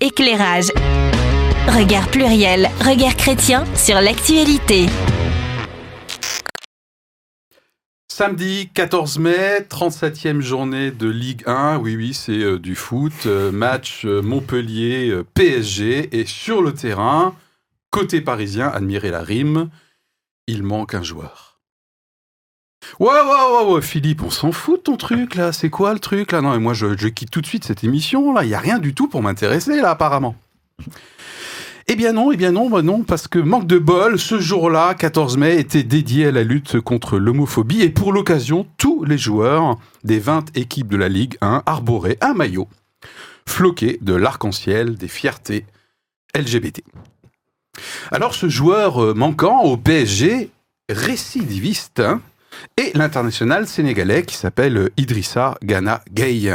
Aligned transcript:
Éclairage. 0.00 0.70
Regard 1.66 2.08
pluriel, 2.12 2.70
regard 2.78 3.16
chrétien 3.16 3.64
sur 3.74 4.00
l'actualité. 4.00 4.86
Samedi 8.06 8.70
14 8.72 9.18
mai, 9.18 9.66
37e 9.68 10.40
journée 10.40 10.92
de 10.92 11.08
Ligue 11.08 11.42
1. 11.46 11.78
Oui, 11.78 11.96
oui, 11.96 12.14
c'est 12.14 12.30
euh, 12.30 12.60
du 12.60 12.76
foot. 12.76 13.26
Euh, 13.26 13.50
match 13.50 14.04
euh, 14.04 14.22
Montpellier-PSG. 14.22 16.16
Et 16.16 16.26
sur 16.26 16.62
le 16.62 16.72
terrain, 16.74 17.34
côté 17.90 18.20
parisien, 18.20 18.68
admirez 18.68 19.10
la 19.10 19.22
rime, 19.22 19.68
il 20.46 20.62
manque 20.62 20.94
un 20.94 21.02
joueur. 21.02 21.47
Ouais, 22.98 23.08
ouais, 23.08 23.66
ouais, 23.66 23.72
ouais, 23.72 23.82
Philippe, 23.82 24.22
on 24.22 24.30
s'en 24.30 24.52
fout 24.52 24.78
de 24.78 24.82
ton 24.84 24.96
truc 24.96 25.34
là. 25.34 25.52
C'est 25.52 25.70
quoi 25.70 25.92
le 25.92 25.98
truc 25.98 26.32
là? 26.32 26.40
Non, 26.40 26.52
mais 26.52 26.58
moi 26.58 26.74
je, 26.74 26.86
quitte 27.08 27.30
tout 27.30 27.40
de 27.40 27.46
suite 27.46 27.64
cette 27.64 27.84
émission 27.84 28.32
là. 28.32 28.44
Il 28.44 28.48
n'y 28.48 28.54
a 28.54 28.58
rien 28.58 28.78
du 28.78 28.94
tout 28.94 29.08
pour 29.08 29.22
m'intéresser 29.22 29.80
là, 29.80 29.90
apparemment. 29.90 30.34
Eh 31.86 31.96
bien 31.96 32.12
non, 32.12 32.32
eh 32.32 32.36
bien 32.36 32.52
non, 32.52 32.68
bah 32.68 32.82
non, 32.82 33.02
parce 33.02 33.28
que 33.28 33.38
manque 33.38 33.66
de 33.66 33.78
bol, 33.78 34.18
ce 34.18 34.38
jour-là, 34.38 34.94
14 34.94 35.38
mai, 35.38 35.58
était 35.58 35.82
dédié 35.82 36.26
à 36.26 36.32
la 36.32 36.44
lutte 36.44 36.80
contre 36.80 37.18
l'homophobie 37.18 37.80
et 37.80 37.88
pour 37.88 38.12
l'occasion, 38.12 38.66
tous 38.76 39.04
les 39.04 39.16
joueurs 39.16 39.78
des 40.04 40.18
20 40.18 40.56
équipes 40.56 40.88
de 40.88 40.98
la 40.98 41.08
Ligue 41.08 41.38
1 41.40 41.62
arboraient 41.64 42.18
un 42.20 42.34
maillot 42.34 42.68
floqué 43.48 43.98
de 44.02 44.12
l'arc-en-ciel 44.12 44.96
des 44.96 45.08
fiertés 45.08 45.64
LGBT. 46.36 46.82
Alors 48.10 48.34
ce 48.34 48.48
joueur 48.48 49.02
euh, 49.02 49.14
manquant 49.14 49.62
au 49.62 49.76
PSG, 49.76 50.50
récidiviste, 50.88 52.00
hein, 52.00 52.20
est 52.76 52.96
l'international 52.96 53.66
sénégalais 53.66 54.24
qui 54.24 54.34
s'appelle 54.36 54.90
Idrissa 54.96 55.56
Gana 55.62 56.02
Gueye. 56.12 56.54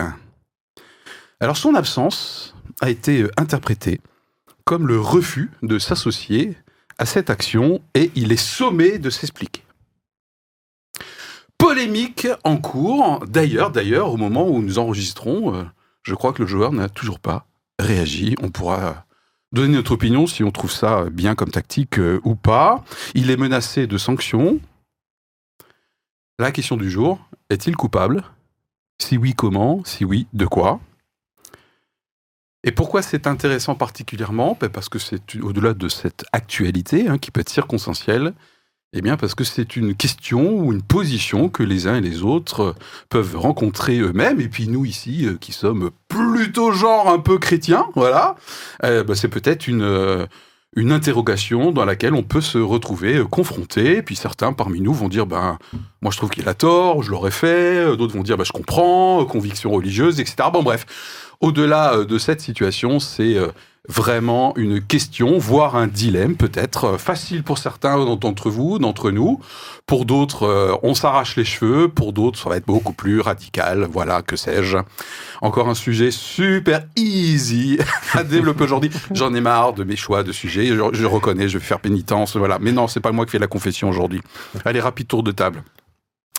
Alors 1.39 1.57
son 1.57 1.75
absence 1.75 2.55
a 2.81 2.89
été 2.89 3.27
interprétée 3.37 4.01
comme 4.65 4.87
le 4.87 4.99
refus 4.99 5.51
de 5.61 5.79
s'associer 5.79 6.55
à 6.97 7.05
cette 7.05 7.29
action 7.29 7.81
et 7.95 8.11
il 8.15 8.31
est 8.31 8.37
sommé 8.37 8.97
de 8.97 9.09
s'expliquer. 9.09 9.63
Polémique 11.57 12.27
en 12.43 12.57
cours, 12.57 13.23
d'ailleurs, 13.27 13.71
d'ailleurs, 13.71 14.11
au 14.11 14.17
moment 14.17 14.47
où 14.47 14.61
nous 14.61 14.79
enregistrons, 14.79 15.55
euh, 15.55 15.63
je 16.03 16.13
crois 16.13 16.33
que 16.33 16.41
le 16.41 16.47
joueur 16.47 16.73
n'a 16.73 16.89
toujours 16.89 17.19
pas 17.19 17.45
réagi. 17.79 18.35
On 18.41 18.49
pourra 18.49 19.05
donner 19.53 19.75
notre 19.75 19.93
opinion 19.93 20.27
si 20.27 20.43
on 20.43 20.51
trouve 20.51 20.71
ça 20.71 21.05
bien 21.09 21.35
comme 21.35 21.51
tactique 21.51 21.99
euh, 21.99 22.19
ou 22.25 22.35
pas. 22.35 22.83
Il 23.15 23.31
est 23.31 23.37
menacé 23.37 23.87
de 23.87 23.97
sanctions. 23.97 24.59
La 26.39 26.51
question 26.51 26.77
du 26.77 26.89
jour, 26.89 27.19
est-il 27.51 27.75
coupable? 27.75 28.23
Si 28.99 29.17
oui, 29.17 29.35
comment? 29.35 29.83
Si 29.85 30.03
oui, 30.03 30.25
de 30.33 30.47
quoi? 30.47 30.79
Et 32.63 32.71
pourquoi 32.71 33.03
c'est 33.03 33.27
intéressant 33.27 33.75
particulièrement? 33.75 34.57
Ben 34.59 34.69
Parce 34.69 34.89
que 34.89 34.97
c'est 34.97 35.35
au-delà 35.35 35.75
de 35.75 35.87
cette 35.87 36.25
actualité 36.33 37.07
hein, 37.07 37.19
qui 37.19 37.29
peut 37.29 37.41
être 37.41 37.49
circonstancielle, 37.49 38.33
eh 38.93 39.01
bien 39.01 39.15
parce 39.15 39.35
que 39.35 39.43
c'est 39.43 39.75
une 39.75 39.93
question 39.93 40.57
ou 40.57 40.73
une 40.73 40.81
position 40.81 41.49
que 41.49 41.61
les 41.61 41.85
uns 41.85 41.97
et 41.97 42.01
les 42.01 42.23
autres 42.23 42.73
peuvent 43.09 43.37
rencontrer 43.37 43.99
eux-mêmes. 43.99 44.41
Et 44.41 44.49
puis 44.49 44.67
nous 44.67 44.85
ici, 44.85 45.27
euh, 45.27 45.37
qui 45.39 45.51
sommes 45.51 45.91
plutôt 46.07 46.71
genre 46.71 47.09
un 47.09 47.19
peu 47.19 47.37
chrétiens, 47.37 47.85
voilà, 47.93 48.35
euh, 48.83 49.03
ben 49.03 49.13
c'est 49.13 49.27
peut-être 49.27 49.67
une 49.67 49.83
euh, 49.83 50.25
une 50.75 50.91
interrogation 50.91 51.71
dans 51.71 51.85
laquelle 51.85 52.13
on 52.13 52.23
peut 52.23 52.41
se 52.41 52.57
retrouver 52.57 53.17
euh, 53.17 53.25
confronté. 53.25 54.01
Puis 54.01 54.15
certains 54.15 54.53
parmi 54.53 54.81
nous 54.81 54.93
vont 54.93 55.07
dire, 55.07 55.25
ben, 55.25 55.57
moi 56.01 56.11
je 56.11 56.17
trouve 56.17 56.29
qu'il 56.29 56.47
a 56.49 56.53
tort, 56.53 57.03
je 57.03 57.11
l'aurais 57.11 57.31
fait. 57.31 57.95
D'autres 57.97 58.15
vont 58.15 58.23
dire, 58.23 58.37
ben, 58.37 58.43
je 58.43 58.51
comprends, 58.51 59.21
euh, 59.21 59.25
conviction 59.25 59.71
religieuse, 59.71 60.19
etc. 60.19 60.35
Bon, 60.51 60.63
bref. 60.63 60.85
Au-delà 61.41 61.95
euh, 61.95 62.05
de 62.05 62.17
cette 62.17 62.41
situation, 62.41 62.99
c'est 62.99 63.37
vraiment 63.89 64.55
une 64.55 64.81
question, 64.81 65.37
voire 65.37 65.75
un 65.75 65.87
dilemme 65.87 66.35
peut-être, 66.37 66.97
facile 66.97 67.43
pour 67.43 67.57
certains 67.57 68.15
d'entre 68.15 68.49
vous, 68.49 68.79
d'entre 68.79 69.11
nous. 69.11 69.39
Pour 69.85 70.05
d'autres, 70.05 70.79
on 70.83 70.93
s'arrache 70.95 71.35
les 71.35 71.43
cheveux. 71.43 71.89
Pour 71.89 72.13
d'autres, 72.13 72.39
ça 72.39 72.49
va 72.49 72.57
être 72.57 72.65
beaucoup 72.65 72.93
plus 72.93 73.19
radical. 73.19 73.87
Voilà, 73.91 74.21
que 74.21 74.37
sais-je. 74.37 74.77
Encore 75.41 75.67
un 75.67 75.75
sujet 75.75 76.11
super 76.11 76.85
easy 76.95 77.77
à 78.13 78.23
développer 78.23 78.63
aujourd'hui. 78.63 78.89
J'en 79.11 79.33
ai 79.33 79.41
marre 79.41 79.73
de 79.73 79.83
mes 79.83 79.97
choix 79.97 80.23
de 80.23 80.31
sujets. 80.31 80.67
Je, 80.67 80.81
je 80.93 81.05
reconnais, 81.05 81.49
je 81.49 81.57
vais 81.57 81.63
faire 81.63 81.81
pénitence. 81.81 82.37
Voilà. 82.37 82.59
Mais 82.59 82.71
non, 82.71 82.87
c'est 82.87 83.01
pas 83.01 83.11
moi 83.11 83.25
qui 83.25 83.31
fais 83.31 83.39
la 83.39 83.47
confession 83.47 83.89
aujourd'hui. 83.89 84.21
Allez, 84.63 84.79
rapide 84.79 85.07
tour 85.07 85.23
de 85.23 85.31
table. 85.31 85.63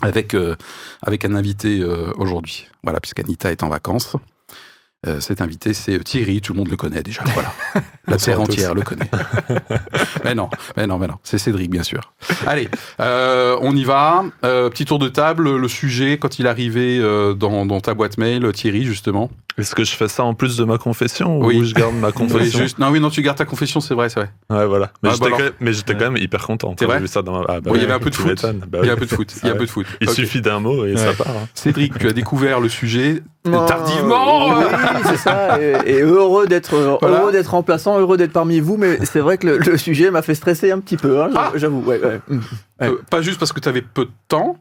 Avec, 0.02 0.34
euh, 0.34 0.56
avec 1.02 1.24
un 1.24 1.34
invité 1.34 1.80
euh, 1.80 2.12
aujourd'hui. 2.16 2.68
Voilà, 2.82 3.00
puisqu'Anita 3.00 3.52
est 3.52 3.62
en 3.62 3.68
vacances. 3.68 4.16
Euh, 5.06 5.20
cet 5.20 5.40
invité, 5.40 5.74
c'est 5.74 6.02
Thierry, 6.02 6.40
tout 6.40 6.52
le 6.52 6.58
monde 6.58 6.68
le 6.68 6.76
connaît 6.76 7.02
déjà. 7.02 7.22
Voilà. 7.34 7.52
La 8.06 8.16
terre 8.16 8.40
entière 8.40 8.74
le 8.74 8.82
connaît. 8.82 9.10
mais 10.24 10.34
non, 10.34 10.48
mais 10.76 10.86
non, 10.86 10.98
mais 10.98 11.06
non. 11.06 11.14
C'est 11.22 11.38
Cédric, 11.38 11.70
bien 11.70 11.82
sûr. 11.82 12.12
Allez, 12.46 12.68
euh, 13.00 13.56
on 13.60 13.74
y 13.76 13.84
va. 13.84 14.24
Euh, 14.44 14.68
petit 14.70 14.84
tour 14.84 14.98
de 14.98 15.08
table. 15.08 15.56
Le 15.56 15.68
sujet, 15.68 16.18
quand 16.18 16.38
il 16.38 16.46
arrivait 16.46 17.00
dans, 17.34 17.66
dans, 17.66 17.80
ta 17.80 17.94
boîte 17.94 18.18
mail, 18.18 18.50
Thierry, 18.52 18.84
justement. 18.84 19.30
Est-ce 19.56 19.74
que 19.74 19.84
je 19.84 19.94
fais 19.94 20.08
ça 20.08 20.24
en 20.24 20.34
plus 20.34 20.56
de 20.56 20.64
ma 20.64 20.78
confession 20.78 21.38
oui. 21.40 21.58
ou 21.58 21.64
je 21.64 21.74
garde 21.74 21.94
ma 21.94 22.10
confession 22.12 22.58
oui, 22.58 22.64
juste, 22.64 22.78
Non, 22.80 22.88
oui, 22.90 22.98
non, 22.98 23.08
tu 23.08 23.22
gardes 23.22 23.38
ta 23.38 23.44
confession, 23.44 23.80
c'est 23.80 23.94
vrai, 23.94 24.08
c'est 24.08 24.18
vrai. 24.20 24.30
Ouais, 24.50 24.66
voilà. 24.66 24.90
Mais 25.02 25.10
Ah, 25.10 25.12
j'étais 25.14 25.30
bah 25.30 25.36
quand, 25.38 25.42
même- 25.44 25.52
mais 25.60 25.72
j'étais 25.72 25.92
quand 25.94 26.10
même 26.10 26.16
hyper 26.16 26.44
content. 26.46 26.74
C'est 26.78 26.86
vrai 26.86 26.98
vu 26.98 27.06
ça 27.06 27.22
dans 27.22 27.38
ma- 27.38 27.44
ah, 27.48 27.60
bah 27.60 27.70
Bon, 27.70 27.74
il 27.76 27.80
y 27.80 27.84
avait 27.84 27.92
un 27.92 27.98
peu 28.00 28.10
de 28.10 28.14
tu 28.16 28.22
foot. 28.22 28.30
m'étonnes. 28.30 28.64
Bah 28.68 28.78
Il 28.82 28.86
y 28.88 28.90
a 28.90 28.94
un 28.94 28.96
peu 28.96 29.06
de 29.06 29.14
foot. 29.14 29.32
Il 29.42 29.46
y 29.46 29.48
a 29.48 29.50
un 29.50 29.52
Ouais. 29.52 29.58
peu 29.60 29.66
de 29.66 29.70
foot. 29.70 29.86
Il 30.00 30.10
suffit 30.10 30.40
d'un 30.40 30.58
mot 30.58 30.84
et 30.86 30.96
ça 30.96 31.12
part. 31.12 31.28
hein. 31.28 31.46
Cédric, 31.54 31.96
tu 31.98 32.08
as 32.08 32.12
découvert 32.12 32.58
le 32.58 32.68
sujet 32.68 33.22
Non, 33.46 33.64
tardivement. 33.66 34.58
Oui, 34.58 34.64
c'est 35.06 35.16
ça. 35.18 35.58
Et, 35.60 35.98
et 35.98 36.00
heureux 36.02 36.46
d'être 36.48 36.76
Voilà. 37.00 37.20
heureux 37.20 37.32
d'être 37.32 37.48
remplaçant, 37.52 37.98
heureux 38.00 38.16
d'être 38.16 38.32
parmi 38.32 38.58
vous. 38.60 38.76
Mais 38.76 38.98
c'est 39.04 39.20
vrai 39.20 39.38
que 39.38 39.46
le, 39.46 39.58
le 39.58 39.76
sujet 39.78 40.10
m'a 40.10 40.22
fait 40.22 40.34
stresser 40.34 40.72
un 40.72 40.80
petit 40.80 40.96
peu. 40.96 41.22
hein, 41.22 41.30
Ah. 41.36 41.52
J'avoue. 41.54 41.80
Ouais, 41.82 42.00
ouais. 42.02 42.20
Mm. 42.28 42.38
Ouais. 42.80 42.88
Euh, 42.88 42.96
pas 43.08 43.22
juste 43.22 43.38
parce 43.38 43.52
que 43.52 43.60
tu 43.60 43.68
avais 43.68 43.82
peu 43.82 44.06
de 44.06 44.10
temps, 44.26 44.56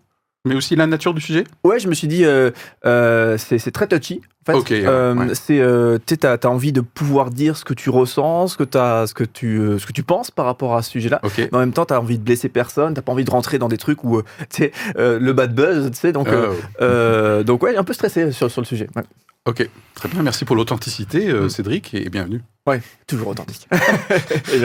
mais 0.45 0.55
aussi 0.55 0.75
la 0.75 0.87
nature 0.87 1.13
du 1.13 1.21
sujet? 1.21 1.45
Ouais, 1.63 1.79
je 1.79 1.87
me 1.87 1.93
suis 1.93 2.07
dit, 2.07 2.25
euh, 2.25 2.51
euh, 2.85 3.37
c'est 3.37 3.71
très 3.71 3.87
touchy. 3.87 4.21
En 4.41 4.51
fait. 4.51 4.57
Ok, 4.57 4.69
ouais, 4.71 4.83
Euh, 4.85 5.15
ouais. 5.15 5.35
C'est, 5.35 5.59
euh, 5.61 5.97
t'as 6.05 6.33
as 6.35 6.47
envie 6.47 6.73
de 6.73 6.81
pouvoir 6.81 7.29
dire 7.29 7.55
ce 7.55 7.63
que 7.63 7.73
tu 7.73 7.89
ressens, 7.89 8.47
ce 8.49 8.57
que, 8.57 8.63
t'as- 8.65 9.07
ce 9.07 9.13
que, 9.13 9.23
tu, 9.23 9.57
euh, 9.57 9.79
ce 9.79 9.85
que 9.85 9.93
tu 9.93 10.03
penses 10.03 10.31
par 10.31 10.45
rapport 10.45 10.75
à 10.75 10.81
ce 10.81 10.91
sujet-là. 10.91 11.21
Ok. 11.23 11.37
Mais 11.37 11.49
en 11.55 11.59
même 11.59 11.71
temps, 11.71 11.85
t'as 11.85 11.97
envie 11.99 12.17
de 12.17 12.23
blesser 12.23 12.49
personne, 12.49 12.93
t'as 12.93 13.01
pas 13.01 13.13
envie 13.13 13.23
de 13.23 13.31
rentrer 13.31 13.57
dans 13.57 13.69
des 13.69 13.77
trucs 13.77 14.03
où, 14.03 14.21
tu 14.49 14.63
sais, 14.63 14.71
le 14.97 15.31
bad 15.31 15.55
buzz, 15.55 15.89
tu 15.91 15.97
sais. 15.97 16.11
Donc, 16.11 16.27
Euh, 16.27 16.53
euh, 16.81 17.43
donc 17.43 17.63
ouais, 17.63 17.77
un 17.77 17.83
peu 17.85 17.93
stressé 17.93 18.31
sur, 18.33 18.51
sur 18.51 18.61
le 18.61 18.65
sujet. 18.65 18.87
Ouais. 18.95 19.03
Ok, 19.45 19.69
très 19.95 20.09
bien. 20.09 20.21
Merci 20.23 20.45
pour 20.45 20.55
l'authenticité, 20.55 21.29
euh, 21.29 21.45
Mm. 21.45 21.49
Cédric, 21.49 21.93
et 21.93 22.09
bienvenue. 22.09 22.41
Toujours 23.07 23.27
authentique. 23.29 23.67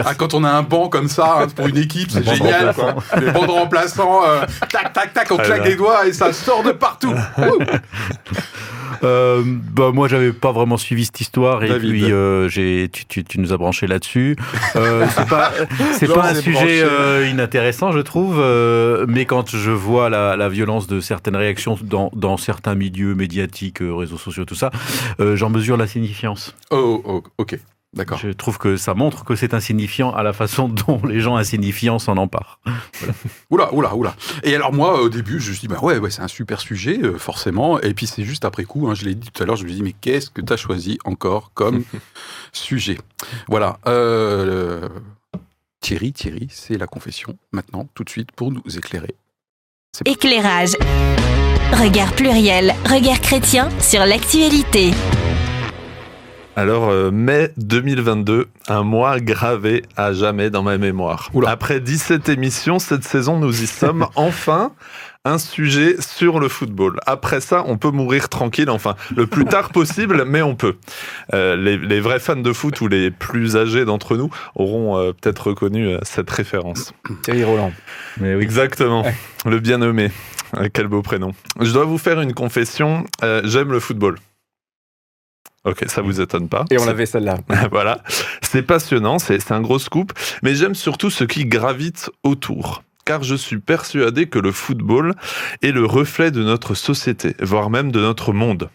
Ah, 0.05 0.15
quand 0.15 0.35
on 0.35 0.45
a 0.45 0.51
un 0.51 0.63
banc 0.63 0.89
comme 0.89 1.09
ça 1.09 1.41
hein, 1.41 1.49
pour 1.49 1.67
une 1.67 1.77
équipe, 1.79 2.11
c'est 2.11 2.23
génial. 2.23 2.73
Quoi. 2.75 2.95
Les 3.21 3.31
bancs 3.33 3.47
de 3.47 3.51
remplaçants, 3.53 4.23
euh, 4.25 4.45
tac, 4.71 4.93
tac, 4.93 5.13
tac, 5.13 5.31
on 5.33 5.37
Ah 5.39 5.43
claque 5.45 5.65
des 5.65 5.77
doigts 5.77 6.07
et 6.07 6.13
ça 6.13 6.33
sort 6.33 6.63
de 6.63 6.73
partout. 6.73 7.13
Euh, 9.05 9.43
bah 9.73 9.91
moi 9.93 10.09
j'avais 10.09 10.33
pas 10.33 10.53
vraiment 10.53 10.77
suivi 10.77 11.05
cette 11.05 11.21
histoire 11.21 11.63
et 11.65 11.69
David. 11.69 11.91
puis 11.91 12.13
euh, 12.13 12.49
j'ai 12.49 12.89
tu, 12.93 13.05
tu, 13.07 13.25
tu 13.25 13.41
nous 13.41 13.53
as 13.53 13.57
branché 13.57 13.87
là-dessus. 13.87 14.37
Euh, 14.77 15.07
c'est 15.17 15.29
pas 15.29 15.53
c'est 15.93 16.13
pas 16.13 16.31
un 16.31 16.35
sujet 16.35 16.83
euh, 16.83 17.29
inintéressant 17.31 17.93
je 17.93 18.01
trouve, 18.01 18.39
euh, 18.41 19.05
mais 19.09 19.25
quand 19.25 19.55
je 19.57 19.71
vois 19.71 20.11
la, 20.11 20.37
la 20.37 20.49
violence 20.49 20.87
de 20.87 21.01
certaines 21.01 21.37
réactions 21.37 21.79
dans, 21.83 22.11
dans 22.15 22.37
certains 22.37 22.75
milieux 22.75 23.15
médiatiques, 23.15 23.83
euh, 23.83 23.95
réseaux 23.95 24.19
sociaux, 24.19 24.45
tout 24.45 24.55
ça, 24.55 24.71
euh, 25.21 25.37
j'en 25.37 25.51
mesure 25.51 25.77
la 25.77 25.87
signifiance. 25.87 26.55
Oh, 26.71 27.03
oh, 27.05 27.23
ok. 27.39 27.59
Je 27.97 28.33
trouve 28.33 28.59
que 28.59 28.77
ça 28.77 28.95
montre 28.95 29.25
que 29.25 29.35
c'est 29.35 29.55
insignifiant 29.55 30.13
à 30.13 30.23
la 30.23 30.33
façon 30.33 30.69
dont 30.87 31.01
les 31.07 31.21
gens 31.21 31.37
insignifiants 31.37 31.99
s'en 31.99 32.17
emparent. 32.17 32.61
Oula, 33.51 33.73
oula, 33.73 33.95
oula. 33.95 34.15
Et 34.43 34.55
alors 34.55 34.73
moi, 34.73 35.01
au 35.01 35.09
début, 35.09 35.41
je 35.41 35.49
me 35.51 35.55
suis 35.55 35.67
dit, 35.67 35.69
bah 35.69 35.81
ouais, 35.81 35.99
ouais 35.99 36.11
c'est 36.11 36.21
un 36.21 36.29
super 36.29 36.61
sujet, 36.61 36.99
euh, 37.03 37.19
forcément. 37.19 37.81
Et 37.81 37.95
puis 37.95 38.07
c'est 38.07 38.25
juste 38.25 38.45
après 38.45 38.65
coup, 38.65 38.89
hein, 38.89 38.95
je 38.95 39.05
l'ai 39.05 39.15
dit 39.15 39.31
tout 39.31 39.43
à 39.43 39.47
l'heure, 39.47 39.57
je 39.57 39.65
me 39.65 39.69
suis 39.69 39.77
dit, 39.77 39.83
mais 39.83 39.95
qu'est-ce 39.99 40.31
que 40.31 40.43
tu 40.43 40.53
as 40.53 40.57
choisi 40.57 40.99
encore 41.05 41.53
comme 41.55 41.85
sujet? 42.53 42.99
Voilà. 43.49 43.79
Euh, 43.87 44.89
Thierry, 45.81 46.13
Thierry, 46.13 46.49
c'est 46.51 46.77
la 46.77 46.87
confession, 46.87 47.39
maintenant, 47.53 47.89
tout 47.95 48.05
de 48.05 48.11
suite, 48.11 48.33
pour 48.33 48.53
nous 48.53 48.63
éclairer. 48.77 49.15
Éclairage. 50.05 50.73
Regard 51.73 52.13
pluriel, 52.13 52.75
regard 52.85 53.21
chrétien 53.21 53.69
sur 53.81 54.05
l'actualité. 54.05 54.93
Alors, 56.59 56.89
euh, 56.89 57.13
mai 57.13 57.53
2022, 57.59 58.49
un 58.67 58.83
mois 58.83 59.21
gravé 59.21 59.85
à 59.97 60.13
jamais 60.13 60.51
dans 60.51 60.65
ma 60.65 60.77
mémoire. 60.77 61.31
Oula. 61.33 61.51
Après 61.51 61.79
17 61.79 62.31
émissions, 62.31 62.81
cette 62.81 63.05
saison, 63.05 63.39
nous 63.39 63.63
y 63.63 63.69
sommes 63.69 64.09
enfin. 64.17 64.73
Un 65.25 65.39
sujet 65.39 66.01
sur 66.01 66.41
le 66.41 66.49
football. 66.49 66.99
Après 67.07 67.41
ça, 67.41 67.63
on 67.67 67.77
peut 67.77 67.91
mourir 67.91 68.29
tranquille, 68.29 68.71
enfin, 68.71 68.97
le 69.15 69.29
plus 69.29 69.45
tard 69.45 69.69
possible, 69.73 70.25
mais 70.27 70.43
on 70.43 70.57
peut. 70.57 70.79
Euh, 71.33 71.55
les, 71.55 71.79
les 71.79 72.01
vrais 72.01 72.19
fans 72.19 72.35
de 72.35 72.53
foot 72.53 72.81
ou 72.81 72.89
les 72.89 73.13
plus 73.13 73.57
âgés 73.57 73.85
d'entre 73.85 74.17
nous 74.17 74.31
auront 74.57 74.99
euh, 74.99 75.13
peut-être 75.13 75.51
reconnu 75.51 75.95
cette 76.03 76.31
référence. 76.31 76.93
Thierry 77.23 77.45
Roland. 77.45 77.73
Mais 78.21 78.35
oui. 78.35 78.43
Exactement. 78.43 79.05
Le 79.47 79.61
bien 79.61 79.79
nommé. 79.79 80.11
Quel 80.73 80.89
beau 80.89 81.03
prénom. 81.03 81.35
Je 81.61 81.71
dois 81.71 81.85
vous 81.85 81.99
faire 81.99 82.21
une 82.21 82.35
confession. 82.35 83.05
J'aime 83.45 83.71
le 83.71 83.79
football. 83.79 84.17
Ok, 85.69 85.85
ça 85.87 86.01
vous 86.01 86.21
étonne 86.21 86.49
pas. 86.49 86.65
Et 86.71 86.79
on 86.79 86.87
l'avait 86.87 87.05
celle-là. 87.05 87.37
voilà. 87.71 88.03
C'est 88.41 88.63
passionnant, 88.63 89.19
c'est 89.19 89.39
c'est 89.39 89.53
un 89.53 89.61
gros 89.61 89.79
scoop, 89.79 90.13
mais 90.43 90.55
j'aime 90.55 90.75
surtout 90.75 91.11
ce 91.11 91.25
qui 91.25 91.45
gravite 91.45 92.11
autour. 92.23 92.83
Car 93.05 93.23
je 93.23 93.35
suis 93.35 93.59
persuadé 93.59 94.27
que 94.27 94.39
le 94.39 94.51
football 94.51 95.15
est 95.63 95.73
le 95.73 95.85
reflet 95.85 96.31
de 96.31 96.43
notre 96.43 96.75
société, 96.75 97.35
voire 97.41 97.69
même 97.69 97.93
de 97.93 98.01
notre 98.01 98.33
monde. 98.33 98.71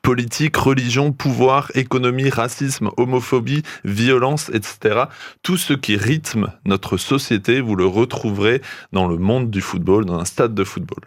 Politique, 0.00 0.56
religion, 0.56 1.12
pouvoir, 1.12 1.70
économie, 1.74 2.30
racisme, 2.30 2.90
homophobie, 2.96 3.62
violence, 3.84 4.50
etc. 4.54 5.04
Tout 5.42 5.56
ce 5.56 5.74
qui 5.74 5.96
rythme 5.96 6.52
notre 6.64 6.96
société, 6.96 7.60
vous 7.60 7.76
le 7.76 7.86
retrouverez 7.86 8.62
dans 8.92 9.06
le 9.06 9.16
monde 9.16 9.50
du 9.50 9.60
football, 9.60 10.06
dans 10.06 10.18
un 10.18 10.24
stade 10.24 10.54
de 10.54 10.64
football. 10.64 11.04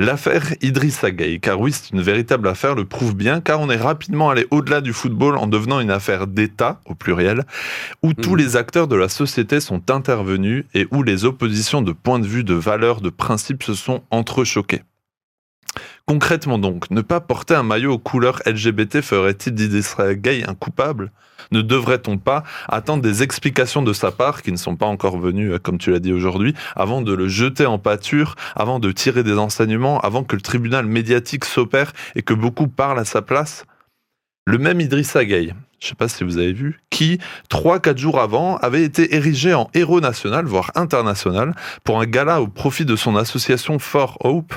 L'affaire 0.00 0.54
Idrissa 0.60 1.12
Gueye, 1.12 1.38
car 1.38 1.60
oui, 1.60 1.72
c'est 1.72 1.90
une 1.90 2.02
véritable 2.02 2.48
affaire, 2.48 2.74
le 2.74 2.84
prouve 2.84 3.14
bien, 3.14 3.40
car 3.40 3.60
on 3.60 3.70
est 3.70 3.76
rapidement 3.76 4.28
allé 4.30 4.46
au-delà 4.50 4.80
du 4.80 4.92
football 4.92 5.36
en 5.36 5.46
devenant 5.46 5.78
une 5.78 5.92
affaire 5.92 6.26
d'État, 6.26 6.80
au 6.84 6.94
pluriel, 6.96 7.44
où 8.02 8.12
tous 8.12 8.32
Mhm. 8.32 8.38
les 8.38 8.56
acteurs 8.56 8.88
de 8.88 8.96
la 8.96 9.08
société 9.08 9.60
sont 9.60 9.90
intervenus 9.92 10.64
et 10.74 10.88
où 10.90 11.02
les 11.04 11.24
oppositions 11.24 11.80
de 11.82 11.92
points 11.92 12.18
de 12.18 12.26
vue, 12.26 12.42
de 12.42 12.54
valeurs, 12.54 13.00
de 13.00 13.10
principes 13.10 13.62
se 13.62 13.74
sont 13.74 14.02
entrechoquées. 14.10 14.82
Concrètement 16.06 16.58
donc, 16.58 16.90
ne 16.90 17.00
pas 17.00 17.20
porter 17.20 17.54
un 17.54 17.62
maillot 17.62 17.94
aux 17.94 17.98
couleurs 17.98 18.42
LGBT 18.44 19.00
ferait-il 19.00 19.54
d'Idrissa 19.54 20.14
Gueye 20.14 20.44
un 20.46 20.54
coupable? 20.54 21.10
Ne 21.50 21.62
devrait-on 21.62 22.18
pas 22.18 22.42
attendre 22.68 23.02
des 23.02 23.22
explications 23.22 23.80
de 23.80 23.94
sa 23.94 24.12
part, 24.12 24.42
qui 24.42 24.52
ne 24.52 24.58
sont 24.58 24.76
pas 24.76 24.84
encore 24.84 25.18
venues, 25.18 25.52
euh, 25.52 25.58
comme 25.58 25.78
tu 25.78 25.90
l'as 25.90 26.00
dit 26.00 26.12
aujourd'hui, 26.12 26.54
avant 26.76 27.00
de 27.00 27.14
le 27.14 27.26
jeter 27.28 27.64
en 27.64 27.78
pâture, 27.78 28.36
avant 28.54 28.80
de 28.80 28.92
tirer 28.92 29.22
des 29.22 29.38
enseignements, 29.38 29.98
avant 30.00 30.24
que 30.24 30.36
le 30.36 30.42
tribunal 30.42 30.84
médiatique 30.84 31.46
s'opère 31.46 31.94
et 32.16 32.20
que 32.20 32.34
beaucoup 32.34 32.68
parlent 32.68 32.98
à 32.98 33.06
sa 33.06 33.22
place? 33.22 33.64
Le 34.46 34.58
même 34.58 34.78
Idrissa 34.82 35.24
Gueye, 35.24 35.54
je 35.80 35.86
ne 35.86 35.88
sais 35.88 35.94
pas 35.94 36.06
si 36.06 36.22
vous 36.22 36.36
avez 36.36 36.52
vu, 36.52 36.78
qui, 36.90 37.18
3-4 37.48 37.96
jours 37.96 38.20
avant, 38.20 38.58
avait 38.58 38.84
été 38.84 39.14
érigé 39.14 39.54
en 39.54 39.70
héros 39.72 40.02
national, 40.02 40.44
voire 40.44 40.70
international, 40.74 41.54
pour 41.82 41.98
un 41.98 42.04
gala 42.04 42.42
au 42.42 42.46
profit 42.46 42.84
de 42.84 42.94
son 42.94 43.16
association 43.16 43.78
For 43.78 44.18
Hope, 44.20 44.54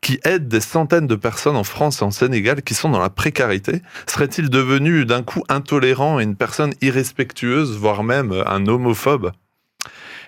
qui 0.00 0.18
aide 0.24 0.48
des 0.48 0.60
centaines 0.60 1.06
de 1.06 1.16
personnes 1.16 1.56
en 1.56 1.64
France 1.64 2.00
et 2.00 2.04
en 2.04 2.10
Sénégal 2.10 2.62
qui 2.62 2.72
sont 2.72 2.88
dans 2.88 2.98
la 2.98 3.10
précarité. 3.10 3.82
Serait-il 4.06 4.48
devenu 4.48 5.04
d'un 5.04 5.22
coup 5.22 5.44
intolérant 5.50 6.18
et 6.18 6.22
une 6.22 6.36
personne 6.36 6.72
irrespectueuse, 6.80 7.76
voire 7.76 8.04
même 8.04 8.32
un 8.46 8.66
homophobe? 8.66 9.32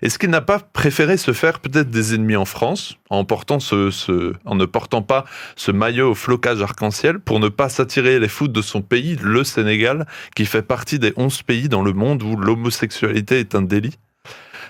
Est-ce 0.02 0.18
qu'il 0.18 0.30
n'a 0.30 0.40
pas 0.40 0.58
préféré 0.58 1.16
se 1.16 1.32
faire 1.32 1.60
peut-être 1.60 1.90
des 1.90 2.14
ennemis 2.14 2.36
en 2.36 2.44
France 2.44 2.96
en, 3.10 3.20
ne 3.20 4.64
portant 4.64 5.02
pas 5.02 5.24
ce 5.56 5.70
maillot 5.70 6.10
au 6.10 6.14
flocage 6.14 6.62
arc-en-ciel 6.62 7.18
pour 7.20 7.40
ne 7.40 7.48
pas 7.48 7.68
s'attirer 7.68 8.18
les 8.18 8.28
foudres 8.28 8.54
de 8.54 8.62
son 8.62 8.82
pays, 8.82 9.16
le 9.22 9.44
Sénégal, 9.44 10.06
qui 10.34 10.46
fait 10.46 10.62
partie 10.62 10.98
des 10.98 11.12
11 11.16 11.42
pays 11.42 11.68
dans 11.68 11.82
le 11.82 11.92
monde 11.92 12.22
où 12.22 12.36
l'homosexualité 12.36 13.40
est 13.40 13.54
un 13.54 13.62
délit? 13.62 13.98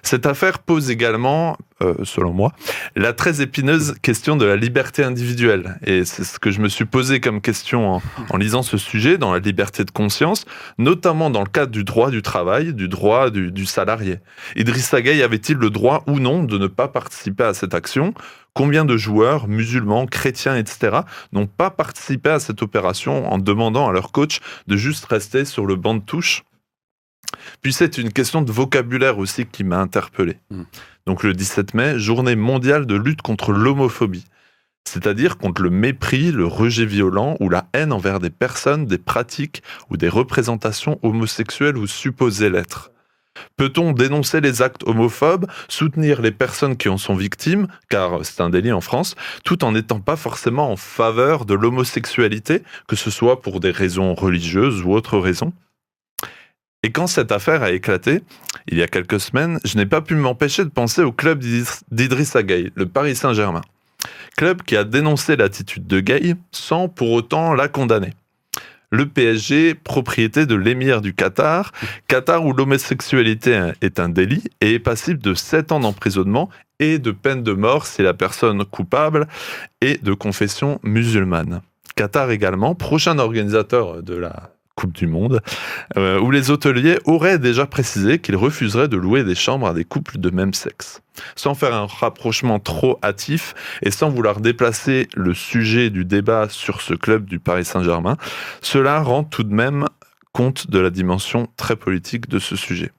Cette 0.03 0.27
affaire 0.27 0.59
pose 0.59 0.91
également, 0.91 1.57
euh, 1.83 1.95
selon 2.05 2.33
moi, 2.33 2.53
la 2.97 3.13
très 3.13 3.41
épineuse 3.41 3.95
question 4.03 4.37
de 4.37 4.45
la 4.45 4.57
liberté 4.57 5.05
individuelle. 5.05 5.79
Et 5.85 6.05
c'est 6.05 6.25
ce 6.25 6.39
que 6.39 6.51
je 6.51 6.61
me 6.61 6.69
suis 6.69 6.85
posé 6.85 7.21
comme 7.21 7.41
question 7.41 7.95
en, 7.95 8.03
en 8.31 8.37
lisant 8.37 8.63
ce 8.63 8.79
sujet, 8.79 9.19
dans 9.19 9.33
la 9.33 9.39
liberté 9.39 9.85
de 9.85 9.91
conscience, 9.91 10.45
notamment 10.79 11.31
dans 11.31 11.43
le 11.43 11.49
cadre 11.49 11.73
du 11.73 11.85
droit 11.85 12.11
du 12.11 12.23
travail, 12.23 12.75
du 12.75 12.89
droit 12.89 13.31
du, 13.31 13.53
du 13.53 13.67
salarié. 13.67 14.19
Idrissa 14.57 15.01
Gueye 15.01 15.23
avait-il 15.23 15.57
le 15.57 15.71
droit 15.71 16.05
ou 16.07 16.19
non 16.21 16.43
de 16.43 16.59
ne 16.59 16.67
pas 16.67 16.89
participer 16.89 17.45
à 17.45 17.55
cette 17.55 17.75
action? 17.75 18.15
Combien 18.55 18.85
de 18.85 18.97
joueurs, 18.97 19.47
musulmans, 19.47 20.07
chrétiens, 20.07 20.57
etc., 20.57 21.03
n'ont 21.33 21.47
pas 21.47 21.71
participé 21.71 22.31
à 22.31 22.41
cette 22.41 22.61
opération 22.63 23.33
en 23.33 23.39
demandant 23.39 23.89
à 23.89 23.93
leur 23.93 24.11
coach 24.11 24.41
de 24.67 24.77
juste 24.77 25.05
rester 25.05 25.45
sur 25.45 25.65
le 25.65 25.77
banc 25.77 25.95
de 25.95 26.01
touche? 26.01 26.43
Puis 27.63 27.73
c'est 27.73 27.99
une 27.99 28.13
question 28.13 28.43
de 28.43 28.53
vocabulaire 28.53 29.19
aussi 29.19 29.47
qui 29.47 29.65
m'a 29.65 29.79
interpellé. 29.79 30.39
Mm. 30.51 30.63
Donc 31.07 31.23
le 31.23 31.33
17 31.33 31.75
mai, 31.75 31.99
journée 31.99 32.37
mondiale 32.37 32.87
de 32.87 32.95
lutte 32.95 33.23
contre 33.23 33.53
l'homophobie. 33.53 34.27
C'est-à-dire 34.85 35.37
contre 35.37 35.63
le 35.63 35.71
mépris, 35.71 36.33
le 36.33 36.47
rejet 36.47 36.87
violent 36.87 37.37
ou 37.41 37.49
la 37.49 37.67
haine 37.75 37.93
envers 37.93 38.21
des 38.21 38.31
personnes, 38.31 38.87
des 38.87 38.99
pratiques 38.99 39.63
ou 39.91 39.97
des 39.97 40.09
représentations 40.09 40.99
homosexuelles 41.03 41.77
ou 41.77 41.87
supposées 41.87 42.49
l'être. 42.49 42.91
Peut-on 43.57 43.93
dénoncer 43.93 44.41
les 44.41 44.63
actes 44.63 44.83
homophobes, 44.87 45.47
soutenir 45.69 46.23
les 46.23 46.31
personnes 46.31 46.77
qui 46.77 46.89
en 46.89 46.97
sont 46.97 47.15
victimes, 47.15 47.69
car 47.89 48.25
c'est 48.25 48.41
un 48.41 48.51
délit 48.51 48.73
en 48.73 48.81
France, 48.81 49.15
tout 49.45 49.65
en 49.65 49.73
n'étant 49.73 50.01
pas 50.01 50.17
forcément 50.17 50.73
en 50.73 50.77
faveur 50.77 51.45
de 51.45 51.55
l'homosexualité, 51.55 52.63
que 52.87 52.97
ce 52.97 53.11
soit 53.11 53.43
pour 53.43 53.61
des 53.61 53.71
raisons 53.71 54.15
religieuses 54.15 54.83
ou 54.83 54.93
autres 54.93 55.19
raisons? 55.19 55.53
Et 56.85 56.93
quand 56.93 57.07
cette 57.09 57.33
affaire 57.33 57.63
a 57.63 57.73
éclaté, 57.73 58.21
il 58.69 58.79
y 58.79 58.83
a 58.83 58.87
quelques 58.87 59.19
semaines, 59.21 59.59
je 59.65 59.77
n'ai 59.77 59.87
pas 59.87 60.01
pu 60.01 60.15
m'empêcher 60.15 60.65
de 60.65 60.71
penser 60.71 61.03
au 61.03 61.11
club 61.13 61.41
d'Idriss- 61.41 61.83
d'Idrissa 61.91 62.43
Gueye, 62.43 62.71
le 62.75 62.87
Paris 62.87 63.17
Saint-Germain. 63.17 63.63
Club 64.37 64.63
qui 64.63 64.77
a 64.77 64.85
dénoncé 64.85 65.35
l'attitude 65.37 65.87
de 65.87 65.99
Gueye 65.99 66.37
sans 66.53 66.89
pour 66.89 67.11
autant 67.11 67.55
la 67.55 67.67
condamner. 67.67 68.13
Le 68.91 69.07
PSG, 69.07 69.75
propriété 69.75 70.47
de 70.47 70.55
l'émir 70.55 71.01
du 71.03 71.13
Qatar, 71.13 71.73
Qatar 72.07 72.47
où 72.47 72.53
l'homosexualité 72.55 73.73
est 73.83 74.01
un 74.01 74.09
délit 74.09 74.45
et 74.61 74.75
est 74.75 74.79
passible 74.79 75.21
de 75.21 75.35
7 75.35 75.73
ans 75.73 75.81
d'emprisonnement 75.81 76.49
et 76.79 76.99
de 76.99 77.11
peine 77.11 77.43
de 77.43 77.53
mort 77.53 77.87
si 77.87 78.03
la 78.03 78.15
personne 78.15 78.65
coupable 78.65 79.27
est 79.83 80.03
de 80.03 80.15
confession 80.15 80.79
musulmane. 80.85 81.61
Qatar 81.97 82.31
également, 82.31 82.75
prochain 82.77 83.19
organisateur 83.19 84.03
de 84.03 84.15
la 84.15 84.53
Coupe 84.79 84.93
du 84.93 85.09
Monde, 85.09 85.41
euh, 85.97 86.21
où 86.21 86.31
les 86.31 86.53
hôteliers 86.53 87.01
auraient 87.05 87.41
déjà 87.41 87.67
précisé 87.67 88.21
qu'ils 88.21 88.37
refuseraient 88.37 88.87
de 88.87 88.97
louer 88.97 89.25
des 89.25 89.35
chambres 89.35 89.67
à 89.67 89.75
des 89.75 89.85
couples 89.85 90.19
de 90.19 90.31
même 90.31 90.55
sexe. 90.55 91.03
Sans 91.35 91.57
faire 91.57 91.75
un 91.75 91.87
rapprochement 91.87 92.61
trop 92.61 92.97
hâtif 93.03 93.57
et 93.83 93.91
sans 93.91 94.09
vouloir 94.09 94.41
déplacer 94.41 95.09
le 95.17 95.35
sujet 95.35 95.91
du 95.91 96.05
débat 96.05 96.49
sur 96.49 96.81
ce 96.81 96.95
club 96.95 97.25
du 97.25 97.41
Paris 97.41 97.65
Saint-Germain, 97.65 98.17
cela 98.63 99.01
rend 99.03 99.25
tout 99.25 99.43
de 99.43 99.53
même 99.53 99.85
compte 100.33 100.71
de 100.71 100.79
la 100.79 100.91
dimension 100.91 101.49
très 101.57 101.75
politique 101.75 102.29
de 102.29 102.39
ce 102.39 102.55
sujet. 102.55 102.93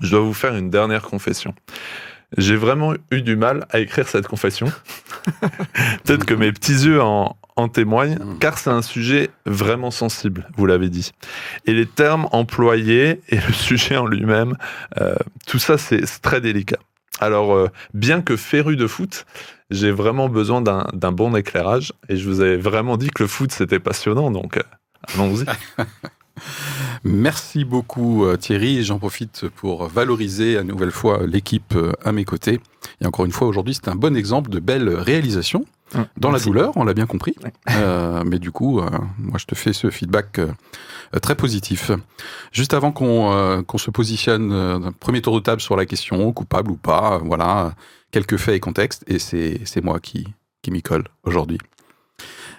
Je 0.00 0.10
dois 0.12 0.20
vous 0.20 0.32
faire 0.32 0.56
une 0.56 0.70
dernière 0.70 1.02
confession. 1.02 1.54
J'ai 2.38 2.56
vraiment 2.56 2.94
eu 3.10 3.20
du 3.20 3.36
mal 3.36 3.66
à 3.68 3.80
écrire 3.80 4.08
cette 4.08 4.28
confession. 4.28 4.72
Peut-être 6.04 6.24
que 6.24 6.32
mes 6.32 6.52
petits 6.52 6.86
yeux 6.86 7.02
en, 7.02 7.36
en 7.56 7.68
témoignent, 7.68 8.18
car 8.38 8.58
c'est 8.58 8.70
un 8.70 8.82
sujet 8.82 9.30
vraiment 9.46 9.90
sensible, 9.90 10.48
vous 10.56 10.66
l'avez 10.66 10.90
dit. 10.90 11.12
Et 11.64 11.72
les 11.72 11.86
termes 11.86 12.28
employés 12.32 13.22
et 13.28 13.36
le 13.36 13.52
sujet 13.52 13.96
en 13.96 14.06
lui-même, 14.06 14.56
euh, 15.00 15.16
tout 15.46 15.58
ça 15.58 15.78
c'est 15.78 16.04
très 16.20 16.40
délicat. 16.40 16.78
Alors, 17.18 17.54
euh, 17.54 17.68
bien 17.94 18.20
que 18.20 18.36
féru 18.36 18.76
de 18.76 18.86
foot, 18.86 19.24
j'ai 19.70 19.90
vraiment 19.90 20.28
besoin 20.28 20.60
d'un 20.60 20.86
d'un 20.92 21.12
bon 21.12 21.34
éclairage, 21.34 21.92
et 22.10 22.16
je 22.16 22.28
vous 22.28 22.40
avais 22.42 22.58
vraiment 22.58 22.98
dit 22.98 23.08
que 23.08 23.22
le 23.22 23.28
foot 23.28 23.50
c'était 23.52 23.80
passionnant, 23.80 24.30
donc 24.30 24.58
euh, 24.58 24.62
allons-y. 25.14 25.46
Merci 27.04 27.64
beaucoup 27.64 28.24
euh, 28.24 28.36
Thierry. 28.36 28.84
J'en 28.84 28.98
profite 28.98 29.48
pour 29.48 29.86
valoriser 29.86 30.56
à 30.58 30.64
nouvelle 30.64 30.90
fois 30.90 31.26
l'équipe 31.26 31.74
euh, 31.76 31.92
à 32.04 32.12
mes 32.12 32.24
côtés. 32.24 32.60
Et 33.00 33.06
encore 33.06 33.24
une 33.24 33.32
fois, 33.32 33.46
aujourd'hui, 33.48 33.74
c'est 33.74 33.88
un 33.88 33.96
bon 33.96 34.16
exemple 34.16 34.50
de 34.50 34.60
belle 34.60 34.88
réalisation. 34.88 35.64
Dans 36.16 36.30
Merci. 36.30 36.46
la 36.46 36.52
douleur, 36.52 36.72
on 36.76 36.84
l'a 36.84 36.94
bien 36.94 37.06
compris. 37.06 37.36
Ouais. 37.44 37.52
Euh, 37.70 38.22
mais 38.26 38.38
du 38.38 38.50
coup, 38.50 38.80
euh, 38.80 38.90
moi, 39.18 39.38
je 39.38 39.46
te 39.46 39.54
fais 39.54 39.72
ce 39.72 39.90
feedback 39.90 40.38
euh, 40.40 40.48
très 41.22 41.36
positif. 41.36 41.92
Juste 42.52 42.74
avant 42.74 42.90
qu'on 42.90 43.62
qu'on 43.66 43.78
se 43.78 43.90
positionne, 43.90 44.92
premier 44.98 45.22
tour 45.22 45.34
de 45.36 45.40
table 45.40 45.60
sur 45.60 45.76
la 45.76 45.86
question, 45.86 46.32
coupable 46.32 46.72
ou 46.72 46.76
pas, 46.76 47.18
voilà, 47.18 47.74
quelques 48.10 48.36
faits 48.36 48.56
et 48.56 48.60
contextes. 48.60 49.04
Et 49.06 49.18
c'est 49.18 49.60
c'est 49.64 49.82
moi 49.82 50.00
qui, 50.00 50.26
qui 50.62 50.70
m'y 50.70 50.82
colle 50.82 51.04
aujourd'hui. 51.22 51.58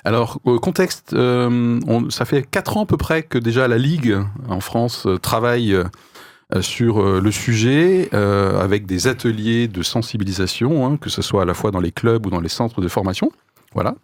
Alors, 0.07 0.39
au 0.45 0.57
contexte, 0.57 1.11
euh, 1.11 1.81
ça 2.09 2.23
fait 2.23 2.41
quatre 2.41 2.77
ans 2.77 2.83
à 2.83 2.85
peu 2.85 2.95
près 2.95 3.23
que 3.23 3.37
déjà 3.37 3.67
la 3.67 3.77
Ligue 3.77 4.17
en 4.47 4.61
France 4.61 5.05
euh, 5.05 5.17
travaille 5.17 5.73
euh, 5.73 6.61
sur 6.61 7.03
le 7.19 7.29
sujet 7.29 8.07
avec 8.13 8.85
des 8.85 9.07
ateliers 9.07 9.67
de 9.67 9.83
sensibilisation, 9.83 10.87
hein, 10.87 10.95
que 10.95 11.09
ce 11.09 11.21
soit 11.21 11.41
à 11.41 11.45
la 11.45 11.53
fois 11.53 11.71
dans 11.71 11.81
les 11.81 11.91
clubs 11.91 12.25
ou 12.25 12.29
dans 12.29 12.39
les 12.39 12.47
centres 12.47 12.79
de 12.79 12.87
formation. 12.87 13.33
Voilà. 13.73 13.95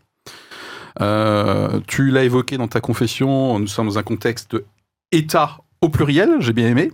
Tu 1.87 2.11
l'as 2.11 2.25
évoqué 2.25 2.57
dans 2.57 2.67
ta 2.67 2.81
confession, 2.81 3.57
nous 3.57 3.67
sommes 3.67 3.87
dans 3.87 3.97
un 3.97 4.03
contexte 4.03 4.57
État 5.13 5.59
au 5.79 5.87
pluriel, 5.87 6.35
j'ai 6.39 6.51
bien 6.51 6.67
aimé. 6.67 6.91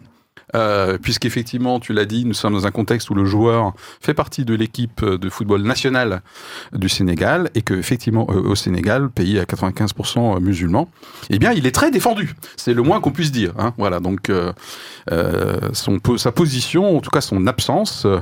Euh, 0.56 0.98
puisqu'effectivement, 0.98 1.80
tu 1.80 1.94
l'as 1.94 2.06
dit, 2.06 2.26
nous 2.26 2.34
sommes 2.34 2.54
dans 2.54 2.66
un 2.66 2.72
contexte 2.72 3.10
où 3.10 3.14
le 3.14 3.26
joueur 3.26 3.74
fait 4.02 4.14
partie 4.14 4.46
de 4.46 4.56
l'équipe 4.56 5.04
de 5.06 5.30
football 5.30 5.62
nationale 5.62 6.22
du 6.74 6.90
Sénégal 6.90 7.50
et 7.56 7.62
que 7.62 7.74
effectivement 7.74 8.28
euh, 8.30 8.42
au 8.42 8.56
Sénégal, 8.56 9.10
pays 9.10 9.40
à 9.40 9.44
95% 9.44 10.40
musulman, 10.40 10.90
eh 11.30 11.40
bien 11.40 11.52
il 11.52 11.68
est 11.68 11.72
très 11.72 11.92
défendu. 11.92 12.36
C'est 12.58 12.74
le 12.74 12.82
moins 12.82 13.00
qu'on 13.00 13.12
puisse 13.12 13.32
dire. 13.32 13.54
Hein. 13.60 13.74
Voilà, 13.78 14.00
donc 14.00 14.30
euh, 14.30 14.52
euh, 15.12 15.60
sa 15.74 16.32
position, 16.32 16.98
en 16.98 17.02
tout 17.02 17.12
cas 17.12 17.22
son 17.22 17.46
absence, 17.48 18.06
euh, 18.06 18.20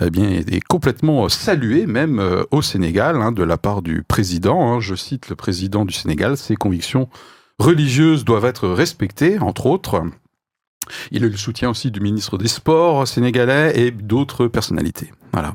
eh 0.00 0.10
bien 0.10 0.28
est 0.30 0.64
complètement 0.66 1.28
saluée 1.28 1.86
même 1.86 2.18
euh, 2.18 2.44
au 2.50 2.62
Sénégal 2.62 3.16
hein, 3.16 3.32
de 3.32 3.42
la 3.42 3.56
part 3.58 3.82
du 3.82 4.02
président. 4.02 4.72
hein. 4.72 4.80
Je 4.80 4.94
cite 4.94 5.28
le 5.28 5.36
président 5.36 5.84
du 5.84 5.92
Sénégal, 5.92 6.36
ses 6.36 6.56
convictions 6.56 7.08
religieuses 7.58 8.24
doivent 8.24 8.44
être 8.44 8.68
respectées, 8.68 9.38
entre 9.38 9.66
autres. 9.66 10.02
Il 11.10 11.24
a 11.24 11.26
eu 11.26 11.30
le 11.30 11.36
soutien 11.36 11.70
aussi 11.70 11.90
du 11.90 12.00
ministre 12.00 12.38
des 12.38 12.48
Sports 12.48 13.06
sénégalais 13.06 13.72
et 13.78 13.90
d'autres 13.90 14.46
personnalités. 14.46 15.12
Voilà. 15.32 15.54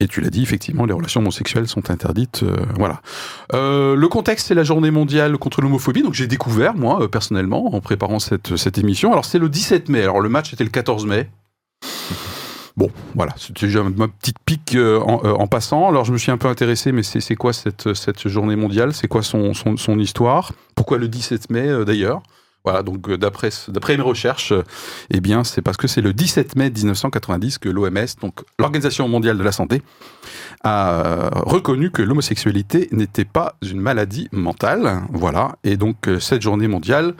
Et 0.00 0.06
tu 0.06 0.20
l'as 0.20 0.30
dit, 0.30 0.42
effectivement, 0.42 0.84
les 0.84 0.92
relations 0.92 1.20
homosexuelles 1.20 1.66
sont 1.66 1.90
interdites. 1.90 2.44
euh, 2.44 2.56
voilà. 2.76 3.00
Euh, 3.52 3.96
le 3.96 4.08
contexte, 4.08 4.46
c'est 4.46 4.54
la 4.54 4.62
journée 4.62 4.92
mondiale 4.92 5.36
contre 5.38 5.60
l'homophobie. 5.60 6.02
Donc 6.02 6.14
j'ai 6.14 6.28
découvert, 6.28 6.76
moi, 6.76 7.02
euh, 7.02 7.08
personnellement, 7.08 7.74
en 7.74 7.80
préparant 7.80 8.20
cette, 8.20 8.78
émission. 8.78 9.10
Alors 9.10 9.24
c'est 9.24 9.40
le 9.40 9.48
17 9.48 9.88
mai. 9.88 10.02
Alors 10.02 10.20
le 10.20 10.28
match 10.28 10.52
était 10.52 10.62
le 10.62 10.70
14 10.70 11.04
mai. 11.04 11.28
Bon, 12.76 12.92
voilà, 13.16 13.34
c'était 13.36 13.66
ma 13.96 14.06
petite 14.06 14.38
pique 14.44 14.76
en, 14.76 15.46
passant. 15.48 15.88
Alors 15.88 16.04
je 16.04 16.12
me 16.12 16.18
suis 16.18 16.30
un 16.30 16.36
peu 16.36 16.46
intéressé, 16.46 16.92
mais 16.92 17.02
c'est 17.02 17.34
quoi 17.34 17.52
cette, 17.52 18.28
journée 18.28 18.54
mondiale? 18.54 18.94
C'est 18.94 19.08
quoi 19.08 19.24
son, 19.24 19.52
histoire? 19.98 20.52
Pourquoi 20.76 20.98
le 20.98 21.08
17 21.08 21.50
mai 21.50 21.84
d'ailleurs? 21.84 22.22
Voilà, 22.68 22.82
donc 22.82 23.08
euh, 23.08 23.16
d'après 23.16 23.96
mes 23.96 24.02
recherches, 24.02 24.52
euh, 24.52 24.62
eh 25.08 25.22
bien 25.22 25.42
c'est 25.42 25.62
parce 25.62 25.78
que 25.78 25.88
c'est 25.88 26.02
le 26.02 26.12
17 26.12 26.54
mai 26.54 26.68
1990 26.68 27.56
que 27.56 27.70
l'OMS, 27.70 28.06
donc 28.20 28.40
l'Organisation 28.58 29.08
mondiale 29.08 29.38
de 29.38 29.42
la 29.42 29.52
santé, 29.52 29.80
a 30.64 30.90
euh, 30.90 31.30
reconnu 31.32 31.90
que 31.90 32.02
l'homosexualité 32.02 32.88
n'était 32.92 33.24
pas 33.24 33.54
une 33.62 33.80
maladie 33.80 34.28
mentale. 34.32 35.00
Voilà, 35.10 35.56
et 35.64 35.78
donc 35.78 36.10
cette 36.20 36.42
journée 36.42 36.68
mondiale 36.68 37.14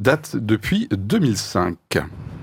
date 0.00 0.34
depuis 0.34 0.88
2005. 0.90 1.76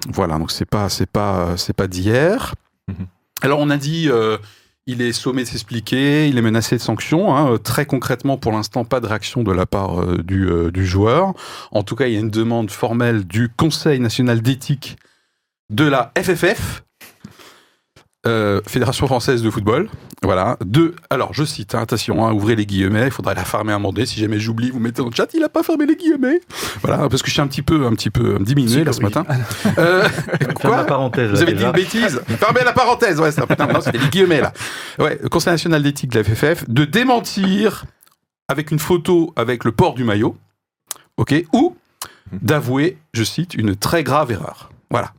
Voilà, 0.07 0.37
donc 0.37 0.51
c'est 0.51 0.63
pas 0.69 0.87
c'est 0.87 1.09
pas 1.09 1.57
c'est 1.57 1.75
pas 1.75 1.87
d'hier. 1.87 2.55
Mhm. 2.87 3.07
Alors 3.41 3.59
on 3.59 3.69
a 3.69 3.75
dit 3.75 4.07
euh, 4.09 4.37
il 4.89 5.01
est 5.03 5.13
sommé 5.13 5.43
de 5.43 5.47
s'expliquer, 5.47 6.27
il 6.27 6.37
est 6.37 6.41
menacé 6.41 6.75
de 6.75 6.81
sanctions. 6.81 7.35
hein. 7.35 7.53
Euh, 7.53 7.57
Très 7.57 7.85
concrètement, 7.85 8.37
pour 8.37 8.51
l'instant, 8.51 8.85
pas 8.85 8.99
de 8.99 9.05
réaction 9.05 9.43
de 9.43 9.51
la 9.51 9.65
part 9.65 10.01
euh, 10.01 10.23
euh, 10.31 10.71
du 10.71 10.85
joueur. 10.85 11.33
En 11.71 11.83
tout 11.83 11.95
cas, 11.95 12.07
il 12.07 12.13
y 12.13 12.17
a 12.17 12.19
une 12.19 12.31
demande 12.31 12.71
formelle 12.71 13.25
du 13.25 13.49
Conseil 13.49 13.99
national 13.99 14.41
d'éthique 14.41 14.97
de 15.69 15.85
la 15.85 16.11
FFF, 16.17 16.83
euh, 18.27 18.59
Fédération 18.67 19.07
française 19.07 19.41
de 19.41 19.49
football. 19.49 19.89
Voilà. 20.23 20.57
De, 20.65 20.93
alors, 21.09 21.33
je 21.33 21.45
cite, 21.45 21.73
hein, 21.73 21.79
attention, 21.79 22.25
hein, 22.25 22.33
ouvrez 22.33 22.55
les 22.55 22.65
guillemets, 22.65 23.05
il 23.05 23.11
faudra 23.11 23.33
la 23.33 23.45
fermer 23.45 23.71
un 23.71 23.79
moment 23.79 23.93
donné. 23.93 24.05
Si 24.05 24.19
jamais 24.19 24.39
j'oublie, 24.39 24.71
vous 24.71 24.79
mettez 24.79 25.01
dans 25.01 25.09
le 25.09 25.15
chat, 25.15 25.33
il 25.33 25.43
a 25.43 25.49
pas 25.49 25.63
fermé 25.63 25.85
les 25.85 25.95
guillemets. 25.95 26.41
Voilà, 26.81 27.07
parce 27.07 27.21
que 27.21 27.29
je 27.29 27.33
suis 27.33 27.41
un 27.41 27.47
petit 27.47 27.61
peu, 27.61 27.85
un 27.85 27.93
petit 27.93 28.09
peu 28.09 28.37
diminué 28.39 28.83
là 28.83 28.91
ce 28.91 29.01
matin. 29.01 29.25
Euh, 29.77 30.03
Ferme 30.39 30.53
quoi 30.53 30.77
la 30.77 30.83
parenthèse. 30.83 31.31
vous 31.31 31.41
avez 31.41 31.53
dit 31.53 31.63
une 31.63 31.71
bêtise 31.71 32.21
Fermez 32.27 32.61
la 32.65 32.73
parenthèse, 32.73 33.19
ouais, 33.19 33.31
ça, 33.31 33.47
putain, 33.47 33.67
non, 33.67 33.79
c'était 33.79 33.97
les 33.97 34.09
guillemets, 34.09 34.41
là. 34.41 34.53
Ouais, 34.97 35.17
le 35.21 35.29
Conseil 35.29 35.53
national 35.53 35.81
d'éthique 35.81 36.11
de 36.11 36.19
la 36.19 36.23
FFF, 36.23 36.69
de 36.69 36.83
démentir 36.83 37.85
avec 38.49 38.71
une 38.71 38.79
photo 38.79 39.31
avec 39.37 39.63
le 39.63 39.71
port 39.71 39.93
du 39.93 40.03
maillot, 40.03 40.35
ok, 41.17 41.33
ou 41.53 41.77
d'avouer, 42.33 42.97
je 43.13 43.23
cite, 43.23 43.53
une 43.53 43.75
très 43.75 44.03
grave 44.03 44.31
erreur. 44.31 44.71
Voilà. 44.91 45.13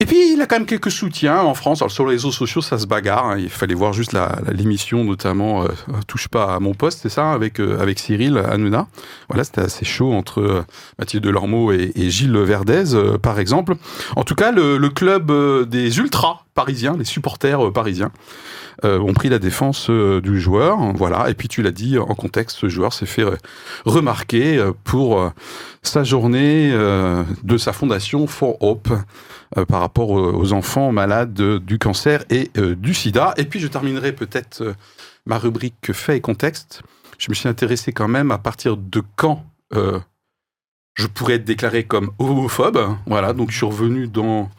Et 0.00 0.06
puis, 0.06 0.32
il 0.32 0.40
a 0.42 0.46
quand 0.46 0.56
même 0.56 0.66
quelques 0.66 0.90
soutiens 0.90 1.38
en 1.38 1.54
France. 1.54 1.80
Alors, 1.80 1.90
sur 1.92 2.04
les 2.04 2.14
réseaux 2.14 2.32
sociaux, 2.32 2.60
ça 2.60 2.78
se 2.78 2.86
bagarre. 2.86 3.26
hein. 3.26 3.38
Il 3.38 3.48
fallait 3.48 3.76
voir 3.76 3.92
juste 3.92 4.12
la- 4.12 4.40
la- 4.44 4.52
l'émission, 4.52 5.04
notamment 5.04 5.62
euh, 5.62 5.68
Touche 6.08 6.26
pas 6.26 6.52
à 6.52 6.58
mon 6.58 6.74
poste, 6.74 6.98
c'est 7.02 7.08
ça, 7.08 7.30
avec, 7.30 7.60
euh, 7.60 7.78
avec 7.80 8.00
Cyril 8.00 8.36
Hanouna. 8.38 8.88
Voilà, 9.28 9.44
c'était 9.44 9.60
assez 9.60 9.84
chaud 9.84 10.12
entre 10.12 10.40
euh, 10.40 10.64
Mathieu 10.98 11.20
Delormeau 11.20 11.70
et, 11.70 11.92
et 11.94 12.10
Gilles 12.10 12.36
Verdez, 12.36 12.96
euh, 12.96 13.18
par 13.18 13.38
exemple. 13.38 13.76
En 14.16 14.24
tout 14.24 14.34
cas, 14.34 14.50
le, 14.50 14.78
le 14.78 14.88
club 14.90 15.30
euh, 15.30 15.64
des 15.64 15.96
ultras 15.98 16.40
parisiens, 16.54 16.96
les 16.96 17.04
supporters 17.04 17.66
euh, 17.66 17.72
parisiens, 17.72 18.10
euh, 18.84 18.98
ont 18.98 19.12
pris 19.12 19.28
la 19.28 19.38
défense 19.38 19.88
euh, 19.90 20.20
du 20.20 20.40
joueur. 20.40 20.78
Voilà. 20.94 21.28
Et 21.28 21.34
puis, 21.34 21.48
tu 21.48 21.62
l'as 21.62 21.72
dit, 21.72 21.98
en 21.98 22.14
contexte, 22.14 22.58
ce 22.58 22.68
joueur 22.68 22.92
s'est 22.92 23.06
fait 23.06 23.24
remarquer 23.84 24.64
pour 24.84 25.32
sa 25.82 26.04
journée 26.04 26.70
de 26.72 27.58
sa 27.58 27.72
fondation 27.72 28.26
For 28.26 28.62
Hope 28.62 28.88
par 29.68 29.80
rapport 29.80 30.10
aux, 30.10 30.52
enfants 30.52 30.92
malades 30.92 31.58
du 31.58 31.78
cancer 31.78 32.24
et 32.30 32.50
du 32.56 32.94
sida. 32.94 33.34
Et 33.36 33.44
puis, 33.44 33.60
je 33.60 33.68
terminerai 33.68 34.12
peut-être 34.12 34.74
ma 35.26 35.38
rubrique 35.38 35.92
fait 35.92 36.16
et 36.16 36.20
contexte. 36.20 36.82
Je 37.18 37.30
me 37.30 37.34
suis 37.34 37.48
intéressé 37.48 37.92
quand 37.92 38.08
même 38.08 38.30
à 38.30 38.38
partir 38.38 38.76
de 38.76 39.02
quand 39.16 39.44
je 39.72 41.06
pourrais 41.06 41.34
être 41.34 41.44
déclaré 41.44 41.84
comme 41.84 42.10
homophobe. 42.18 42.96
Voilà, 43.06 43.32
donc 43.32 43.50
je 43.50 43.56
suis 43.56 43.66
revenu 43.66 44.08
dans... 44.08 44.50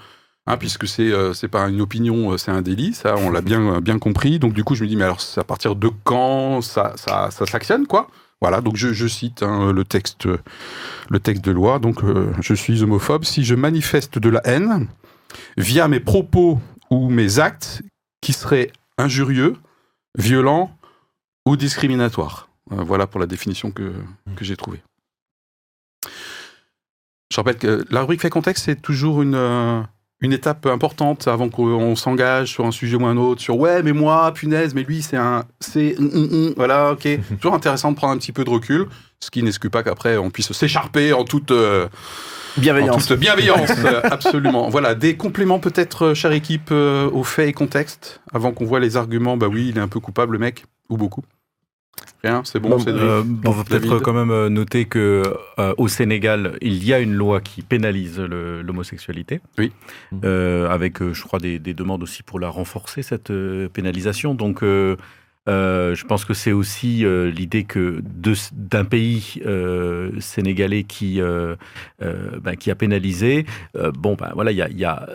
hein, 0.48 0.58
puisque 0.58 0.88
c'est 0.88 1.12
euh, 1.12 1.34
pas 1.52 1.68
une 1.70 1.82
opinion, 1.82 2.34
euh, 2.34 2.38
c'est 2.38 2.52
un 2.52 2.62
délit, 2.62 2.94
ça 2.94 3.16
on 3.18 3.30
l'a 3.30 3.42
bien, 3.42 3.82
bien 3.82 4.00
compris. 4.00 4.40
Donc 4.40 4.54
du 4.54 4.64
coup 4.64 4.76
je 4.76 4.84
me 4.84 4.90
dis, 4.90 4.96
mais 4.96 5.06
alors 5.06 5.20
à 5.38 5.44
partir 5.44 5.76
de 5.76 5.90
quand 6.04 6.62
ça, 6.62 6.94
ça, 6.96 7.30
ça 7.32 7.46
s'actionne, 7.46 7.88
quoi? 7.88 8.10
Voilà, 8.42 8.62
donc 8.62 8.76
je, 8.76 9.08
cite 9.08 9.44
hein, 9.44 9.72
le, 9.72 9.84
texte, 9.86 10.28
le 11.10 11.20
texte 11.20 11.44
de 11.44 11.52
loi. 11.52 11.80
Donc 11.80 12.04
euh, 12.04 12.32
je 12.42 12.54
suis 12.54 12.84
homophobe 12.84 13.24
si 13.24 13.44
je 13.44 13.56
manifeste 13.56 14.20
de 14.20 14.30
la 14.30 14.42
haine 14.46 14.88
via 15.58 15.88
mes 15.88 16.00
propos 16.00 16.60
ou 16.90 17.10
mes 17.10 17.40
actes 17.40 17.82
qui 18.22 18.34
seraient 18.34 18.72
injurieux, 18.98 19.56
violents 20.18 20.78
ou 21.46 21.56
discriminatoires. 21.56 22.50
Euh, 22.72 22.84
voilà 22.84 23.08
pour 23.08 23.20
la 23.20 23.26
définition 23.26 23.72
que, 23.72 23.94
que 24.36 24.46
j'ai 24.46 24.58
trouvée. 24.58 24.82
Je 27.32 27.38
rappelle 27.38 27.58
que 27.58 27.86
la 27.90 28.02
rubrique 28.02 28.22
fait 28.22 28.30
contexte, 28.30 28.66
c'est 28.66 28.82
toujours 28.82 29.22
une, 29.22 29.36
euh, 29.36 29.82
une 30.26 30.34
étape 30.34 30.66
importante 30.66 31.28
avant 31.28 31.50
qu'on 31.50 31.96
s'engage 31.96 32.52
sur 32.52 32.66
un 32.66 32.72
sujet 32.72 32.96
ou 32.98 33.06
un 33.06 33.18
autre, 33.18 33.42
sur 33.42 33.58
ouais, 33.58 33.82
mais 33.84 33.94
moi, 33.94 34.32
punaise, 34.34 34.74
mais 34.74 34.84
lui, 34.84 35.02
c'est 35.02 35.18
un. 35.18 35.46
C'est. 35.60 35.98
hum, 35.98 36.10
hum, 36.14 36.30
hum. 36.32 36.54
voilà, 36.58 36.92
ok. 36.92 37.08
toujours 37.40 37.56
intéressant 37.56 37.92
de 37.92 37.96
prendre 37.96 38.14
un 38.14 38.18
petit 38.18 38.32
peu 38.32 38.44
de 38.44 38.50
recul, 38.50 38.88
ce 39.20 39.32
qui 39.32 39.42
n'exclut 39.44 39.70
pas 39.70 39.84
qu'après, 39.84 40.18
on 40.18 40.30
puisse 40.30 40.52
s'écharper 40.52 41.14
en 41.14 41.24
toute. 41.24 41.52
euh, 41.52 41.86
en 42.58 42.62
Bienveillance. 42.62 43.08
toute 43.08 43.20
bienveillance, 43.20 43.70
absolument. 44.04 44.70
Voilà, 44.70 44.96
des 44.96 45.18
compléments 45.18 45.60
peut-être, 45.60 46.06
euh, 46.06 46.14
chère 46.14 46.32
équipe, 46.32 46.70
euh, 46.72 47.10
aux 47.12 47.24
faits 47.26 47.50
et 47.50 47.54
contexte, 47.54 48.22
avant 48.34 48.54
qu'on 48.54 48.64
voit 48.66 48.80
les 48.80 48.96
arguments. 48.96 49.36
Bah 49.36 49.48
oui, 49.52 49.68
il 49.70 49.78
est 49.78 49.82
un 49.82 49.90
peu 49.90 50.00
coupable, 50.00 50.34
le 50.34 50.40
mec, 50.40 50.64
ou 50.90 50.96
beaucoup. 50.98 51.24
Rien, 52.24 52.42
c'est 52.44 52.60
bon, 52.60 52.70
Bon, 52.70 52.80
c'est 52.80 52.90
Euh, 52.90 53.24
on 53.46 53.52
va 53.52 53.64
peut-être 53.64 54.00
quand 54.00 54.14
même 54.14 54.32
euh, 54.32 54.50
noter 54.50 54.86
que 54.86 55.22
euh, 55.60 55.74
au 55.78 55.88
Sénégal, 55.88 56.58
il 56.62 56.84
y 56.84 56.92
a 56.94 57.00
une 57.00 57.14
loi 57.14 57.40
qui 57.40 57.62
pénalise 57.62 58.20
l'homosexualité. 58.20 59.42
Oui. 59.58 59.72
Euh, 60.24 60.68
avec, 60.70 61.04
je 61.04 61.22
crois, 61.24 61.40
des, 61.40 61.60
des 61.60 61.74
demandes 61.74 62.02
aussi 62.02 62.24
pour 62.24 62.40
la 62.40 62.50
renforcer 62.50 63.04
cette 63.04 63.32
pénalisation. 63.74 64.34
Donc, 64.34 64.62
je 64.64 66.04
pense 66.06 66.26
que 66.26 66.34
c'est 66.34 66.52
aussi 66.52 67.06
l'idée 67.06 67.64
que 67.64 68.02
d'un 68.54 68.86
pays 68.86 69.42
sénégalais 70.20 70.84
qui 70.84 71.22
ben, 72.00 72.56
qui 72.60 72.72
a 72.72 72.76
pénalisé. 72.76 73.46
bon, 74.00 74.16
ben 74.16 74.32
voilà, 74.34 74.52
il 74.52 74.58
y 74.58 74.62
a, 74.64 74.70
il 74.70 74.80
y 74.80 74.86
a 74.86 75.08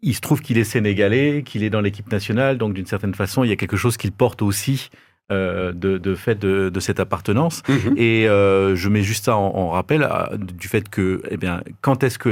il 0.00 0.14
se 0.14 0.20
trouve 0.20 0.40
qu'il 0.40 0.58
est 0.58 0.64
sénégalais, 0.64 1.42
qu'il 1.44 1.64
est 1.64 1.70
dans 1.70 1.80
l'équipe 1.80 2.10
nationale, 2.12 2.56
donc 2.56 2.72
d'une 2.72 2.86
certaine 2.86 3.14
façon, 3.14 3.42
il 3.42 3.50
y 3.50 3.52
a 3.52 3.56
quelque 3.56 3.76
chose 3.76 3.96
qu'il 3.96 4.12
porte 4.12 4.42
aussi 4.42 4.90
de, 5.30 5.98
de 5.98 6.14
fait 6.14 6.36
de, 6.36 6.68
de 6.70 6.80
cette 6.80 7.00
appartenance. 7.00 7.62
Mhm. 7.68 7.94
Et 7.96 8.28
euh, 8.28 8.74
je 8.76 8.88
mets 8.88 9.02
juste 9.02 9.26
ça 9.26 9.36
en, 9.36 9.54
en 9.54 9.68
rappel 9.70 10.02
euh, 10.02 10.36
du 10.36 10.68
fait 10.68 10.88
que, 10.88 11.22
eh 11.30 11.36
bien, 11.36 11.62
quand 11.80 12.02
est-ce 12.02 12.18
que 12.18 12.30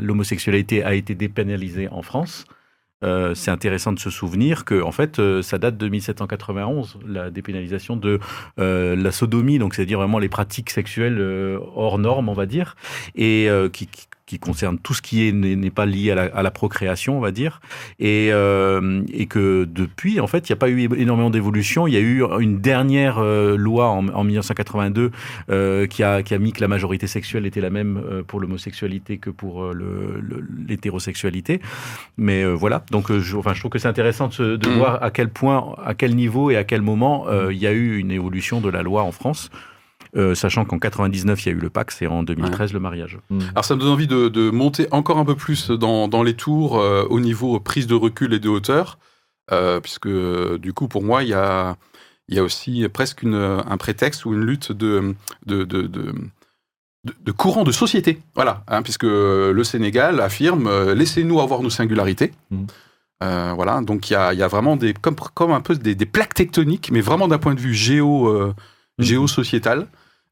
l'homosexualité 0.00 0.82
a 0.82 0.94
été 0.94 1.14
dépénalisée 1.14 1.88
en 1.90 2.02
France 2.02 2.44
Euh, 3.04 3.34
c'est 3.34 3.50
intéressant 3.50 3.92
de 3.92 3.98
se 3.98 4.08
souvenir 4.08 4.64
que, 4.64 4.80
en 4.82 4.90
fait, 4.90 5.18
euh, 5.18 5.42
ça 5.42 5.58
date 5.58 5.76
de 5.76 5.86
1791, 5.86 6.98
la 7.06 7.30
dépénalisation 7.30 7.94
de 7.94 8.18
euh, 8.58 8.96
la 8.96 9.12
sodomie, 9.12 9.58
donc 9.58 9.74
c'est-à-dire 9.74 9.98
vraiment 9.98 10.18
les 10.18 10.30
pratiques 10.30 10.70
sexuelles 10.70 11.18
euh, 11.20 11.58
hors 11.74 11.98
normes, 11.98 12.30
on 12.30 12.34
va 12.34 12.46
dire, 12.46 12.74
et 13.14 13.50
euh, 13.50 13.68
qui, 13.68 13.86
qui, 13.86 14.06
qui 14.26 14.38
concerne 14.40 14.76
tout 14.78 14.92
ce 14.92 15.02
qui 15.02 15.26
est- 15.28 15.32
n'est 15.32 15.70
pas 15.70 15.86
lié 15.86 16.10
à 16.10 16.14
la, 16.16 16.22
à 16.24 16.42
la 16.42 16.50
procréation, 16.50 17.16
on 17.16 17.20
va 17.20 17.30
dire, 17.30 17.60
et, 18.00 18.30
euh, 18.32 19.02
et 19.12 19.26
que 19.26 19.64
depuis, 19.70 20.18
en 20.18 20.26
fait, 20.26 20.48
il 20.48 20.52
n'y 20.52 20.54
a 20.54 20.58
pas 20.58 20.68
eu 20.68 20.88
énormément 20.96 21.30
d'évolution. 21.30 21.86
Il 21.86 21.94
y 21.94 21.96
a 21.96 22.00
eu 22.00 22.24
une 22.40 22.58
dernière 22.60 23.18
euh, 23.18 23.56
loi 23.56 23.88
en, 23.88 24.08
en 24.08 24.24
1982 24.24 25.12
euh, 25.50 25.86
qui, 25.86 26.02
a, 26.02 26.24
qui 26.24 26.34
a 26.34 26.38
mis 26.38 26.52
que 26.52 26.60
la 26.60 26.66
majorité 26.68 27.06
sexuelle 27.06 27.46
était 27.46 27.60
la 27.60 27.70
même 27.70 28.02
euh, 28.04 28.22
pour 28.24 28.40
l'homosexualité 28.40 29.18
que 29.18 29.30
pour 29.30 29.62
euh, 29.62 29.72
l'hétérosexualité. 30.68 31.60
Mais 32.16 32.42
euh, 32.42 32.52
voilà, 32.52 32.84
donc 32.90 33.10
euh, 33.10 33.20
je, 33.20 33.36
enfin, 33.36 33.54
je 33.54 33.60
trouve 33.60 33.70
que 33.70 33.78
c'est 33.78 33.88
intéressant 33.88 34.28
de, 34.28 34.32
se- 34.32 34.56
de 34.56 34.68
Mm. 34.68 34.72
voir 34.78 35.02
à 35.02 35.10
quel 35.12 35.28
point, 35.28 35.74
à 35.84 35.94
quel 35.94 36.16
niveau 36.16 36.50
et 36.50 36.56
à 36.56 36.64
quel 36.64 36.82
moment 36.82 37.26
euh, 37.28 37.52
il 37.52 37.58
y 37.58 37.66
a 37.66 37.72
eu 37.72 37.98
une 37.98 38.10
évolution 38.10 38.60
de 38.60 38.68
la 38.68 38.82
loi 38.82 39.02
en 39.04 39.12
France. 39.12 39.50
Euh, 40.14 40.34
sachant 40.34 40.64
qu'en 40.64 40.78
99, 40.78 41.44
il 41.44 41.48
y 41.48 41.52
a 41.52 41.54
eu 41.56 41.60
le 41.60 41.70
Pax 41.70 42.00
et 42.02 42.06
en 42.06 42.22
2013, 42.22 42.72
le 42.72 42.80
mariage. 42.80 43.18
Alors 43.52 43.64
ça 43.64 43.74
me 43.74 43.80
donne 43.80 43.90
envie 43.90 44.06
de, 44.06 44.28
de 44.28 44.50
monter 44.50 44.86
encore 44.90 45.18
un 45.18 45.24
peu 45.24 45.34
plus 45.34 45.70
dans, 45.70 46.06
dans 46.08 46.22
les 46.22 46.34
tours 46.34 46.78
euh, 46.78 47.04
au 47.10 47.18
niveau 47.20 47.58
prise 47.60 47.86
de 47.86 47.94
recul 47.94 48.32
et 48.34 48.38
de 48.38 48.48
hauteur, 48.48 48.98
euh, 49.52 49.80
puisque 49.80 50.08
du 50.08 50.72
coup 50.72 50.88
pour 50.88 51.02
moi 51.02 51.22
il 51.22 51.30
y 51.30 51.34
a, 51.34 51.76
il 52.28 52.36
y 52.36 52.38
a 52.38 52.42
aussi 52.42 52.86
presque 52.88 53.22
une, 53.22 53.34
un 53.34 53.76
prétexte 53.76 54.24
ou 54.24 54.32
une 54.34 54.44
lutte 54.44 54.72
de, 54.72 55.14
de, 55.46 55.64
de, 55.64 55.82
de, 55.82 56.12
de- 56.12 57.14
de 57.24 57.30
courant 57.32 57.62
de 57.62 57.70
société. 57.70 58.20
Voilà, 58.34 58.64
hein, 58.66 58.82
puisque 58.82 59.04
le 59.04 59.62
Sénégal 59.62 60.20
affirme 60.20 60.66
euh, 60.66 60.92
laissez-nous 60.94 61.40
avoir 61.40 61.62
nos 61.62 61.70
singularités. 61.70 62.32
Euh, 63.22 63.52
voilà, 63.54 63.80
donc 63.80 64.10
il 64.10 64.12
y 64.12 64.16
a, 64.16 64.32
il 64.34 64.38
y 64.38 64.42
a 64.42 64.48
vraiment 64.48 64.76
des, 64.76 64.92
comme, 64.92 65.14
comme 65.34 65.52
un 65.52 65.60
peu 65.60 65.74
des, 65.76 65.94
des 65.94 66.04
plaques 66.06 66.34
tectoniques, 66.34 66.90
mais 66.92 67.00
vraiment 67.00 67.28
d'un 67.28 67.38
point 67.38 67.54
de 67.54 67.60
vue 67.60 67.74
géo, 67.74 68.26
euh, 68.28 68.52
géosociétale 68.98 69.86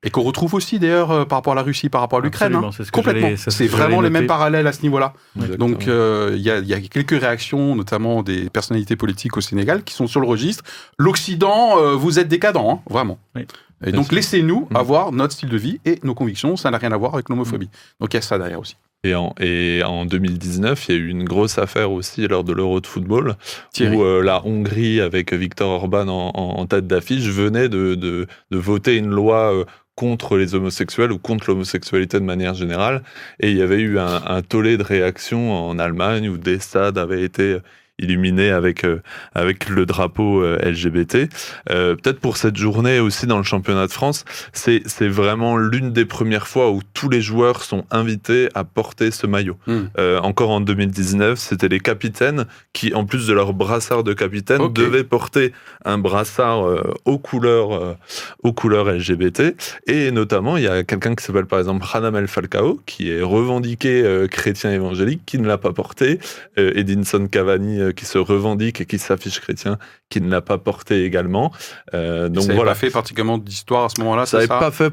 et 0.06 0.10
qu'on 0.10 0.22
retrouve 0.22 0.52
aussi 0.54 0.78
d'ailleurs 0.78 1.10
euh, 1.10 1.24
par 1.24 1.38
rapport 1.38 1.54
à 1.54 1.56
la 1.56 1.62
Russie, 1.62 1.88
par 1.88 2.02
rapport 2.02 2.18
à 2.18 2.22
l'Ukraine. 2.22 2.54
Hein. 2.54 2.70
ce 2.72 2.90
Complètement. 2.90 3.30
c'est 3.36 3.66
vraiment 3.66 4.02
les 4.02 4.10
mêmes 4.10 4.26
parallèles 4.26 4.66
à 4.66 4.72
ce 4.72 4.82
niveau-là. 4.82 5.14
Donc 5.58 5.88
euh, 5.88 6.32
il 6.36 6.42
y, 6.42 6.50
a, 6.50 6.58
il 6.58 6.66
y 6.66 6.74
a 6.74 6.80
quelques 6.80 7.18
réactions, 7.18 7.74
notamment 7.74 8.22
des 8.22 8.50
personnalités 8.50 8.96
politiques 8.96 9.36
au 9.36 9.40
Sénégal, 9.40 9.82
qui 9.82 9.94
sont 9.94 10.06
sur 10.06 10.20
le 10.20 10.26
registre. 10.26 10.62
L'Occident, 10.98 11.78
euh, 11.78 11.94
vous 11.94 12.18
êtes 12.18 12.28
décadent, 12.28 12.58
hein, 12.58 12.80
vraiment. 12.88 13.18
Oui. 13.34 13.46
Et 13.86 13.92
donc 13.92 14.12
laissez-nous 14.12 14.66
Mm. 14.70 14.76
avoir 14.76 15.12
notre 15.12 15.32
style 15.34 15.48
de 15.48 15.56
vie 15.58 15.80
et 15.84 15.98
nos 16.04 16.14
convictions. 16.14 16.56
Ça 16.56 16.70
n'a 16.70 16.78
rien 16.78 16.92
à 16.92 16.96
voir 16.96 17.14
avec 17.14 17.28
l'homophobie. 17.28 17.68
Donc 18.00 18.12
il 18.12 18.16
y 18.16 18.18
a 18.18 18.22
ça 18.22 18.38
derrière 18.38 18.60
aussi. 18.60 18.76
Et 19.04 19.14
en, 19.14 19.34
et 19.38 19.82
en 19.84 20.06
2019, 20.06 20.88
il 20.88 20.94
y 20.94 20.98
a 20.98 21.00
eu 21.00 21.08
une 21.08 21.24
grosse 21.24 21.58
affaire 21.58 21.92
aussi 21.92 22.26
lors 22.26 22.42
de 22.42 22.52
l'Euro 22.52 22.80
de 22.80 22.86
football, 22.86 23.36
Thierry. 23.72 23.96
où 23.96 24.02
euh, 24.02 24.22
la 24.22 24.44
Hongrie, 24.46 25.00
avec 25.00 25.32
Viktor 25.32 25.70
Orban 25.70 26.08
en, 26.08 26.66
tête 26.66 26.86
d'affiche, 26.86 27.26
venait 27.28 27.68
de, 27.68 27.94
de- 27.94 28.26
de 28.50 28.58
voter 28.58 28.96
une 28.96 29.10
loi 29.10 29.54
euh, 29.54 29.64
contre 29.94 30.36
les 30.38 30.54
homosexuels 30.54 31.12
ou 31.12 31.18
contre 31.18 31.48
l'homosexualité 31.50 32.18
de 32.18 32.24
manière 32.24 32.54
générale. 32.54 33.02
Et 33.40 33.50
il 33.50 33.56
y 33.56 33.62
avait 33.62 33.78
eu 33.80 33.98
un, 33.98 34.22
un 34.26 34.42
tollé 34.42 34.76
de 34.76 34.82
réactions 34.82 35.52
en 35.52 35.78
Allemagne 35.78 36.28
où 36.28 36.36
des 36.38 36.58
stades 36.58 36.98
avaient 36.98 37.22
été 37.22 37.58
illuminés 37.98 38.50
avec, 38.50 38.84
euh, 38.84 39.02
avec 39.34 39.68
le 39.68 39.86
drapeau 39.86 40.42
euh, 40.42 40.58
LGBT. 40.58 41.28
Euh, 41.70 41.94
Peut-être 41.94 42.18
pour 42.18 42.36
cette 42.36 42.56
journée 42.56 42.98
aussi 42.98 43.26
dans 43.26 43.36
le 43.36 43.44
championnat 43.44 43.86
de 43.86 43.92
France, 43.92 44.24
c'est 44.52 44.82
c'est 44.86 45.08
vraiment 45.08 45.56
l'une 45.56 45.92
des 45.92 46.04
premières 46.04 46.48
fois 46.48 46.70
où 46.70 46.80
tous 46.92 47.08
les 47.08 47.20
joueurs 47.20 47.62
sont 47.62 47.84
invités 47.90 48.48
à 48.54 48.64
porter 48.64 49.10
ce 49.10 49.26
maillot. 49.26 49.56
Mm. 49.66 49.80
Euh, 49.98 50.18
encore 50.20 50.50
en 50.50 50.60
2019, 50.60 51.38
c'était 51.38 51.68
les 51.68 51.78
capitaines 51.78 52.46
qui, 52.72 52.94
en 52.94 53.04
plus 53.04 53.26
de 53.28 53.32
leur 53.32 53.52
brassard 53.52 54.02
de 54.02 54.12
capitaine, 54.12 54.72
devaient 54.72 55.04
porter 55.04 55.52
un 55.84 55.98
brassard 55.98 56.64
aux 57.04 57.18
couleurs 57.18 57.96
aux 58.42 58.52
couleurs 58.52 58.90
LGBT. 58.90 59.54
Et 59.86 60.10
notamment, 60.10 60.56
il 60.56 60.64
y 60.64 60.68
a 60.68 60.82
quelqu'un 60.82 61.14
qui 61.14 61.24
s'appelle 61.24 61.46
par 61.46 61.60
exemple 61.60 61.84
Radamel 61.84 62.26
Falcao, 62.26 62.80
qui 62.86 63.10
est 63.10 63.22
revendiqué 63.22 64.26
chrétien 64.30 64.72
évangélique, 64.72 65.22
qui 65.24 65.38
ne 65.38 65.46
l'a 65.46 65.58
pas 65.58 65.72
porté. 65.72 66.18
Edinson 66.56 67.28
Cavani, 67.30 67.83
euh, 67.84 67.92
qui 67.92 68.04
se 68.04 68.18
revendique 68.18 68.80
et 68.80 68.86
qui 68.86 68.98
s'affiche 68.98 69.40
chrétien, 69.40 69.78
qui 70.08 70.20
ne 70.20 70.30
l'a 70.30 70.40
pas 70.40 70.58
porté 70.58 71.04
également. 71.04 71.52
Euh, 71.94 72.28
donc 72.28 72.44
ça 72.44 72.54
voilà. 72.54 72.72
pas 72.72 72.78
fait 72.78 72.90
particulièrement 72.90 73.38
d'histoire 73.38 73.84
à 73.84 73.88
ce 73.88 74.00
moment-là, 74.00 74.26
Ça 74.26 74.38
n'avait 74.38 74.48
pas 74.48 74.70
fait 74.70 74.92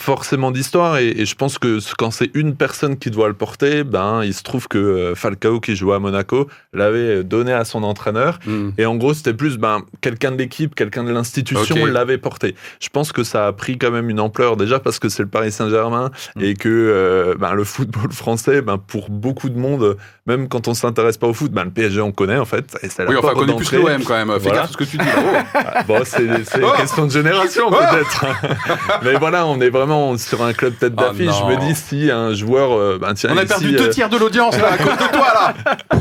forcément 0.00 0.50
d'histoire 0.50 0.96
et, 0.98 1.08
et 1.08 1.26
je 1.26 1.34
pense 1.34 1.58
que 1.58 1.78
quand 1.98 2.10
c'est 2.10 2.30
une 2.34 2.56
personne 2.56 2.96
qui 2.98 3.10
doit 3.10 3.28
le 3.28 3.34
porter, 3.34 3.84
ben 3.84 4.22
il 4.24 4.32
se 4.34 4.42
trouve 4.42 4.66
que 4.66 4.78
euh, 4.78 5.14
Falcao 5.14 5.60
qui 5.60 5.76
jouait 5.76 5.94
à 5.94 5.98
Monaco 5.98 6.48
l'avait 6.72 7.22
donné 7.22 7.52
à 7.52 7.64
son 7.64 7.82
entraîneur 7.82 8.38
Mm. 8.46 8.70
et 8.78 8.86
en 8.86 8.96
gros 8.96 9.12
c'était 9.14 9.34
plus 9.34 9.58
ben 9.58 9.82
quelqu'un 10.00 10.32
de 10.32 10.38
l'équipe, 10.38 10.74
quelqu'un 10.74 11.04
de 11.04 11.12
l'institution 11.12 11.84
l'avait 11.86 12.16
porté. 12.18 12.54
Je 12.80 12.88
pense 12.88 13.12
que 13.12 13.22
ça 13.24 13.46
a 13.46 13.52
pris 13.52 13.76
quand 13.78 13.90
même 13.90 14.08
une 14.08 14.20
ampleur 14.20 14.56
déjà 14.56 14.80
parce 14.80 14.98
que 14.98 15.08
c'est 15.08 15.22
le 15.22 15.28
Paris 15.28 15.52
Saint-Germain 15.52 16.10
Mm. 16.36 16.42
et 16.42 16.54
que 16.54 16.68
euh, 16.68 17.34
ben, 17.38 17.52
le 17.54 17.64
football 17.74 18.12
français, 18.12 18.62
ben 18.62 18.78
pour 18.78 19.10
beaucoup 19.10 19.48
de 19.50 19.58
monde, 19.58 19.96
même 20.26 20.48
quand 20.48 20.68
on 20.68 20.74
s'intéresse 20.74 21.18
pas 21.18 21.26
au 21.26 21.34
foot, 21.34 21.50
ben 21.52 21.64
le 21.64 21.70
PSG 21.70 22.00
on 22.00 22.12
connaît 22.12 22.38
en 22.38 22.44
fait 22.44 22.76
et 22.82 22.88
Oui, 23.06 23.16
enfin, 23.18 23.32
on 23.34 23.38
connaît 23.40 23.56
plus 23.56 23.72
l'OM 23.72 24.02
quand 24.04 24.14
même. 24.24 24.30
Fais 24.34 24.38
Voilà. 24.48 24.60
gaffe 24.62 24.70
ce 24.72 24.76
que 24.76 24.84
tu 24.84 24.96
dis. 24.96 25.04
Oh. 25.16 25.36
Ah, 25.54 25.82
Bon, 25.86 26.00
c'est 26.04 26.44
c'est 26.44 26.62
Oh 26.62 26.68
une 26.72 26.80
question 26.80 27.06
de 27.06 27.10
génération 27.10 27.64
Oh 27.68 27.74
peut-être. 27.74 28.24
Mais 29.02 29.14
voilà, 29.16 29.46
on 29.46 29.60
est 29.60 29.70
vraiment 29.70 29.89
sur 30.18 30.42
un 30.42 30.52
club 30.52 30.74
tête 30.78 30.92
Ah, 30.96 31.08
d'affiche. 31.08 31.30
je 31.40 31.44
me 31.44 31.56
dis 31.60 31.74
si 31.74 32.10
un 32.10 32.32
joueur, 32.34 32.72
euh, 32.72 32.98
ben 33.00 33.14
tiens, 33.14 33.30
On 33.32 33.36
a 33.36 33.42
ici, 33.42 33.48
perdu 33.48 33.74
euh, 33.74 33.78
deux 33.78 33.90
tiers 33.90 34.08
de 34.08 34.16
l'audience 34.16 34.56
là 34.58 34.72
à 34.72 34.76
cause 34.78 34.86
de 34.96 35.12
toi 35.12 35.26
là. 35.34 35.54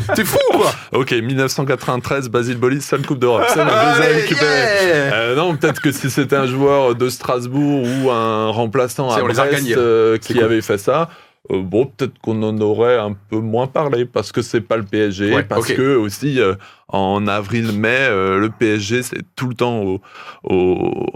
T'es 0.16 0.24
fou 0.26 0.38
quoi. 0.52 0.72
Ok, 0.94 1.12
1993, 1.12 2.30
Basile 2.30 2.58
Boli, 2.58 2.82
seule 2.82 3.06
Coupe 3.06 3.20
d'Europe. 3.20 3.44
C'est 3.50 3.60
Allez, 3.60 4.22
récupérés. 4.22 4.48
yeah 4.88 5.14
Euh, 5.14 5.36
non, 5.36 5.56
peut-être 5.56 5.82
que 5.82 5.92
si 5.92 6.10
c'était 6.10 6.36
un 6.36 6.48
joueur 6.48 6.96
de 6.96 7.10
Strasbourg 7.10 7.84
ou 8.04 8.10
un 8.12 8.48
remplaçant 8.50 9.10
à 9.10 9.22
Brest 9.22 9.42
euh, 9.78 10.18
qui 10.18 10.34
cool. 10.34 10.44
avait 10.44 10.62
fait 10.62 10.78
ça, 10.78 11.10
euh, 11.52 11.62
bon, 11.62 11.86
peut-être 11.86 12.14
qu'on 12.22 12.42
en 12.44 12.58
aurait 12.62 12.98
un 12.98 13.14
peu 13.30 13.38
moins 13.38 13.68
parlé 13.68 14.06
parce 14.06 14.32
que 14.32 14.42
c'est 14.42 14.62
pas 14.62 14.78
le 14.78 14.84
PSG, 14.84 15.34
Ouais, 15.34 15.44
parce 15.44 15.70
ok. 15.70 15.76
que 15.78 15.96
aussi 15.96 16.40
euh, 16.40 16.54
en 16.90 17.28
avril-mai, 17.28 17.88
euh, 17.90 18.40
le 18.40 18.50
PSG 18.50 19.04
c'est 19.04 19.22
tout 19.36 19.48
le 19.48 19.56
temps 19.56 19.78
au, 19.80 20.02
au- 20.44 21.08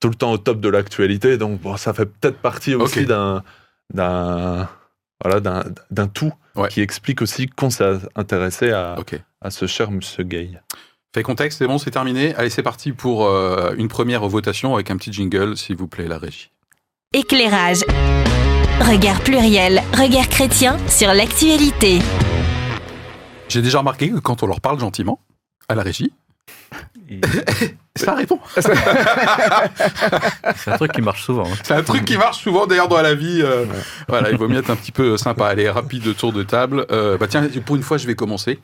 tout 0.00 0.08
le 0.08 0.14
temps 0.14 0.32
au 0.32 0.38
top 0.38 0.60
de 0.60 0.68
l'actualité, 0.68 1.38
donc 1.38 1.60
bon, 1.60 1.76
ça 1.76 1.92
fait 1.92 2.06
peut-être 2.06 2.38
partie 2.38 2.74
aussi 2.74 3.04
d'un 3.04 3.42
d'un 3.92 4.68
voilà 5.22 5.40
d'un 5.40 5.64
d'un 5.90 6.06
tout 6.08 6.32
Ouais. 6.56 6.68
qui 6.68 6.80
explique 6.80 7.22
aussi 7.22 7.46
qu'on 7.46 7.70
s'est 7.70 7.98
intéressé 8.16 8.72
à, 8.72 8.96
à 9.40 9.50
ce 9.50 9.66
cher 9.66 9.92
Monsieur 9.92 10.24
Gay. 10.24 10.60
Fait 11.14 11.22
contexte, 11.22 11.58
c'est 11.60 11.68
bon, 11.68 11.78
c'est 11.78 11.92
terminé. 11.92 12.34
Allez, 12.34 12.50
c'est 12.50 12.64
parti 12.64 12.90
pour 12.90 13.26
euh, 13.26 13.72
une 13.78 13.86
première 13.86 14.26
votation 14.26 14.74
avec 14.74 14.90
un 14.90 14.96
petit 14.96 15.12
jingle, 15.12 15.56
s'il 15.56 15.76
vous 15.76 15.86
plaît, 15.86 16.08
la 16.08 16.18
régie. 16.18 16.50
Éclairage. 17.14 17.82
Regard 18.80 19.20
pluriel, 19.20 19.82
regard 19.96 20.28
chrétien 20.28 20.76
sur 20.88 21.14
l'actualité. 21.14 22.00
J'ai 23.48 23.62
déjà 23.62 23.78
remarqué 23.78 24.10
que 24.10 24.18
quand 24.18 24.42
on 24.42 24.46
leur 24.46 24.60
parle 24.60 24.80
gentiment, 24.80 25.20
à 25.68 25.74
la 25.76 25.82
régie, 25.82 26.12
Et 27.08 27.20
ça 27.96 28.14
répond. 28.14 28.38
C'est 30.56 30.70
un 30.70 30.76
truc 30.76 30.92
qui 30.92 31.02
marche 31.02 31.24
souvent. 31.24 31.44
hein. 31.46 31.56
C'est 31.62 31.74
un 31.74 31.82
truc 31.82 32.04
qui 32.04 32.16
marche 32.16 32.42
souvent 32.42 32.66
d'ailleurs 32.66 32.88
dans 32.88 33.00
la 33.00 33.14
vie. 33.14 33.40
euh, 33.42 33.64
Voilà, 34.08 34.30
il 34.30 34.36
vaut 34.36 34.48
mieux 34.48 34.58
être 34.58 34.70
un 34.70 34.76
petit 34.76 34.92
peu 34.92 35.16
sympa. 35.16 35.46
Allez, 35.46 35.68
rapide 35.70 36.14
tour 36.16 36.32
de 36.32 36.42
table. 36.42 36.86
Euh, 36.90 37.16
bah 37.18 37.26
tiens, 37.28 37.48
pour 37.64 37.76
une 37.76 37.82
fois, 37.82 37.96
je 37.98 38.06
vais 38.06 38.14
commencer. 38.14 38.58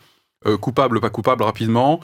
Euh, 0.47 0.57
coupable, 0.59 1.01
pas 1.01 1.11
coupable, 1.11 1.43
rapidement. 1.43 2.01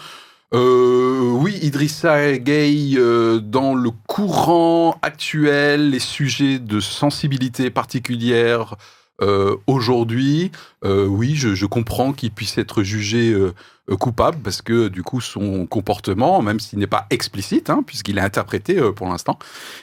Oui, 0.53 1.59
Idrissa 1.63 2.17
euh, 2.17 3.39
dans 3.39 3.75
le 3.75 3.91
courant 4.09 4.99
actuel, 5.03 5.91
les 5.91 5.99
sujets 6.01 6.59
de 6.59 6.81
sensibilité 6.81 7.71
particulière 7.71 8.75
euh, 9.23 9.57
aujourd'hui, 9.67 10.51
euh, 10.85 11.07
oui, 11.07 11.35
je, 11.35 11.55
je 11.55 11.67
comprends 11.67 12.13
qu'il 12.13 12.31
puisse 12.31 12.59
être 12.59 12.83
jugé 12.83 13.33
euh, 13.33 13.53
coupable 13.97 14.39
parce 14.43 14.63
que 14.63 14.89
du 14.89 15.03
coup 15.03 15.21
son 15.21 15.67
comportement, 15.67 16.43
même 16.43 16.61
s'il 16.61 16.79
n'est 16.79 16.87
pas 16.87 17.07
explicite, 17.11 17.71
hein, 17.71 17.83
puisqu'il 17.87 18.19
est 18.19 18.23
interprété 18.23 18.79
euh, 18.79 18.93
pour 18.93 19.09
l'instant, 19.09 19.39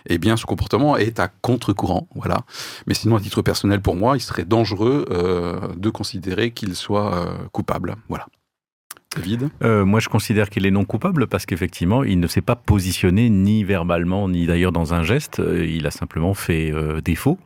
eh 0.08 0.18
bien 0.18 0.38
son 0.38 0.48
comportement 0.48 0.98
est 0.98 1.20
à 1.20 1.28
contre-courant, 1.28 2.08
voilà. 2.16 2.40
Mais 2.88 2.94
sinon, 2.94 3.18
à 3.18 3.20
titre 3.20 3.42
personnel, 3.42 3.82
pour 3.82 3.96
moi, 3.96 4.18
il 4.18 4.22
serait 4.22 4.46
dangereux 4.46 5.06
euh, 5.12 5.60
de 5.76 5.90
considérer 5.90 6.52
qu'il 6.52 6.76
soit 6.76 7.16
euh, 7.16 7.48
coupable, 7.52 7.96
voilà. 8.10 8.28
David? 9.16 9.50
Euh, 9.64 9.86
moi, 9.86 10.00
je 10.00 10.10
considère 10.10 10.50
qu'il 10.50 10.66
est 10.66 10.72
non 10.72 10.86
coupable 10.86 11.28
parce 11.28 11.46
qu'effectivement, 11.46 12.04
il 12.04 12.20
ne 12.20 12.28
s'est 12.28 12.42
pas 12.42 12.56
positionné 12.56 13.30
ni 13.30 13.64
verbalement, 13.64 14.28
ni 14.30 14.46
d'ailleurs 14.46 14.74
dans 14.74 14.94
un 14.94 15.02
geste. 15.02 15.42
Il 15.58 15.88
a 15.88 15.92
simplement 15.92 16.34
fait 16.34 16.72
euh, 16.72 17.02
défaut. 17.02 17.40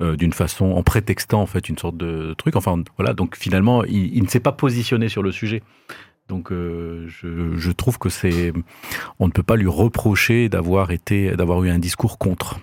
Euh, 0.00 0.16
d'une 0.16 0.32
façon 0.32 0.66
en 0.72 0.82
prétextant 0.82 1.42
en 1.42 1.46
fait 1.46 1.68
une 1.68 1.78
sorte 1.78 1.96
de 1.96 2.34
truc. 2.36 2.56
Enfin 2.56 2.82
voilà 2.96 3.14
donc 3.14 3.36
finalement 3.36 3.84
il, 3.84 4.22
ne 4.22 4.28
s'est 4.28 4.40
pas 4.40 4.52
positionné 4.52 5.08
sur 5.08 5.22
le 5.22 5.32
sujet. 5.32 5.62
Donc 6.28 6.52
euh, 6.52 7.06
je, 7.08 7.56
je 7.56 7.70
trouve 7.70 7.98
que 7.98 8.08
c'est 8.08 8.52
on 9.18 9.26
ne 9.26 9.32
peut 9.32 9.42
pas 9.42 9.56
lui 9.56 9.68
reprocher 9.68 10.48
d'avoir 10.48 10.90
été 10.90 11.36
d'avoir 11.36 11.64
eu 11.64 11.70
un 11.70 11.78
discours 11.78 12.18
contre 12.18 12.60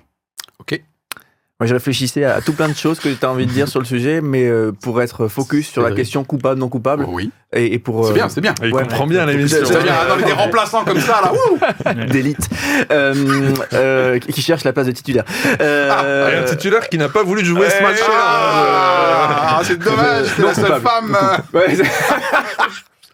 Moi, 1.62 1.68
je 1.68 1.74
réfléchissais 1.74 2.26
à 2.26 2.42
tout 2.42 2.52
plein 2.52 2.68
de 2.68 2.74
choses 2.76 3.00
que 3.00 3.08
tu 3.08 3.26
as 3.26 3.32
envie 3.32 3.46
de 3.46 3.52
dire 3.52 3.70
sur 3.70 3.80
le 3.80 3.86
sujet, 3.86 4.20
mais 4.20 4.46
euh, 4.46 4.74
pour 4.74 5.02
être 5.02 5.30
focus 5.30 5.70
sur 5.70 5.82
la 5.84 5.92
question 5.92 6.26
coupable, 6.26 6.60
non 6.60 6.68
coupable, 6.68 7.06
Oui, 7.08 7.32
et, 7.54 7.74
et 7.76 7.80
pour... 7.80 8.04
c'est 8.08 8.12
euh, 8.12 8.14
bien, 8.14 8.28
c'est 8.28 8.42
bien. 8.42 8.54
Il 8.62 8.74
Ouais, 8.74 8.82
comprend 8.84 9.06
ouais. 9.06 9.12
bien 9.12 9.26
l'émission. 9.26 9.60
C'est 9.64 9.82
bien, 9.82 9.94
les 10.18 10.24
des 10.26 10.34
remplaçants 10.34 10.84
comme 10.84 11.00
ça, 11.00 11.22
là. 11.24 11.32
ouh 11.34 12.06
d'élite 12.12 12.50
euh, 12.92 13.54
euh, 13.72 14.20
qui 14.20 14.42
cherche 14.42 14.66
la 14.66 14.74
place 14.74 14.88
de 14.88 14.92
titulaire. 14.92 15.24
Euh, 15.62 16.30
Et 16.30 16.36
un 16.40 16.44
titulaire 16.44 16.90
qui 16.90 16.98
n'a 16.98 17.08
pas 17.08 17.24
voulu 17.24 17.46
jouer 17.46 17.70
ce 17.70 17.76
Eh, 17.80 17.84
match-là. 17.84 18.06
ah, 18.10 19.62
c'est 19.64 19.80
dommage, 19.80 20.26
c'est 20.36 20.42
Non 20.42 20.48
la 20.50 20.54
seule 20.56 20.66
coupable. 20.82 21.16
femme. 21.16 21.18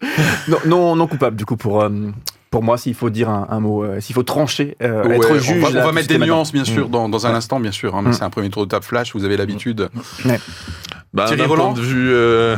non, 0.48 0.58
non, 0.66 0.96
non 0.96 1.06
coupable, 1.06 1.36
du 1.36 1.44
coup, 1.44 1.56
pour, 1.56 1.80
euh, 1.82 1.90
pour 2.52 2.62
moi, 2.62 2.78
s'il 2.78 2.94
faut 2.94 3.10
dire 3.10 3.28
un, 3.30 3.48
un 3.50 3.58
mot, 3.58 3.82
euh, 3.82 3.98
s'il 4.00 4.14
faut 4.14 4.22
trancher, 4.22 4.76
euh, 4.82 5.04
Ouais, 5.08 5.16
être 5.16 5.30
on 5.32 5.38
juge. 5.38 5.62
va, 5.62 5.68
on 5.70 5.72
là, 5.72 5.84
va 5.86 5.90
mettre 5.92 6.06
des 6.06 6.18
nuances, 6.18 6.52
bien 6.52 6.64
sûr, 6.64 6.88
dans, 6.88 7.08
dans 7.08 7.26
un 7.26 7.30
Ouais. 7.30 7.36
instant, 7.36 7.58
bien 7.58 7.72
sûr. 7.72 7.96
hein, 7.96 8.02
mais 8.04 8.10
Mm. 8.10 8.12
c'est 8.12 8.22
un 8.22 8.30
premier 8.30 8.50
tour 8.50 8.64
de 8.64 8.68
table 8.70 8.84
flash, 8.84 9.12
vous 9.14 9.24
avez 9.24 9.36
l'habitude. 9.36 9.88
Bah, 11.14 11.24
Thierry 11.26 11.42
d'un 11.42 11.46
Roland 11.48 11.72
point 11.72 11.82
de 11.82 11.86
vue, 11.86 12.10
euh, 12.12 12.56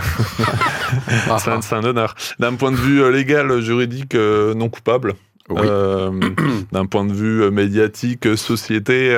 Ah, 1.30 1.38
c'est 1.38 1.50
un, 1.50 1.61
c'est 1.62 1.74
un 1.74 1.85
honneur. 1.85 2.14
D'un 2.38 2.54
point 2.54 2.70
de 2.72 2.76
vue 2.76 3.02
euh, 3.02 3.11
légal, 3.11 3.61
juridique, 3.61 4.14
euh, 4.14 4.52
non 4.54 4.68
coupable. 4.68 5.14
oui. 5.48 5.57
Euh, 5.64 6.11
D'un 6.72 6.87
point 6.87 7.04
de 7.04 7.12
vue 7.12 7.50
médiatique, 7.50 8.26
euh, 8.26 8.37
société, 8.37 9.16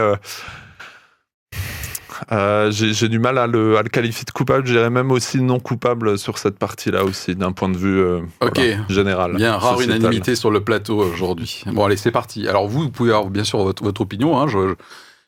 euh, 2.32 2.70
j'ai 2.70 3.08
du 3.08 3.18
mal 3.18 3.38
à 3.38 3.46
le, 3.46 3.76
à 3.78 3.82
le 3.82 3.88
qualifier 3.88 4.24
de 4.24 4.30
coupable. 4.30 4.66
Je 4.66 4.72
dirais 4.72 4.90
même 4.90 5.10
aussi 5.10 5.40
non 5.42 5.60
coupable 5.60 6.18
sur 6.18 6.38
cette 6.38 6.58
partie-là 6.58 7.04
aussi, 7.04 7.34
d'un 7.34 7.52
point 7.52 7.68
de 7.68 7.76
vue 7.76 7.98
euh, 8.00 8.20
Ok. 8.40 8.56
voilà, 8.56 8.76
général. 8.88 9.36
Bien, 9.36 9.56
rare 9.56 9.74
sociétal. 9.76 9.98
unanimité 10.00 10.34
sur 10.36 10.50
le 10.50 10.60
plateau 10.60 10.98
aujourd'hui. 11.02 11.62
Bon, 11.66 11.84
allez, 11.84 11.96
c'est 11.96 12.10
parti. 12.10 12.46
Alors, 12.48 12.68
vous, 12.68 12.82
vous 12.82 12.90
pouvez 12.90 13.10
avoir 13.12 13.30
bien 13.30 13.44
sûr 13.44 13.58
votre, 13.62 13.82
votre 13.82 14.00
opinion. 14.00 14.38
hein, 14.38 14.46
je- 14.48 14.74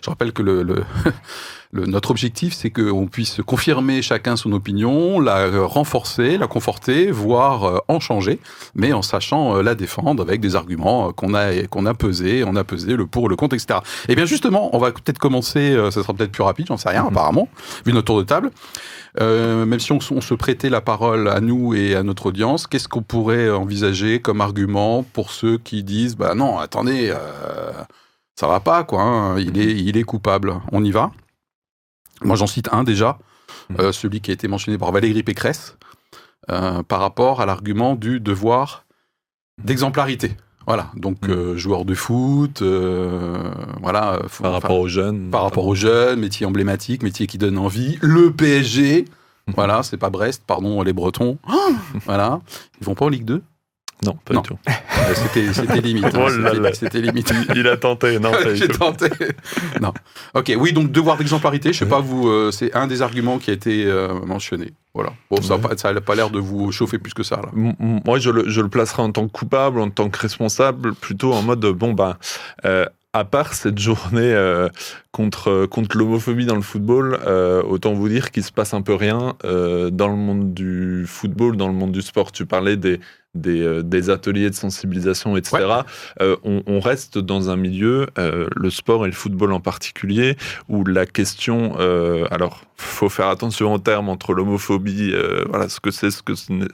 Je 0.05 0.11
rappelle 0.11 0.33
que 0.33 0.43
le, 0.43 0.63
le- 0.63 0.85
le- 1.73 1.87
notre 1.87 2.11
objectif, 2.11 2.55
c'est 2.55 2.71
qu'on 2.71 3.07
puisse 3.07 3.41
confirmer 3.47 4.03
chacun 4.03 4.37
son 4.37 4.53
opinion, 4.53 5.21
la 5.21 5.39
euh, 5.39 5.65
renforcer, 5.67 6.39
la 6.39 6.47
conforter, 6.47 7.11
voire 7.11 7.65
euh, 7.65 7.79
en 7.89 8.01
changer, 8.01 8.39
mais 8.75 8.93
en 8.93 9.03
sachant 9.03 9.57
euh, 9.57 9.63
la 9.63 9.75
défendre 9.75 10.23
avec 10.23 10.41
des 10.41 10.57
arguments 10.57 11.13
qu'on 11.13 11.35
a, 11.35 11.67
qu'on 11.67 11.87
a 11.87 11.95
pesés, 11.95 12.45
on 12.47 12.57
a 12.57 12.65
pesé 12.65 12.97
le 12.97 13.07
pour, 13.07 13.29
le 13.29 13.37
contre, 13.37 13.55
etc. 13.55 13.81
Et 14.09 14.15
bien 14.15 14.25
justement, 14.25 14.75
on 14.75 14.79
va 14.79 14.93
peut-être 14.93 15.19
commencer, 15.19 15.77
ça 15.91 16.03
sera 16.03 16.15
peut-être 16.15 16.33
plus 16.33 16.43
rapide, 16.43 16.67
j'en 16.69 16.77
sais 16.77 16.89
rien, 16.89 17.07
apparemment, 17.07 17.49
vu 17.85 17.93
notre 17.93 18.07
tour 18.07 18.19
de 18.19 18.25
table. 18.25 18.51
Euh, 19.21 19.65
même 19.65 19.81
si 19.81 19.93
on, 19.93 20.01
se 20.01 20.35
prêtait 20.35 20.71
la 20.71 20.81
parole 20.81 21.29
à 21.29 21.41
nous 21.41 21.75
et 21.75 21.95
à 21.95 22.03
notre 22.03 22.27
audience, 22.27 22.67
qu'est-ce 22.67 22.89
qu'on 22.89 23.03
pourrait 23.03 23.51
envisager 23.51 24.21
comme 24.21 24.41
argument 24.41 25.03
pour 25.03 25.31
ceux 25.31 25.59
qui 25.59 25.83
disent 25.83 26.17
bah 26.17 26.35
non, 26.35 26.59
attendez, 26.59 27.11
euh, 27.11 27.73
ça 28.37 28.47
va 28.47 28.61
pas 28.61 28.85
quoi, 28.85 29.03
hein, 29.03 29.39
il 29.39 29.59
est 29.59 29.75
il 29.75 29.97
est 29.97 30.05
coupable. 30.05 30.61
On 30.73 30.85
y 30.85 30.91
va? 30.91 31.11
Moi 32.23 32.37
j'en 32.37 32.47
cite 32.47 32.69
un 32.73 32.85
déjà, 32.85 33.19
euh, 33.79 33.93
celui 33.93 34.21
qui 34.21 34.31
a 34.31 34.35
été 34.35 34.49
mentionné 34.49 34.79
par 34.79 34.93
Valérie 34.93 35.23
Pécresse 35.23 35.77
euh, 36.51 36.83
par 36.83 37.01
rapport 37.01 37.41
à 37.41 37.47
l'argument 37.47 37.95
du 37.95 38.21
devoir 38.21 38.85
d'exemplarité. 39.63 40.37
Voilà, 40.67 40.91
donc 40.97 41.27
Mm. 41.27 41.31
euh, 41.31 41.57
joueur 41.57 41.85
de 41.87 41.95
foot, 41.95 42.61
euh, 42.63 43.51
voilà, 43.81 44.19
faut- 44.29 44.43
Par 44.43 44.53
rapport 44.53 44.79
aux 44.79 44.89
jeunes. 44.89 45.31
par 45.31 45.43
rapport 45.43 45.67
aux 45.67 45.75
jeunes, 45.75 46.21
métier 46.21 46.45
emblématique, 46.45 47.03
métier 47.03 47.27
qui 47.27 47.39
donne 47.39 47.57
envie. 47.57 47.99
Le 48.03 48.31
PSG, 48.33 49.07
voilà, 49.57 49.83
c'est 49.83 49.97
pas 49.97 50.11
Brest, 50.11 50.43
pardon 50.47 50.83
les 50.83 50.93
Bretons. 50.93 51.39
voilà, 52.05 52.41
ils 52.81 52.85
vont 52.87 52.95
pas 52.95 53.07
en 53.07 53.09
Ligue 53.09 53.25
2 53.25 53.43
Non, 54.05 54.17
pas 54.25 54.35
Non. 54.35 54.41
du 54.43 54.49
tout. 54.49 54.59
C'était 55.15 55.81
limite. 55.81 56.05
hein, 56.05 56.11
Oh 56.27 56.29
c'était- 56.73 57.01
limite. 57.01 57.33
Il 57.55 57.67
a 57.67 57.77
tenté, 57.77 58.19
non, 58.19 58.31
J'ai 58.55 58.69
tenté. 58.69 59.09
Non. 59.81 59.93
Ok, 60.35 60.53
oui, 60.59 60.73
donc 60.73 60.93
devoir 60.93 61.17
d'exemplarité, 61.17 61.73
je 61.73 61.79
sais 61.79 61.87
pas 61.87 62.01
vous, 62.01 62.29
euh, 62.29 62.51
c'est 62.53 62.75
un 62.77 62.87
des 62.87 63.03
arguments 63.03 63.39
qui 63.39 63.51
a 63.51 63.55
été 63.55 63.87
euh, 63.87 64.15
mentionné. 64.25 64.73
Voilà. 64.95 65.13
Bon, 65.31 65.41
ça 65.43 65.57
n'a 65.59 65.69
Ouais. 65.95 66.01
pas, 66.01 66.15
l'air 66.15 66.31
de 66.31 66.39
vous 66.39 66.71
chauffer 66.73 66.99
plus 66.99 67.15
que 67.15 67.23
ça 67.23 67.37
là. 67.37 67.49
Moi, 67.55 68.19
je 68.19 68.31
le, 68.31 68.49
je 68.49 68.61
le 68.61 68.69
placerai 68.69 69.03
en 69.03 69.11
tant 69.13 69.27
que 69.27 69.33
coupable, 69.33 69.81
en 69.81 69.91
tant 69.91 70.09
que 70.11 70.19
responsable, 70.19 70.95
plutôt 70.95 71.33
en 71.33 71.43
mode 71.43 71.65
bon, 71.67 71.93
ben, 71.93 72.17
euh, 72.65 72.85
à 73.15 73.25
part 73.25 73.55
cette 73.55 73.79
journée 73.79 74.21
euh, 74.35 74.69
contre, 75.13 75.67
contre 75.67 75.97
l'homophobie 75.97 76.47
dans 76.47 76.55
le 76.57 76.63
football, 76.63 77.19
euh, 77.27 77.63
autant 77.63 77.95
vous 77.95 78.09
dire 78.09 78.31
qu'il 78.31 78.43
se 78.45 78.53
passe 78.53 78.75
un 78.75 78.83
peu 78.83 78.95
rien 78.95 79.35
euh, 79.45 79.91
dans 79.91 80.09
le 80.09 80.17
monde 80.17 80.53
du 80.55 81.05
football, 81.07 81.57
dans 81.57 81.69
le 81.69 81.75
monde 81.75 81.93
du 81.93 82.03
sport. 82.03 82.33
Tu 82.33 82.45
parlais 82.45 82.77
des, 82.77 83.01
des, 83.41 83.63
euh, 83.63 83.83
des 83.83 84.11
ateliers 84.11 84.51
de 84.51 84.55
sensibilisation, 84.55 85.37
etc. 85.37 85.83
Euh, 86.21 86.37
on, 86.45 86.63
on 86.67 86.81
reste 86.81 87.19
dans 87.19 87.51
un 87.51 87.57
milieu, 87.57 88.07
euh, 88.19 88.49
le 88.55 88.71
sport 88.71 89.05
et 89.05 89.09
le 89.09 89.15
football 89.15 89.53
en 89.53 89.61
particulier, 89.61 90.37
où 90.69 90.85
la 90.85 91.07
question, 91.07 91.77
alors 92.31 92.63
faut 92.77 93.09
faire 93.09 93.29
attention 93.29 93.73
en 93.73 93.79
termes 93.79 94.09
entre 94.09 94.35
l'homophobie, 94.35 95.13
voilà 95.49 95.69
ce 95.69 95.81
que 95.81 95.91
c'est, 95.91 96.11
ce 96.11 96.23
que 96.23 96.35
ce 96.35 96.53
n'est, 96.53 96.69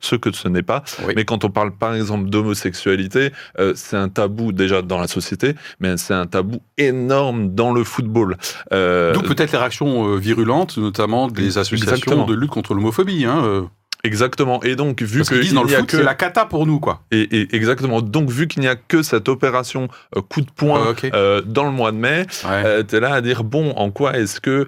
ce 0.00 0.16
que 0.16 0.32
ce 0.32 0.48
n'est 0.48 0.62
pas. 0.62 0.82
Oui. 1.06 1.12
Mais 1.16 1.24
quand 1.24 1.44
on 1.44 1.50
parle 1.50 1.72
par 1.72 1.94
exemple 1.94 2.28
d'homosexualité, 2.28 3.32
euh, 3.58 3.72
c'est 3.76 3.96
un 3.96 4.08
tabou 4.08 4.52
déjà 4.52 4.82
dans 4.82 4.98
la 4.98 5.08
société, 5.08 5.54
mais 5.80 5.96
c'est 5.96 6.14
un 6.14 6.26
tabou 6.26 6.60
énorme 6.78 7.54
dans 7.54 7.72
le 7.72 7.84
football. 7.84 8.36
Euh, 8.72 9.12
D'où 9.12 9.22
peut-être 9.22 9.52
les 9.52 9.58
réactions 9.58 10.16
virulentes, 10.16 10.76
notamment 10.78 11.28
des 11.28 11.58
associations 11.58 11.94
Exactement. 11.94 12.26
de 12.26 12.34
lutte 12.34 12.50
contre 12.50 12.74
l'homophobie. 12.74 13.24
Hein, 13.24 13.68
exactement. 14.04 14.62
Et 14.62 14.76
donc 14.76 15.02
vu 15.02 15.18
parce 15.18 15.28
que 15.28 15.34
qu'ils 15.34 15.44
disent 15.44 15.54
dans 15.54 15.62
le 15.62 15.68
n'y 15.68 15.74
a 15.74 15.78
foot, 15.80 15.90
que 15.90 15.96
la 15.96 16.14
cata 16.14 16.44
pour 16.44 16.66
nous, 16.66 16.80
quoi. 16.80 17.02
et, 17.10 17.22
et 17.22 17.54
exactement. 17.56 18.02
Donc 18.02 18.30
vu 18.30 18.48
qu'il 18.48 18.60
n'y 18.62 18.68
a 18.68 18.76
que 18.76 19.02
cette 19.02 19.28
opération 19.28 19.88
euh, 20.16 20.20
coup 20.22 20.40
de 20.40 20.50
poing 20.50 20.94
Ah, 21.02 21.06
euh, 21.16 21.42
dans 21.42 21.64
le 21.64 21.70
mois 21.70 21.92
de 21.92 21.96
mai, 21.96 22.26
Ouais. 22.44 22.62
Euh, 22.64 22.82
t'es 22.82 23.00
là 23.00 23.14
à 23.14 23.20
dire 23.20 23.44
bon, 23.44 23.70
en 23.72 23.90
quoi 23.90 24.18
est-ce 24.18 24.40
que 24.40 24.66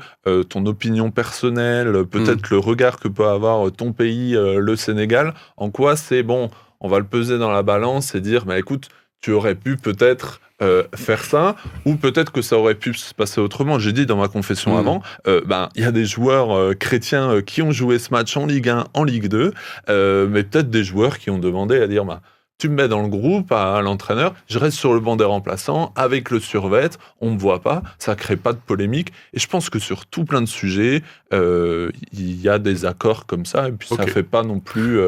ton 0.48 0.66
opinion 0.66 1.10
personnelle, 1.10 2.04
peut-être 2.06 2.50
Hmm. 2.50 2.54
le 2.54 2.58
regard 2.58 2.98
que 2.98 3.08
peut 3.08 3.26
avoir 3.26 3.70
ton 3.72 3.92
pays, 3.92 4.32
le 4.34 4.76
Sénégal, 4.76 5.34
en 5.56 5.70
quoi 5.70 5.96
c'est 5.96 6.22
bon, 6.22 6.50
on 6.80 6.88
va 6.88 6.98
le 6.98 7.04
peser 7.04 7.38
dans 7.38 7.50
la 7.50 7.62
balance 7.62 8.14
et 8.14 8.20
dire, 8.20 8.44
bah 8.44 8.58
écoute, 8.58 8.88
tu 9.20 9.32
aurais 9.32 9.54
pu 9.54 9.76
peut-être 9.76 10.40
euh, 10.62 10.84
faire 10.94 11.24
ça, 11.24 11.56
ou 11.84 11.96
peut-être 11.96 12.30
que 12.32 12.40
ça 12.42 12.56
aurait 12.56 12.76
pu 12.76 12.94
se 12.94 13.12
passer 13.12 13.40
autrement. 13.40 13.78
J'ai 13.78 13.92
dit 13.92 14.06
dans 14.06 14.16
ma 14.16 14.28
confession 14.28 14.74
Hmm. 14.74 14.78
avant, 14.78 15.02
euh, 15.26 15.40
ben 15.46 15.68
il 15.74 15.82
y 15.82 15.86
a 15.86 15.90
des 15.92 16.04
joueurs 16.04 16.56
euh, 16.56 16.74
chrétiens 16.74 17.42
qui 17.42 17.60
ont 17.62 17.72
joué 17.72 17.98
ce 17.98 18.10
match 18.12 18.36
en 18.36 18.46
Ligue 18.46 18.68
1, 18.68 18.84
en 18.94 19.04
Ligue 19.04 19.26
2, 19.28 19.52
euh, 19.88 20.26
mais 20.30 20.42
peut-être 20.44 20.70
des 20.70 20.84
joueurs 20.84 21.18
qui 21.18 21.30
ont 21.30 21.38
demandé 21.38 21.80
à 21.80 21.86
dire, 21.88 22.04
bah, 22.04 22.20
tu 22.56 22.68
me 22.68 22.76
mets 22.76 22.86
dans 22.88 23.02
le 23.02 23.08
groupe 23.08 23.50
à, 23.50 23.76
à 23.76 23.82
l'entraîneur, 23.82 24.32
je 24.48 24.60
reste 24.60 24.78
sur 24.78 24.94
le 24.94 25.00
banc 25.00 25.16
des 25.16 25.24
remplaçants 25.24 25.92
avec 25.96 26.30
le 26.30 26.38
survêt, 26.38 26.88
on 27.20 27.32
me 27.32 27.38
voit 27.38 27.60
pas, 27.60 27.82
ça 27.98 28.14
crée 28.14 28.36
pas 28.36 28.52
de 28.52 28.58
polémique. 28.64 29.12
Et 29.32 29.40
je 29.40 29.48
pense 29.48 29.70
que 29.70 29.80
sur 29.80 30.06
tout 30.06 30.24
plein 30.24 30.40
de 30.40 30.46
sujets, 30.46 31.02
il 31.32 32.40
y 32.40 32.48
a 32.48 32.58
des 32.60 32.84
accords 32.86 33.26
comme 33.26 33.44
ça, 33.44 33.68
et 33.68 33.72
puis 33.72 33.88
ça 33.88 34.04
Ok. 34.04 34.08
fait 34.10 34.22
pas 34.22 34.44
non 34.44 34.60
plus 34.60 35.00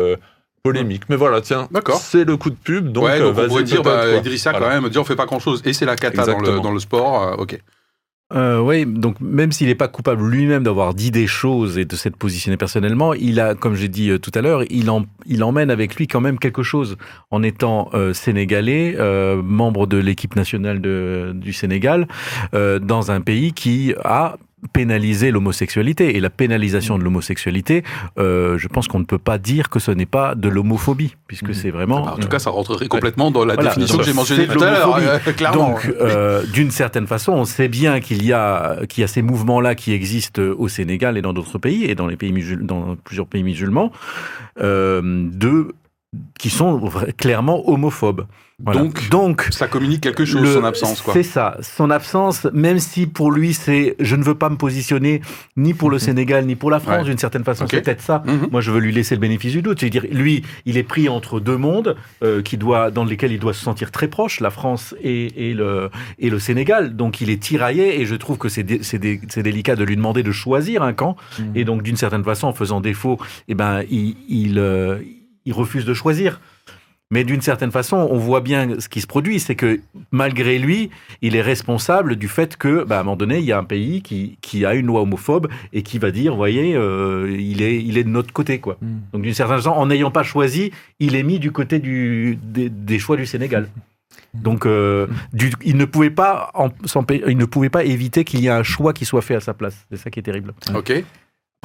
polémique. 0.66 1.02
Mais 1.08 1.16
voilà, 1.16 1.40
tiens, 1.40 1.68
D'accord. 1.70 1.98
c'est 1.98 2.24
le 2.24 2.36
coup 2.36 2.50
de 2.50 2.56
pub, 2.56 2.92
donc, 2.92 3.04
ouais, 3.04 3.20
euh, 3.20 3.32
donc 3.32 3.38
on 3.38 3.48
pourrait 3.48 3.62
dire, 3.64 3.82
bah. 3.82 4.16
Idrissa, 4.16 4.52
quand 4.52 4.68
même, 4.68 4.88
dire 4.88 5.00
on 5.00 5.04
fait 5.04 5.16
pas 5.16 5.26
grand 5.26 5.40
chose. 5.40 5.62
Et 5.64 5.72
c'est 5.72 5.86
la 5.86 5.96
cata 5.96 6.26
dans 6.26 6.38
le, 6.38 6.60
dans 6.60 6.72
le 6.72 6.80
sport. 6.80 7.22
euh, 7.22 7.34
ok. 7.36 7.58
Euh, 8.34 8.58
oui, 8.58 8.84
donc 8.86 9.20
même 9.20 9.52
s'il 9.52 9.68
n'est 9.68 9.76
pas 9.76 9.86
coupable 9.86 10.26
lui-même 10.28 10.64
d'avoir 10.64 10.94
dit 10.94 11.12
des 11.12 11.28
choses 11.28 11.78
et 11.78 11.84
de 11.84 11.94
s'être 11.94 12.16
positionné 12.16 12.56
personnellement, 12.56 13.14
il 13.14 13.38
a, 13.38 13.54
comme 13.54 13.76
j'ai 13.76 13.86
dit 13.86 14.10
tout 14.18 14.32
à 14.34 14.40
l'heure, 14.40 14.64
il, 14.68 14.90
en, 14.90 15.04
il 15.26 15.44
emmène 15.44 15.70
avec 15.70 15.94
lui 15.94 16.08
quand 16.08 16.20
même 16.20 16.40
quelque 16.40 16.64
chose 16.64 16.96
en 17.30 17.44
étant 17.44 17.88
euh, 17.94 18.12
sénégalais, 18.12 18.96
euh, 18.98 19.40
membre 19.40 19.86
de 19.86 19.98
l'équipe 19.98 20.34
nationale 20.34 20.80
de, 20.80 21.34
du 21.36 21.52
Sénégal, 21.52 22.08
euh, 22.52 22.80
dans 22.80 23.12
un 23.12 23.20
pays 23.20 23.52
qui 23.52 23.94
a 24.04 24.38
pénalisé 24.72 25.30
l'homosexualité. 25.30 26.16
Et 26.16 26.20
la 26.20 26.30
pénalisation 26.30 26.98
de 26.98 27.04
l'homosexualité, 27.04 27.82
euh, 28.18 28.58
je 28.58 28.68
pense 28.68 28.88
qu'on 28.88 28.98
ne 28.98 29.04
peut 29.04 29.18
pas 29.18 29.38
dire 29.38 29.68
que 29.70 29.78
ce 29.78 29.90
n'est 29.90 30.06
pas 30.06 30.34
de 30.34 30.48
l'homophobie, 30.48 31.14
puisque 31.26 31.48
Mhm. 31.48 31.54
c'est 31.54 31.70
vraiment... 31.70 32.04
Bah, 32.04 32.14
en 32.16 32.20
tout 32.20 32.28
cas, 32.28 32.38
ça 32.38 32.50
rentrerait 32.50 32.88
complètement 32.88 33.30
dans 33.30 33.44
la 33.44 33.54
Voilà, 33.54 33.70
définition 33.70 33.98
que 33.98 34.04
j'ai 34.04 34.12
mentionnée 34.12 34.46
tout 34.46 34.62
à 34.62 34.70
l'heure. 34.70 34.96
euh, 34.96 35.18
clairement. 35.32 35.70
Donc, 35.70 35.86
euh, 36.00 36.44
d'une 36.46 36.70
certaine 36.70 37.06
façon, 37.06 37.32
on 37.32 37.44
sait 37.44 37.68
bien 37.68 38.00
qu'il 38.00 38.24
y 38.24 38.32
a 38.32 38.76
qu'il 38.88 39.00
y 39.02 39.04
a 39.04 39.08
ces 39.08 39.22
mouvements-là 39.22 39.74
qui 39.74 39.92
existent 39.92 40.42
au 40.42 40.68
Sénégal 40.68 41.16
et 41.18 41.22
dans 41.22 41.32
d'autres 41.32 41.58
pays 41.58 41.84
et 41.84 41.94
dans 41.94 42.06
les 42.06 42.16
pays 42.16 42.32
musul- 42.32 42.64
dans 42.64 42.96
plusieurs 43.04 43.26
pays 43.26 43.42
musulmans, 43.42 43.90
euh, 44.60 45.00
de 45.32 45.74
qui 46.38 46.50
sont 46.50 46.90
clairement 47.16 47.68
homophobes. 47.68 48.26
Voilà. 48.64 48.80
Donc, 48.80 49.10
donc 49.10 49.48
ça 49.50 49.68
communique 49.68 50.00
quelque 50.00 50.24
chose, 50.24 50.40
le- 50.40 50.54
son 50.54 50.64
absence. 50.64 51.04
C'est 51.12 51.22
ça, 51.22 51.58
son 51.60 51.90
absence, 51.90 52.46
même 52.54 52.78
si 52.78 53.06
pour 53.06 53.30
lui 53.30 53.52
c'est 53.52 53.96
je 54.00 54.16
ne 54.16 54.24
veux 54.24 54.34
pas 54.34 54.48
me 54.48 54.56
positionner 54.56 55.20
ni 55.58 55.74
pour 55.74 55.90
le 55.90 55.98
Sénégal 55.98 56.46
ni 56.46 56.56
pour 56.56 56.70
la 56.70 56.80
France, 56.80 56.94
Mhm. 56.94 57.00
Ouais. 57.02 57.08
d'une 57.10 57.18
certaine 57.18 57.44
façon, 57.44 57.66
c'est 57.68 57.82
peut-être 57.82 58.00
ça. 58.00 58.22
Mhm. 58.24 58.48
Moi, 58.50 58.62
je 58.62 58.70
veux 58.70 58.80
lui 58.80 58.92
laisser 58.92 59.14
le 59.14 59.20
bénéfice 59.20 59.52
du 59.52 59.60
doute. 59.60 59.80
C'est-à-dire, 59.80 60.06
lui, 60.10 60.42
il 60.64 60.78
est 60.78 60.84
pris 60.84 61.10
entre 61.10 61.38
deux 61.38 61.58
mondes 61.58 61.96
euh, 62.22 62.40
qui 62.40 62.56
doit, 62.56 62.90
dans 62.90 63.04
lesquels 63.04 63.32
il 63.32 63.38
doit 63.38 63.52
se 63.52 63.62
sentir 63.62 63.90
très 63.92 64.08
proche, 64.08 64.40
la 64.40 64.48
France 64.50 64.94
et, 65.02 65.50
et, 65.50 65.52
le, 65.52 65.90
et 66.18 66.30
le 66.30 66.38
Sénégal. 66.38 66.96
Donc, 66.96 67.20
il 67.20 67.28
est 67.28 67.42
tiraillé 67.42 68.00
et 68.00 68.06
je 68.06 68.14
trouve 68.14 68.38
que 68.38 68.48
c'est 68.48 68.62
dé- 68.62 68.80
c'est 68.82 68.98
dé- 68.98 69.20
c'est 69.28 69.42
délicat 69.42 69.76
de 69.76 69.84
lui 69.84 69.96
demander 69.96 70.22
de 70.22 70.32
choisir 70.32 70.82
un 70.82 70.94
camp. 70.94 71.16
Et 71.54 71.64
donc, 71.64 71.82
d'une 71.82 71.96
certaine 71.96 72.24
façon, 72.24 72.46
en 72.46 72.54
faisant 72.54 72.80
défaut, 72.80 73.18
eh 73.48 73.54
ben, 73.54 73.82
il, 73.90 74.16
il, 74.30 74.58
euh, 74.58 74.98
il 75.44 75.52
refuse 75.52 75.84
de 75.84 75.92
choisir. 75.92 76.40
Mais 77.12 77.22
d'une 77.22 77.40
certaine 77.40 77.70
façon, 77.70 77.96
on 78.10 78.16
voit 78.18 78.40
bien 78.40 78.80
ce 78.80 78.88
qui 78.88 79.00
se 79.00 79.06
produit, 79.06 79.38
c'est 79.38 79.54
que 79.54 79.80
malgré 80.10 80.58
lui, 80.58 80.90
il 81.22 81.36
est 81.36 81.42
responsable 81.42 82.16
du 82.16 82.26
fait 82.26 82.56
que, 82.56 82.82
bah, 82.82 82.96
à 82.98 83.00
un 83.00 83.02
moment 83.04 83.16
donné, 83.16 83.38
il 83.38 83.44
y 83.44 83.52
a 83.52 83.58
un 83.58 83.64
pays 83.64 84.02
qui, 84.02 84.38
qui 84.40 84.64
a 84.66 84.74
une 84.74 84.86
loi 84.86 85.02
homophobe 85.02 85.46
et 85.72 85.82
qui 85.82 85.98
va 86.00 86.10
dire, 86.10 86.34
voyez, 86.34 86.74
euh, 86.74 87.32
il, 87.38 87.62
est, 87.62 87.80
il 87.80 87.96
est 87.96 88.02
de 88.02 88.08
notre 88.08 88.32
côté, 88.32 88.58
quoi. 88.58 88.76
Mm. 88.82 88.86
Donc 89.12 89.22
d'une 89.22 89.34
certaine 89.34 89.56
façon, 89.58 89.70
en 89.70 89.86
n'ayant 89.86 90.10
pas 90.10 90.24
choisi, 90.24 90.72
il 90.98 91.14
est 91.14 91.22
mis 91.22 91.38
du 91.38 91.52
côté 91.52 91.78
du, 91.78 92.38
des, 92.42 92.68
des 92.70 92.98
choix 92.98 93.16
du 93.16 93.24
Sénégal. 93.26 93.68
Donc, 94.34 94.66
euh, 94.66 95.06
du- 95.32 95.52
il 95.64 95.76
ne 95.76 95.84
pouvait 95.84 96.10
pas, 96.10 96.50
en- 96.54 96.70
il 97.28 97.38
ne 97.38 97.44
pouvait 97.44 97.70
pas 97.70 97.84
éviter 97.84 98.24
qu'il 98.24 98.40
y 98.40 98.46
ait 98.48 98.50
un 98.50 98.62
choix 98.64 98.92
qui 98.92 99.04
soit 99.04 99.22
fait 99.22 99.36
à 99.36 99.40
sa 99.40 99.54
place. 99.54 99.86
C'est 99.90 99.96
ça 99.96 100.10
qui 100.10 100.18
est 100.18 100.22
terrible. 100.24 100.52
Ok. 100.74 100.92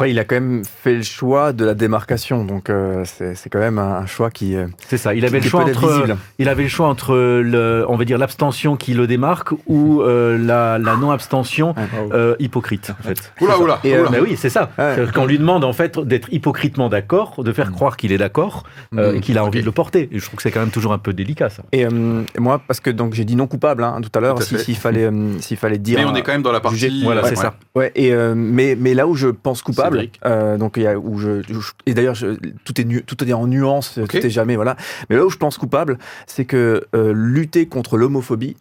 Après, 0.02 0.10
il 0.10 0.18
a 0.18 0.24
quand 0.24 0.34
même 0.34 0.64
fait 0.66 0.96
le 0.96 1.04
choix 1.04 1.54
de 1.54 1.64
la 1.64 1.76
démarcation, 1.76 2.44
donc 2.44 2.72
euh, 2.72 3.04
c'est 3.06 3.50
quand 3.52 3.60
même 3.60 3.78
un, 3.78 3.98
un 3.98 4.06
choix 4.08 4.32
qui, 4.32 4.56
euh, 4.56 4.66
C'est 4.88 4.98
ça. 4.98 5.14
Il 5.14 5.24
avait 5.26 5.38
qui 5.38 5.44
le 5.46 5.50
choix 5.52 5.62
entre, 5.64 5.88
visible. 5.90 6.18
il 6.40 6.50
avait 6.50 6.64
le 6.64 6.70
choix 6.70 6.88
entre 6.88 7.14
le, 7.16 7.86
on 7.88 7.98
va 7.98 8.04
dire 8.04 8.18
l'abstention 8.18 8.78
qui 8.78 8.96
le 8.96 9.06
démarque 9.06 9.50
ou 9.68 10.02
euh, 10.02 10.40
la, 10.40 10.80
la 10.80 10.96
non-abstention 10.96 11.76
euh, 12.14 12.36
hypocrite. 12.40 12.92
En 13.00 13.04
fait. 13.04 13.32
Oula, 13.42 13.60
oula. 13.60 13.80
Et, 13.84 13.94
euh, 13.96 14.02
oula. 14.02 14.10
Mais 14.10 14.20
oui, 14.22 14.34
c'est 14.38 14.50
ça. 14.50 14.72
Ouais. 14.80 15.06
Qu'on 15.14 15.28
lui 15.28 15.38
demande 15.38 15.64
en 15.64 15.74
fait 15.74 16.00
d'être 16.00 16.34
hypocritement 16.34 16.90
d'accord, 16.90 17.44
de 17.44 17.54
faire 17.54 17.70
Mm. 17.70 17.74
croire 17.74 17.96
qu'il 17.96 18.12
est 18.12 18.18
d'accord 18.18 18.64
euh, 18.98 19.14
Mm. 19.14 19.16
et 19.18 19.20
qu'il 19.20 19.38
a 19.38 19.46
envie 19.46 19.62
de 19.62 19.66
le 19.68 19.72
porter. 19.72 20.10
Et 20.12 20.18
je 20.18 20.26
trouve 20.26 20.38
que 20.38 20.42
c'est 20.42 20.50
quand 20.50 20.62
même 20.62 20.72
toujours 20.72 20.94
un 20.94 20.98
peu 20.98 21.14
délicat 21.14 21.50
ça. 21.52 21.62
Et 21.74 21.86
euh, 21.86 22.24
moi, 22.40 22.60
parce 22.68 22.80
que 22.80 22.90
donc 22.90 23.14
j'ai 23.14 23.24
dit 23.24 23.36
non 23.36 23.46
coupable 23.46 23.84
hein, 23.84 24.00
tout 24.02 24.10
à 24.18 24.20
l'heure, 24.20 24.40
à 24.40 24.42
si- 24.42 24.58
s'il 24.58 24.78
fallait, 24.78 25.12
s'il 25.42 25.58
fallait 25.58 25.78
dire. 25.78 26.00
Mais 26.00 26.06
on 26.06 26.16
est 26.16 26.24
quand 26.24 26.32
même 26.32 26.42
dans 26.42 26.52
la 26.52 26.60
partie. 26.60 26.80
juger. 26.80 27.04
Voilà, 27.04 27.22
c'est 27.26 27.30
ouais. 27.32 27.36
ça. 27.36 27.54
Ouais, 27.76 27.92
et 27.94 28.12
euh, 28.14 28.34
mais 28.36 28.76
mais 28.80 28.96
là 28.96 29.06
où 29.06 29.14
je 29.14 29.28
pense 29.28 29.62
coupable, 29.62 29.91
Euh, 30.26 30.58
donc 30.58 30.78
il 30.78 30.84
y 30.84 30.88
a 30.88 30.98
où 30.98 31.18
je, 31.18 31.42
je- 31.44 31.72
et 31.86 31.94
d'ailleurs 31.94 32.16
tout 32.64 32.80
est 32.82 32.84
nu- 32.86 33.04
tout 33.04 33.24
est 33.24 33.34
en 33.34 33.48
nuance, 33.48 33.98
Ok. 33.98 34.10
tout 34.20 34.26
est 34.26 34.30
jamais 34.30 34.56
voilà. 34.56 34.76
Mais 35.10 35.16
là 35.16 35.26
où 35.26 35.30
je 35.30 35.38
pense 35.38 35.58
coupable, 35.58 35.98
c'est 36.28 36.46
que 36.46 36.84
euh, 36.96 37.14
lutter 37.16 37.68
contre 37.68 37.98
l'homophobie, 37.98 38.56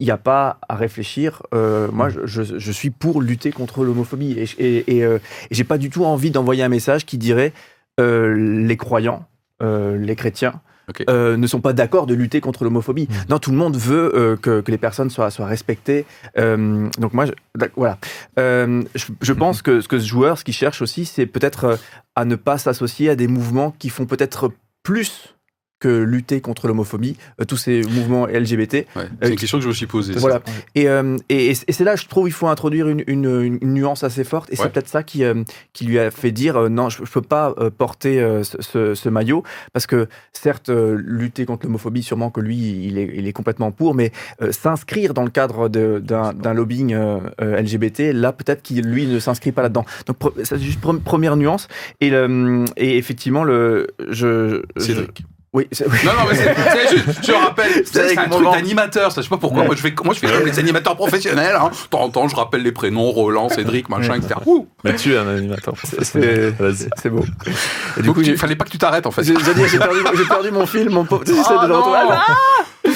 il 0.00 0.04
n'y 0.06 0.10
a 0.10 0.16
pas 0.18 0.58
à 0.68 0.74
réfléchir. 0.74 1.42
Euh, 1.54 1.88
moi, 1.92 2.08
je, 2.08 2.26
je- 2.26 2.58
je 2.58 2.72
suis 2.72 2.90
pour 2.90 3.20
lutter 3.22 3.52
contre 3.52 3.84
l'homophobie 3.84 4.32
et, 4.32 4.44
et, 4.58 4.96
et, 4.96 5.00
et 5.02 5.18
j'ai 5.52 5.64
pas 5.64 5.78
du 5.78 5.90
tout 5.90 6.04
envie 6.04 6.30
d'envoyer 6.30 6.62
un 6.64 6.68
message 6.68 7.06
qui 7.06 7.18
dirait 7.18 7.52
les 7.98 8.76
croyants, 8.76 9.26
les 9.60 10.16
chrétiens. 10.16 10.60
Euh, 11.08 11.36
ne 11.36 11.46
sont 11.46 11.60
pas 11.60 11.72
d'accord 11.72 12.06
de 12.06 12.14
lutter 12.14 12.40
contre 12.40 12.64
l'homophobie. 12.64 13.08
Non, 13.28 13.38
tout 13.38 13.50
le 13.50 13.56
monde 13.56 13.76
veut 13.76 14.12
euh, 14.14 14.36
que, 14.36 14.60
que 14.60 14.70
les 14.70 14.78
personnes 14.78 15.10
soient, 15.10 15.30
soient 15.30 15.46
respectées. 15.46 16.04
Euh, 16.38 16.88
donc 16.98 17.12
moi, 17.12 17.26
je, 17.26 17.32
voilà. 17.76 17.98
Je, 18.36 19.32
pense 19.32 19.62
que 19.62 19.80
ce 19.80 19.88
que 19.88 19.98
ce 19.98 20.06
joueur, 20.06 20.38
ce 20.38 20.44
qu'il 20.44 20.54
cherche 20.54 20.82
aussi, 20.82 21.04
c'est 21.04 21.26
peut-être 21.26 21.78
à 22.14 22.24
ne 22.24 22.36
pas 22.36 22.58
s'associer 22.58 23.08
à 23.10 23.16
des 23.16 23.28
mouvements 23.28 23.74
qui 23.78 23.88
font 23.88 24.06
peut-être 24.06 24.50
plus 24.82 25.34
que 25.82 25.88
lutter 26.02 26.40
contre 26.40 26.68
l'homophobie, 26.68 27.16
euh, 27.40 27.44
tous 27.44 27.56
ces 27.56 27.82
mouvements 27.82 28.26
LGBT. 28.28 28.74
Ouais, 28.74 28.86
c'est 29.20 29.26
Euh, 29.26 29.30
une 29.30 29.36
question 29.36 29.58
que 29.58 29.64
je 29.64 29.68
me 29.68 29.72
suis 29.74 29.86
posée. 29.86 30.14
Voilà. 30.14 30.40
Et, 30.76 30.88
euh, 30.88 31.16
et, 31.28 31.50
et 31.50 31.54
c'est 31.54 31.84
là, 31.84 31.96
je 31.96 32.06
trouve, 32.06 32.28
il 32.28 32.32
faut 32.32 32.46
introduire 32.46 32.88
une, 32.88 33.02
une- 33.08 33.58
une 33.60 33.74
nuance 33.74 34.04
assez 34.04 34.22
forte. 34.24 34.48
Et 34.50 34.52
Ouais. 34.56 34.62
c'est 34.62 34.72
peut-être 34.72 34.88
ça 34.88 35.02
qui, 35.02 35.24
euh, 35.24 35.42
qui 35.72 35.84
lui 35.84 35.98
a 35.98 36.10
fait 36.12 36.30
dire 36.30 36.56
euh, 36.56 36.68
non, 36.68 36.88
je 36.88 37.02
ne 37.02 37.06
peux 37.06 37.20
pas 37.20 37.54
euh, 37.58 37.68
porter 37.70 38.20
euh, 38.20 38.44
ce, 38.44 38.56
ce- 38.60 38.94
ce 38.94 39.08
maillot. 39.08 39.42
Parce 39.72 39.86
que, 39.86 40.06
certes, 40.32 40.68
euh, 40.68 40.96
lutter 41.04 41.44
contre 41.46 41.66
l'homophobie, 41.66 42.02
sûrement 42.04 42.30
que 42.30 42.40
lui, 42.40 42.56
il 42.86 42.98
est, 42.98 43.10
il 43.14 43.26
est 43.26 43.32
complètement 43.32 43.72
pour. 43.72 43.94
Mais 43.96 44.12
euh, 44.40 44.52
s'inscrire 44.52 45.14
dans 45.14 45.24
le 45.24 45.30
cadre 45.30 45.68
d'un 45.68 46.54
lobbying 46.54 46.94
euh, 46.94 47.18
euh, 47.40 47.60
LGBT, 47.60 48.12
là, 48.12 48.32
peut-être 48.32 48.62
qu'il, 48.62 48.82
lui, 48.86 49.06
ne 49.06 49.18
s'inscrit 49.18 49.50
pas 49.52 49.62
là-dedans. 49.62 49.84
Donc, 50.06 50.16
c'est 50.44 50.58
juste 50.60 50.80
pre- 50.80 51.00
première 51.00 51.36
nuance. 51.36 51.66
Et, 52.00 52.10
le, 52.10 52.64
et 52.76 52.96
effectivement, 52.98 53.42
le, 53.44 53.88
je, 54.08 54.62
je- 54.76 54.80
Cédric. 54.82 55.10
c'est- 55.18 55.26
oui. 55.54 55.68
Non, 56.04 56.12
non, 56.14 56.20
mais 56.30 56.34
c'est 56.36 56.88
juste, 56.96 57.26
je 57.26 57.32
rappelle, 57.32 57.82
c'est 57.84 58.18
un 58.18 58.28
truc 58.28 58.50
d'animateur, 58.50 59.12
ça, 59.12 59.20
je 59.20 59.24
sais 59.26 59.30
pas 59.30 59.36
pourquoi. 59.36 59.64
Moi, 59.64 59.74
je 59.76 59.80
fais, 59.82 59.94
moi, 60.04 60.14
je 60.14 60.20
fais 60.20 60.26
comme 60.26 60.46
les 60.46 60.58
animateurs 60.58 60.96
professionnels, 60.96 61.56
hein. 61.60 61.68
De 61.70 61.88
temps 61.88 62.00
en 62.02 62.08
temps, 62.10 62.28
je 62.28 62.36
rappelle 62.36 62.62
les 62.62 62.72
prénoms, 62.72 63.10
Roland, 63.10 63.48
Cédric, 63.48 63.88
machin, 63.88 64.14
etc. 64.14 64.34
Ouh. 64.46 64.66
Mais 64.84 64.96
tu 64.96 65.12
es 65.14 65.18
un 65.18 65.28
animateur 65.28 65.74
professionnel. 65.74 66.54
C'est 66.58 66.62
Vas-y. 66.62 66.88
c'est 67.00 67.10
beau. 67.10 67.24
Et 67.98 68.02
Donc, 68.02 68.20
j'ai- 68.22 68.32
il 68.32 68.38
fallait 68.38 68.56
pas 68.56 68.64
que 68.64 68.70
tu 68.70 68.78
t'arrêtes, 68.78 69.06
en 69.06 69.10
fait. 69.10 69.24
J'ai 69.24 69.34
perdu, 69.34 70.50
mon 70.50 70.66
film, 70.66 70.92
mon 70.94 71.04
pauvre. 71.04 71.24
J'essaie 71.26 71.40
Ah, 71.46 71.64
de 71.64 71.68
le 71.68 71.74
retrouver. 71.76 71.98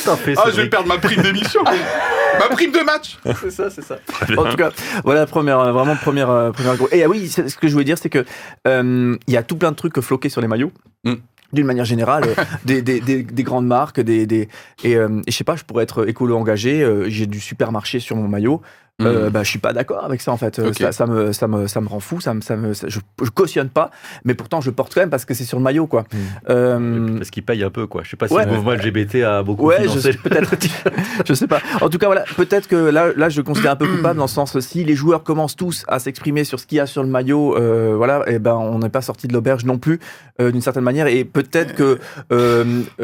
Ah, 0.09 0.17
fait. 0.17 0.35
Ah, 0.37 0.45
je 0.51 0.61
vais 0.63 0.69
perdre 0.69 0.89
ma 0.89 0.99
prime 0.99 1.23
d'émission. 1.23 1.63
ma 2.39 2.49
prime 2.55 2.73
de 2.73 2.81
match. 2.81 3.19
c'est 3.41 3.51
ça, 3.51 3.71
c'est 3.71 3.85
ça. 3.85 3.97
En 4.37 4.45
tout 4.45 4.57
cas, 4.57 4.71
voilà, 5.05 5.27
première, 5.27 5.61
euh, 5.61 5.73
vraiment 5.73 5.97
première, 5.97 6.31
euh, 6.31 6.51
première. 6.53 6.75
Et 6.93 7.03
ah 7.05 7.09
oui, 7.09 7.29
ce 7.29 7.43
que 7.57 7.69
je 7.69 7.73
voulais 7.73 7.85
dire, 7.85 7.99
c'est 7.99 8.09
que 8.09 8.25
euh, 8.67 9.17
il 9.27 9.35
y 9.35 9.37
a 9.37 9.43
tout 9.43 9.57
plein 9.57 9.71
de 9.71 9.77
trucs 9.77 10.01
floqués 10.01 10.29
sur 10.29 10.41
les 10.41 10.49
maillots. 10.49 10.73
Mm. 11.05 11.15
D'une 11.53 11.67
manière 11.67 11.85
générale, 11.85 12.25
euh, 12.27 12.45
des, 12.65 12.83
des, 12.83 13.01
des, 13.01 13.23
des 13.23 13.43
grandes 13.43 13.67
marques, 13.67 14.01
des, 14.01 14.27
des 14.27 14.49
et, 14.85 14.97
euh, 14.97 15.21
et 15.27 15.31
je 15.31 15.37
sais 15.37 15.45
pas, 15.45 15.57
je 15.57 15.65
pourrais 15.65 15.85
être 15.85 16.09
écolo 16.09 16.37
engagé. 16.37 16.83
euh, 16.83 17.09
J'ai 17.09 17.27
du 17.27 17.41
supermarché 17.41 18.01
sur 18.01 18.17
mon 18.17 18.29
maillot. 18.29 18.61
Euh, 19.03 19.29
bah, 19.29 19.43
je 19.43 19.51
suis 19.51 19.59
pas 19.59 19.75
d'accord 19.75 20.03
avec 20.07 20.23
ça 20.23 20.33
en 20.33 20.39
fait. 20.39 20.59
Euh. 20.59 20.73
Ça, 20.73 20.91
ça 20.91 21.05
me, 21.07 21.31
ça 21.35 21.47
me, 21.49 21.67
ça 21.67 21.83
me 21.83 21.87
rend 21.89 22.01
fou. 22.01 22.19
Ça 22.23 22.33
me, 22.33 22.41
ça 22.41 22.57
me, 22.57 22.73
ça- 22.73 22.89
je, 22.89 22.99
je 23.23 23.29
cautionne 23.29 23.69
pas, 23.69 23.91
mais 24.25 24.33
pourtant 24.33 24.63
je 24.63 24.71
porte 24.71 24.95
quand 24.95 25.01
même 25.03 25.11
parce 25.11 25.27
que 25.27 25.35
c'est 25.35 25.45
sur 25.45 25.59
le 25.59 25.65
maillot 25.65 25.87
quoi. 25.87 26.05
Euh, 26.49 27.19
Parce 27.19 27.29
qu'il 27.29 27.43
paye 27.43 27.63
un 27.63 27.69
peu, 27.69 27.87
quoi. 27.87 28.03
Je 28.05 28.11
sais 28.11 28.17
pas 28.17 28.27
si 28.27 28.33
Ouais. 28.33 28.47
le 28.47 28.53
mouvement 28.53 28.73
LGBT 28.73 29.17
a 29.25 29.43
beaucoup 29.43 29.67
Ouais, 29.67 29.77
je 29.83 29.89
financé. 29.89 30.13
sais, 30.13 30.19
peut-être. 30.19 30.55
je 31.29 31.35
sais 31.35 31.47
pas. 31.47 31.61
En 31.83 31.91
tout 31.91 31.99
cas, 31.99 32.07
voilà, 32.07 32.25
peut-être 32.39 32.69
que 32.69 32.77
là, 32.77 33.09
là, 33.15 33.29
je 33.29 33.37
le 33.37 33.43
considère 33.43 33.73
un 33.73 33.77
peu 33.77 33.87
coupable 33.87 34.17
dans 34.17 34.25
le 34.25 34.29
sens 34.31 34.59
si 34.61 34.83
les 34.83 34.95
joueurs 34.95 35.23
commencent 35.25 35.57
tous 35.57 35.85
à 35.89 35.99
s'exprimer 35.99 36.45
sur 36.45 36.59
ce 36.59 36.67
qu'il 36.67 36.79
y 36.79 36.81
a 36.81 36.87
sur 36.87 37.03
le 37.03 37.09
maillot, 37.11 37.55
euh, 37.59 37.93
voilà, 37.97 38.23
et 38.31 38.39
ben 38.39 38.55
on 38.55 38.79
n'est 38.79 38.89
pas 38.89 39.03
sorti 39.03 39.29
de 39.29 39.35
l'auberge 39.35 39.67
non 39.67 39.77
plus 39.77 40.01
euh, 40.41 40.51
d'une 40.51 40.63
certaine 40.63 40.85
manière. 40.85 41.07
Et 41.07 41.25
peut-être 41.27 41.75
que 41.75 41.99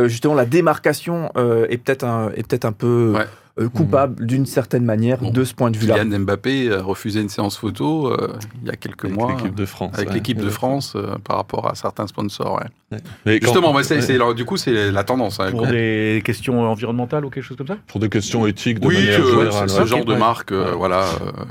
justement 0.06 0.34
la 0.34 0.46
démarcation 0.46 1.30
euh, 1.36 1.66
est 1.68 1.76
peut-être 1.76 2.04
un, 2.04 2.30
est 2.34 2.46
peut-être 2.46 2.64
un 2.64 2.72
peu 2.72 3.12
Ouais. 3.14 3.26
Euh, 3.60 3.68
coupable 3.68 4.24
d'une 4.26 4.46
certaine 4.46 4.84
manière 4.84 5.18
Bon. 5.18 5.30
de 5.30 5.44
ce 5.44 5.54
point 5.54 5.70
de 5.70 5.76
vue-là. 5.76 5.98
Kylian 5.98 6.20
Mbappé 6.20 6.72
a 6.72 6.82
refusé 6.82 7.20
une 7.20 7.28
séance 7.28 7.56
photo 7.58 8.08
euh, 8.10 8.36
il 8.62 8.68
y 8.68 8.70
a 8.70 8.76
quelques 8.76 9.04
Avec 9.04 9.16
mois 9.16 9.34
l'équipe 9.36 9.54
de 9.54 9.66
France. 9.66 9.94
avec 9.94 10.08
ouais. 10.08 10.14
l'équipe 10.14 10.38
de 10.38 10.48
France 10.48 10.94
euh, 10.96 11.16
par 11.24 11.36
rapport 11.36 11.68
à 11.70 11.74
certains 11.74 12.06
sponsors. 12.06 12.54
ouais. 12.56 12.66
Mais 13.26 13.38
quand- 13.40 13.46
Justement, 13.46 13.72
ouais. 13.72 13.82
c'est- 13.82 14.14
alors, 14.14 14.34
du 14.34 14.44
coup, 14.44 14.56
c'est 14.56 14.90
la 14.90 15.04
tendance. 15.04 15.40
hein. 15.40 15.50
Pour 15.50 15.66
des 15.66 16.22
questions 16.24 16.60
environnementales 16.62 17.24
ou 17.24 17.30
quelque 17.30 17.44
chose 17.44 17.56
comme 17.56 17.66
ça? 17.66 17.76
Pour 17.86 18.00
des 18.00 18.08
questions 18.08 18.46
éthiques 18.46 18.80
de 18.80 18.86
Oui, 18.88 18.94
manière 18.94 19.20
euh, 19.20 19.30
générale. 19.44 19.68
ce 19.70 19.80
ouais. 19.80 19.86
genre 19.86 20.04
de 20.04 20.12
Ouais. 20.12 20.18
marque, 20.18 20.52
euh, 20.52 20.72
voilà, 20.76 21.04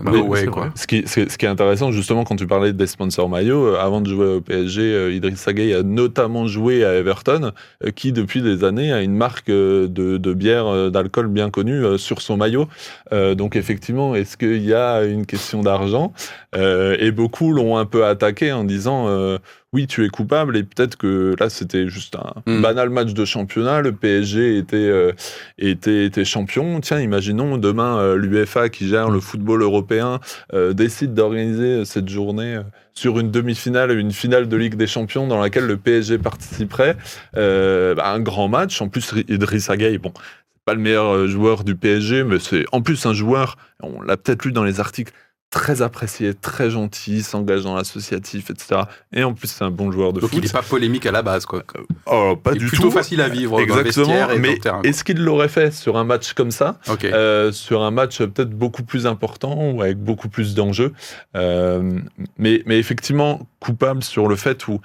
euh, 0.06 0.12
no 0.12 0.24
way, 0.26 0.46
quoi. 0.46 0.70
Ce 0.76 0.88
qui, 0.88 1.04
ce, 1.08 1.28
ce 1.30 1.38
qui 1.38 1.46
est 1.46 1.50
intéressant, 1.50 1.92
justement, 1.92 2.24
quand 2.24 2.36
tu 2.36 2.48
parlais 2.48 2.74
des 2.74 2.88
sponsors 2.88 3.30
maillots, 3.30 3.68
euh, 3.76 3.80
avant 3.80 4.02
de 4.02 4.10
jouer 4.10 4.36
au 4.36 4.42
PSG, 4.42 4.82
euh, 4.82 5.14
Idriss 5.14 5.48
Gueye 5.50 5.74
a 5.74 5.84
notamment 5.84 6.48
joué 6.48 6.84
à 6.86 6.94
Everton, 6.96 7.52
euh, 7.86 7.92
qui 7.92 8.12
depuis 8.12 8.42
des 8.42 8.64
années 8.64 8.92
a 8.94 9.02
une 9.02 9.16
marque 9.16 9.50
euh, 9.50 9.88
de, 9.88 10.18
de 10.18 10.34
bière, 10.34 10.68
euh, 10.68 10.90
d'alcool 10.90 11.28
bien 11.28 11.50
connue 11.50 11.84
euh, 11.86 11.98
sur 11.98 12.22
son 12.22 12.38
maillot. 12.38 12.68
Euh, 13.14 13.36
donc 13.36 13.56
effectivement, 13.56 14.16
est-ce 14.16 14.38
qu'il 14.38 14.64
y 14.64 14.74
a 14.74 15.04
une 15.04 15.26
question 15.26 15.62
d'argent? 15.62 16.14
Euh, 16.56 16.96
Et 17.00 17.12
beaucoup 17.12 17.52
l'ont 17.54 17.78
un 17.78 17.86
peu 17.86 18.06
attaqué 18.06 18.52
en 18.52 18.64
disant 18.64 19.06
euh, 19.08 19.38
oui, 19.74 19.88
tu 19.88 20.04
es 20.04 20.10
coupable, 20.10 20.58
et 20.58 20.64
peut-être 20.64 20.98
que 20.98 21.34
là, 21.40 21.50
c'était 21.50 21.88
juste 21.88 22.18
un 22.18 22.42
Mm. 22.46 22.62
banal 22.62 22.90
match 22.90 23.14
de 23.14 23.24
championnat, 23.24 23.80
le 23.82 23.94
PSG 23.94 24.58
était, 24.58 24.76
euh, 24.76 25.14
était, 25.58 26.06
était 26.06 26.26
champion. 26.26 26.82
Tiens, 26.82 27.00
imaginons 27.00 27.58
demain 27.58 27.98
euh, 27.98 28.16
l'UEFA 28.18 28.68
qui 28.68 28.90
gère 28.90 29.10
le 29.10 29.22
football 29.22 29.62
européen 29.62 30.20
euh, 30.54 30.74
décide 30.74 31.14
d'organiser 31.14 31.86
cette 31.86 32.10
journée 32.10 32.56
euh, 32.58 32.64
sur 32.94 33.18
une 33.20 33.32
demi-finale, 33.32 33.98
une 33.98 34.12
finale 34.12 34.50
de 34.50 34.58
Ligue 34.58 34.76
des 34.76 34.88
Champions 34.88 35.26
dans 35.26 35.40
laquelle 35.40 35.66
le 35.68 35.78
PSG 35.78 36.18
participerait. 36.18 36.98
Bah, 37.34 38.12
un 38.12 38.20
grand 38.20 38.50
match. 38.50 38.82
En 38.82 38.90
plus, 38.90 39.14
Idrissa 39.30 39.78
Gueye, 39.78 39.98
bon, 40.00 40.12
c'est 40.16 40.66
pas 40.66 40.74
le 40.74 40.82
meilleur 40.82 41.28
joueur 41.28 41.64
du 41.64 41.76
PSG, 41.78 42.26
mais 42.26 42.40
c'est 42.40 42.66
en 42.74 42.82
plus 42.82 43.06
un 43.06 43.14
joueur, 43.14 43.56
on 43.82 44.02
l'a 44.02 44.18
peut-être 44.18 44.44
lu 44.44 44.52
dans 44.52 44.66
les 44.66 44.82
articles, 44.82 45.14
très 45.52 45.82
apprécié, 45.82 46.34
très 46.34 46.72
gentil, 46.72 47.22
s'engage 47.22 47.64
dans 47.64 47.76
l'associatif, 47.76 48.50
etc. 48.50 48.82
Et 49.14 49.24
en 49.24 49.34
plus, 49.34 49.50
c'est 49.50 49.64
un 49.66 49.70
bon 49.70 49.92
joueur 49.92 50.14
de 50.14 50.22
Donc, 50.22 50.30
foot. 50.32 50.40
il 50.42 50.46
n'est 50.46 50.52
pas 50.52 50.62
polémique 50.64 51.06
à 51.06 51.12
la 51.12 51.22
base, 51.22 51.46
quoi. 51.46 51.62
Oh, 52.08 52.36
pas 52.42 52.52
Il 52.52 52.56
est 52.56 52.60
du 52.62 52.66
plutôt 52.68 52.84
tout. 52.84 52.92
facile 52.92 53.22
à 53.22 53.28
vivre 53.30 53.52
dans 53.52 53.58
le 53.58 53.64
Exactement, 53.64 54.06
vestiaire 54.08 54.32
et 54.32 54.36
dans 54.36 54.42
mais 54.42 54.54
le 54.54 54.60
terrain. 54.60 54.80
quoi. 54.82 54.90
est-ce 54.90 55.04
qu'il 55.04 55.18
l'aurait 55.24 55.50
fait 55.50 55.72
sur 55.74 55.98
un 55.98 56.06
match 56.06 56.34
comme 56.34 56.52
ça 56.52 56.80
euh, 57.04 57.52
sur 57.52 57.84
un 57.84 57.92
match 57.92 58.20
peut-être 58.20 58.52
beaucoup 58.52 58.84
plus 58.84 59.06
important 59.06 59.72
ou 59.72 59.82
avec 59.82 59.98
beaucoup 59.98 60.30
plus 60.30 60.56
d'enjeux. 60.56 60.94
Euh, 61.36 62.00
mais, 62.38 62.64
mais 62.66 62.80
effectivement, 62.80 63.46
coupable 63.60 64.04
sur 64.04 64.28
le 64.28 64.36
fait 64.38 64.68
où 64.70 64.80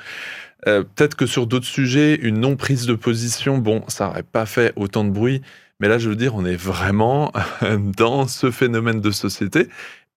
euh, 0.66 0.82
peut-être 0.82 1.14
que 1.14 1.26
sur 1.26 1.46
d'autres 1.46 1.64
sujets, 1.66 2.16
une 2.16 2.40
non-prise 2.40 2.86
de 2.86 2.94
position, 2.94 3.58
bon, 3.58 3.84
ça 3.86 4.06
n'aurait 4.08 4.24
pas 4.24 4.46
fait 4.46 4.72
autant 4.74 5.04
de 5.04 5.10
bruit. 5.10 5.42
Mais 5.78 5.88
là, 5.88 5.98
je 5.98 6.08
veux 6.08 6.16
dire, 6.16 6.34
on 6.34 6.44
est 6.44 6.56
vraiment 6.56 7.32
dans 7.96 8.26
ce 8.26 8.50
phénomène 8.50 9.00
de 9.00 9.10
société. 9.12 9.68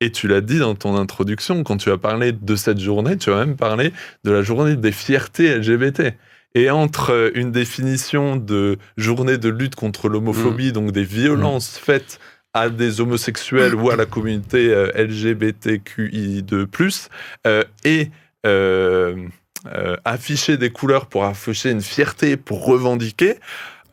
Et 0.01 0.11
tu 0.11 0.27
l'as 0.27 0.41
dit 0.41 0.59
dans 0.59 0.75
ton 0.75 0.95
introduction, 0.95 1.63
quand 1.63 1.77
tu 1.77 1.91
as 1.91 1.97
parlé 1.97 2.31
de 2.31 2.55
cette 2.55 2.79
journée, 2.79 3.17
tu 3.17 3.31
as 3.31 3.35
même 3.35 3.57
parlé 3.57 3.91
de 4.23 4.31
la 4.31 4.41
journée 4.41 4.75
des 4.75 4.91
fiertés 4.91 5.57
LGBT. 5.57 6.13
Et 6.55 6.71
entre 6.71 7.11
euh, 7.11 7.29
une 7.35 7.51
définition 7.51 8.35
de 8.35 8.79
journée 8.97 9.37
de 9.37 9.49
lutte 9.49 9.75
contre 9.75 10.09
l'homophobie, 10.09 10.71
donc 10.71 10.91
des 10.91 11.03
violences 11.03 11.77
faites 11.77 12.19
à 12.53 12.69
des 12.69 13.01
homosexuels 13.01 13.75
ou 13.75 13.91
à 13.91 13.95
la 13.95 14.05
communauté 14.05 14.73
euh, 14.73 14.91
LGBTQI2+, 14.95 17.09
euh, 17.45 17.63
et 17.83 18.09
euh, 18.45 19.27
euh, 19.67 19.97
afficher 20.05 20.55
des 20.55 20.69
couleurs 20.69 21.07
pour 21.07 21.25
afficher 21.25 21.71
une 21.71 21.81
fierté, 21.81 22.37
pour 22.37 22.65
revendiquer, 22.65 23.35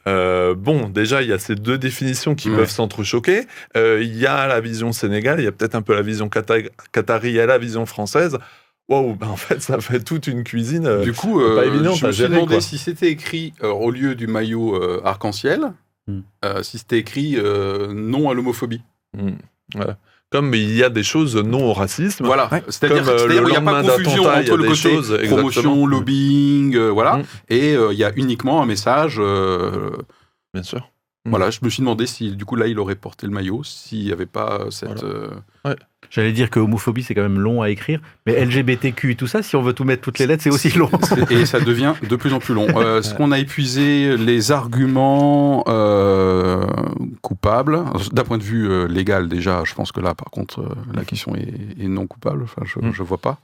euh, 0.06 0.54
bon, 0.54 0.88
déjà, 0.88 1.22
il 1.22 1.28
y 1.28 1.32
a 1.32 1.38
ces 1.38 1.54
deux 1.54 1.78
définitions 1.78 2.34
qui 2.34 2.48
Ouais. 2.50 2.56
peuvent 2.56 2.70
s'entrechoquer. 2.70 3.46
Euh, 3.76 4.00
Il 4.02 4.16
y 4.16 4.26
a 4.26 4.46
la 4.46 4.60
vision 4.60 4.92
sénégale, 4.92 5.40
il 5.40 5.44
y 5.44 5.48
a 5.48 5.52
peut-être 5.52 5.74
un 5.74 5.82
peu 5.82 5.94
la 5.94 6.02
vision 6.02 6.28
qata- 6.28 6.68
qatari 6.92 7.36
et 7.38 7.46
la 7.46 7.58
vision 7.58 7.86
française. 7.86 8.38
Wow, 8.88 9.14
ben 9.16 9.26
en 9.28 9.36
fait, 9.36 9.60
ça 9.62 9.80
fait 9.80 10.00
toute 10.00 10.26
une 10.28 10.44
cuisine. 10.44 10.86
euh, 10.86 11.02
Du 11.02 11.12
coup, 11.12 11.40
pas 11.40 11.64
évident 11.66 11.92
je 11.94 12.06
me 12.06 12.12
suis 12.12 12.22
demandé 12.28 12.54
quoi. 12.54 12.60
si 12.60 12.78
c'était 12.78 13.08
écrit 13.10 13.52
euh, 13.64 13.68
au 13.72 13.90
lieu 13.90 14.14
du 14.14 14.26
maillot 14.28 14.76
euh, 14.76 15.00
arc-en-ciel, 15.04 15.72
Hmm. 16.08 16.20
euh, 16.44 16.62
si 16.62 16.78
c'était 16.78 16.98
écrit 16.98 17.34
euh, 17.36 17.92
non 17.92 18.30
à 18.30 18.34
l'homophobie. 18.34 18.80
hmm. 19.16 19.30
Comme 20.36 20.54
il 20.54 20.76
y 20.76 20.82
a 20.84 20.90
des 20.90 21.02
choses 21.02 21.36
non 21.36 21.64
au 21.64 21.72
racisme. 21.72 22.24
Voilà, 22.26 22.48
Ouais. 22.52 22.62
c'est-à-dire 22.68 23.04
Comme, 23.04 23.08
euh, 23.14 23.18
c'est-à-dire 23.18 23.42
le 23.42 23.48
qu'il 23.50 23.60
n'y 23.62 23.68
a 23.68 23.72
pas 23.72 23.82
de 23.82 23.88
confusion 23.90 24.24
entre 24.26 24.56
le 24.56 24.62
côté 24.64 24.74
choses, 24.74 25.08
promotion, 25.26 25.60
exactement. 25.62 25.86
lobbying, 25.86 26.76
euh, 26.76 26.88
voilà, 26.90 27.16
Mm. 27.16 27.22
et 27.48 27.74
euh, 27.74 27.92
il 27.92 27.98
y 27.98 28.04
a 28.04 28.12
uniquement 28.16 28.62
un 28.62 28.66
message. 28.66 29.16
euh, 29.18 29.90
Bien 30.54 30.62
sûr. 30.62 30.80
Mm. 31.24 31.30
Voilà, 31.30 31.50
je 31.50 31.58
me 31.62 31.68
suis 31.70 31.80
demandé 31.80 32.06
si 32.06 32.30
du 32.36 32.44
coup 32.44 32.54
là 32.56 32.66
il 32.66 32.78
aurait 32.78 32.94
porté 32.94 33.26
le 33.26 33.32
maillot, 33.32 33.62
s'il 33.64 34.04
n'y 34.04 34.12
avait 34.12 34.26
pas 34.26 34.66
cette. 34.70 35.02
euh, 35.04 35.28
J'allais 36.10 36.32
dire 36.32 36.50
que 36.50 36.60
homophobie, 36.60 37.02
c'est 37.02 37.14
quand 37.14 37.22
même 37.22 37.38
long 37.38 37.62
à 37.62 37.70
écrire. 37.70 38.00
Mais 38.26 38.44
LGBTQ 38.44 39.12
et 39.12 39.14
tout 39.14 39.26
ça, 39.26 39.42
si 39.42 39.56
on 39.56 39.62
veut 39.62 39.72
tout 39.72 39.84
mettre 39.84 40.02
toutes 40.02 40.18
les 40.18 40.26
lettres, 40.26 40.42
c'est 40.42 40.50
aussi 40.50 40.70
long. 40.76 40.90
et 41.30 41.46
ça 41.46 41.60
devient 41.60 41.94
de 42.08 42.16
plus 42.16 42.32
en 42.32 42.38
plus 42.38 42.54
long. 42.54 42.66
Euh, 42.76 43.00
Est-ce 43.00 43.14
qu'on 43.14 43.32
a 43.32 43.38
épuisé 43.38 44.16
les 44.16 44.52
arguments 44.52 45.64
euh, 45.68 46.66
coupables 47.22 47.80
D'un 48.12 48.24
point 48.24 48.38
de 48.38 48.42
vue 48.42 48.68
euh, 48.70 48.86
légal, 48.86 49.28
déjà, 49.28 49.62
je 49.64 49.74
pense 49.74 49.92
que 49.92 50.00
là, 50.00 50.14
par 50.14 50.30
contre, 50.30 50.60
euh, 50.60 50.68
la 50.94 51.04
question 51.04 51.34
est, 51.36 51.54
est 51.82 51.88
non 51.88 52.06
coupable. 52.06 52.42
Enfin, 52.44 52.62
je 52.64 52.80
ne 52.80 53.06
vois 53.06 53.18
pas. 53.18 53.38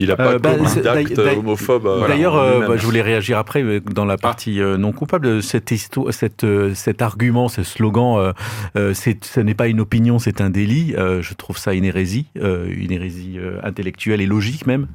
Il 0.00 0.08
n'a 0.08 0.16
pas 0.16 0.32
Euh, 0.32 0.38
bah, 0.40 0.54
commis 0.56 0.68
c'est- 0.68 0.80
d'acte 0.80 1.12
d'ailleurs- 1.14 1.38
homophobe. 1.38 1.86
euh, 1.86 2.08
D'ailleurs, 2.08 2.34
euh, 2.34 2.66
bah, 2.66 2.76
je 2.76 2.84
voulais 2.84 3.00
réagir 3.00 3.38
après 3.38 3.62
euh, 3.62 3.78
dans 3.80 4.04
la 4.04 4.16
partie 4.16 4.60
euh, 4.60 4.76
non 4.76 4.90
coupable. 4.90 5.40
Cette 5.40 5.70
histoire, 5.70 6.12
cette, 6.12 6.42
euh, 6.42 6.74
cet 6.74 7.00
argument, 7.00 7.48
ce 7.48 7.62
slogan, 7.62 8.16
euh, 8.18 8.32
euh, 8.76 8.92
c'est, 8.92 9.24
ce 9.24 9.38
n'est 9.38 9.54
pas 9.54 9.68
une 9.68 9.78
opinion, 9.80 10.18
c'est 10.18 10.40
un 10.40 10.50
délit. 10.50 10.94
euh, 10.96 11.22
je 11.22 11.32
trouve 11.34 11.58
ça 11.58 11.74
une 11.74 11.84
hérésie, 11.84 12.26
euh, 12.38 12.66
une 12.76 12.90
hérésie 12.90 13.36
euh, 13.38 13.60
intellectuelle 13.62 14.20
et 14.20 14.26
logique 14.26 14.66
même, 14.66 14.88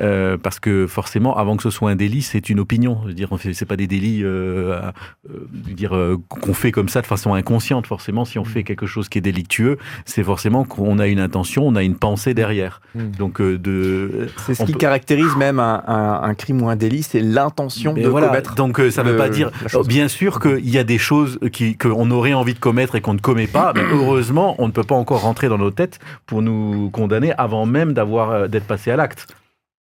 euh, 0.00 0.36
parce 0.40 0.60
que 0.60 0.86
forcément, 0.86 1.36
avant 1.36 1.56
que 1.56 1.64
ce 1.64 1.70
soit 1.70 1.90
un 1.90 1.96
délit, 1.96 2.22
c'est 2.22 2.48
une 2.48 2.60
opinion. 2.60 2.98
Je 3.02 3.08
veux 3.08 3.14
dire, 3.14 3.28
c'est 3.52 3.64
pas 3.66 3.76
des 3.76 3.88
délits, 3.88 4.22
euh, 4.22 4.78
à- 4.78 4.92
euh, 5.28 5.46
dire 5.52 5.96
euh, 5.96 6.18
qu'on 6.28 6.54
fait 6.54 6.70
comme 6.70 6.88
ça 6.88 7.02
de 7.02 7.06
façon 7.06 7.34
inconsciente. 7.34 7.88
Forcément, 7.88 8.24
si 8.24 8.38
on 8.38 8.44
fait 8.44 8.62
quelque 8.62 8.86
chose 8.86 9.08
qui 9.08 9.18
est 9.18 9.22
délictueux, 9.22 9.76
c'est 10.04 10.22
forcément 10.22 10.64
qu'on 10.64 11.00
a 11.00 11.08
une 11.08 11.18
intention, 11.20 11.66
on 11.66 11.74
a 11.74 11.82
une 11.82 11.96
pensée 11.96 12.32
derrière. 12.32 12.80
Mm. 12.94 13.10
Donc 13.18 13.40
euh, 13.40 13.58
de 13.58 14.28
C'est 14.44 14.54
ce 14.54 14.62
On 14.62 14.66
qui 14.66 14.72
peut- 14.72 14.78
caractérise 14.78 15.34
même 15.36 15.58
un, 15.60 15.82
un- 15.86 16.20
un 16.22 16.34
crime 16.34 16.62
ou 16.62 16.68
un 16.68 16.76
délit, 16.76 17.02
c'est 17.02 17.20
l'intention 17.20 17.94
de 17.94 18.06
voilà, 18.08 18.28
commettre. 18.28 18.54
Donc 18.54 18.78
euh, 18.80 18.90
ça 18.90 19.02
ne 19.02 19.10
veut 19.10 19.16
pas 19.16 19.28
dire. 19.28 19.50
Bien 19.86 20.08
sûr 20.08 20.40
qu'il 20.40 20.68
y 20.68 20.78
a 20.78 20.84
des 20.84 20.98
choses 20.98 21.38
qui 21.52 21.76
qu'on 21.76 22.10
aurait 22.10 22.34
envie 22.34 22.54
de 22.54 22.58
commettre 22.58 22.94
et 22.94 23.00
qu'on 23.00 23.14
ne 23.14 23.18
commet 23.20 23.46
pas. 23.46 23.72
Mais 23.74 23.82
heureusement, 23.92 24.54
on 24.58 24.66
ne 24.66 24.72
peut 24.72 24.84
pas 24.84 24.94
encore 24.94 25.22
rentrer 25.22 25.48
dans 25.48 25.58
nos 25.58 25.70
têtes 25.70 25.98
pour 26.26 26.42
nous 26.42 26.90
condamner 26.90 27.32
avant 27.38 27.66
même 27.66 27.92
d'avoir 27.94 28.30
euh, 28.30 28.48
d'être 28.48 28.66
passé 28.66 28.90
à 28.90 28.96
l'acte. 28.96 29.26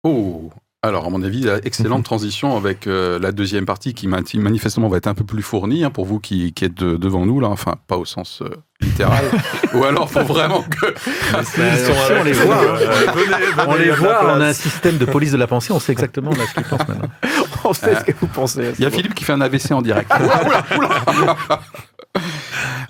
Oh 0.04 0.50
alors, 0.83 1.07
à 1.07 1.09
mon 1.09 1.22
avis, 1.22 1.48
excellente 1.64 2.04
transition 2.04 2.59
avec 2.59 2.87
euh, 2.87 3.18
la 3.18 3.33
deuxième 3.33 3.64
partie 3.64 3.94
qui 3.94 4.07
mani- 4.07 4.37
manifestement 4.38 4.88
va 4.88 4.98
être 4.98 5.07
un 5.07 5.14
peu 5.14 5.24
plus 5.24 5.40
fournie 5.40 5.83
hein, 5.83 5.88
pour 5.88 6.04
vous 6.04 6.20
qui, 6.20 6.52
qui 6.52 6.66
êtes 6.66 6.74
de- 6.74 6.98
devant 6.98 7.24
nous, 7.24 7.40
là, 7.40 7.48
enfin, 7.48 7.76
pas 7.87 7.96
au 7.96 8.04
sens 8.04 8.42
euh, 8.42 8.50
Ou 9.74 9.84
alors, 9.84 10.10
faut 10.10 10.22
vraiment 10.22 10.62
que. 10.62 10.86
Sont 10.86 11.92
on 12.20 12.22
les 12.22 12.32
voit, 12.32 12.56
hein. 12.56 13.64
On 13.66 13.74
les 13.74 13.90
voit, 13.90 14.24
on 14.24 14.40
a 14.40 14.46
un 14.46 14.52
système 14.52 14.98
de 14.98 15.04
police 15.04 15.32
de 15.32 15.36
la 15.36 15.46
pensée, 15.46 15.72
on 15.72 15.80
sait 15.80 15.92
exactement 15.92 16.30
là, 16.30 16.44
ce 16.48 16.54
qu'ils 16.54 16.64
pensent 16.64 16.88
maintenant. 16.88 17.08
On 17.66 17.72
sait 17.72 17.94
ce 17.94 18.04
que 18.04 18.12
vous 18.20 18.26
pensez. 18.26 18.72
Il 18.78 18.82
y 18.82 18.86
a 18.86 18.90
Philippe 18.90 19.14
qui 19.14 19.24
fait 19.24 19.32
un 19.32 19.40
AVC 19.40 19.72
en 19.72 19.82
direct. 19.82 20.10
Oula. 20.20 21.36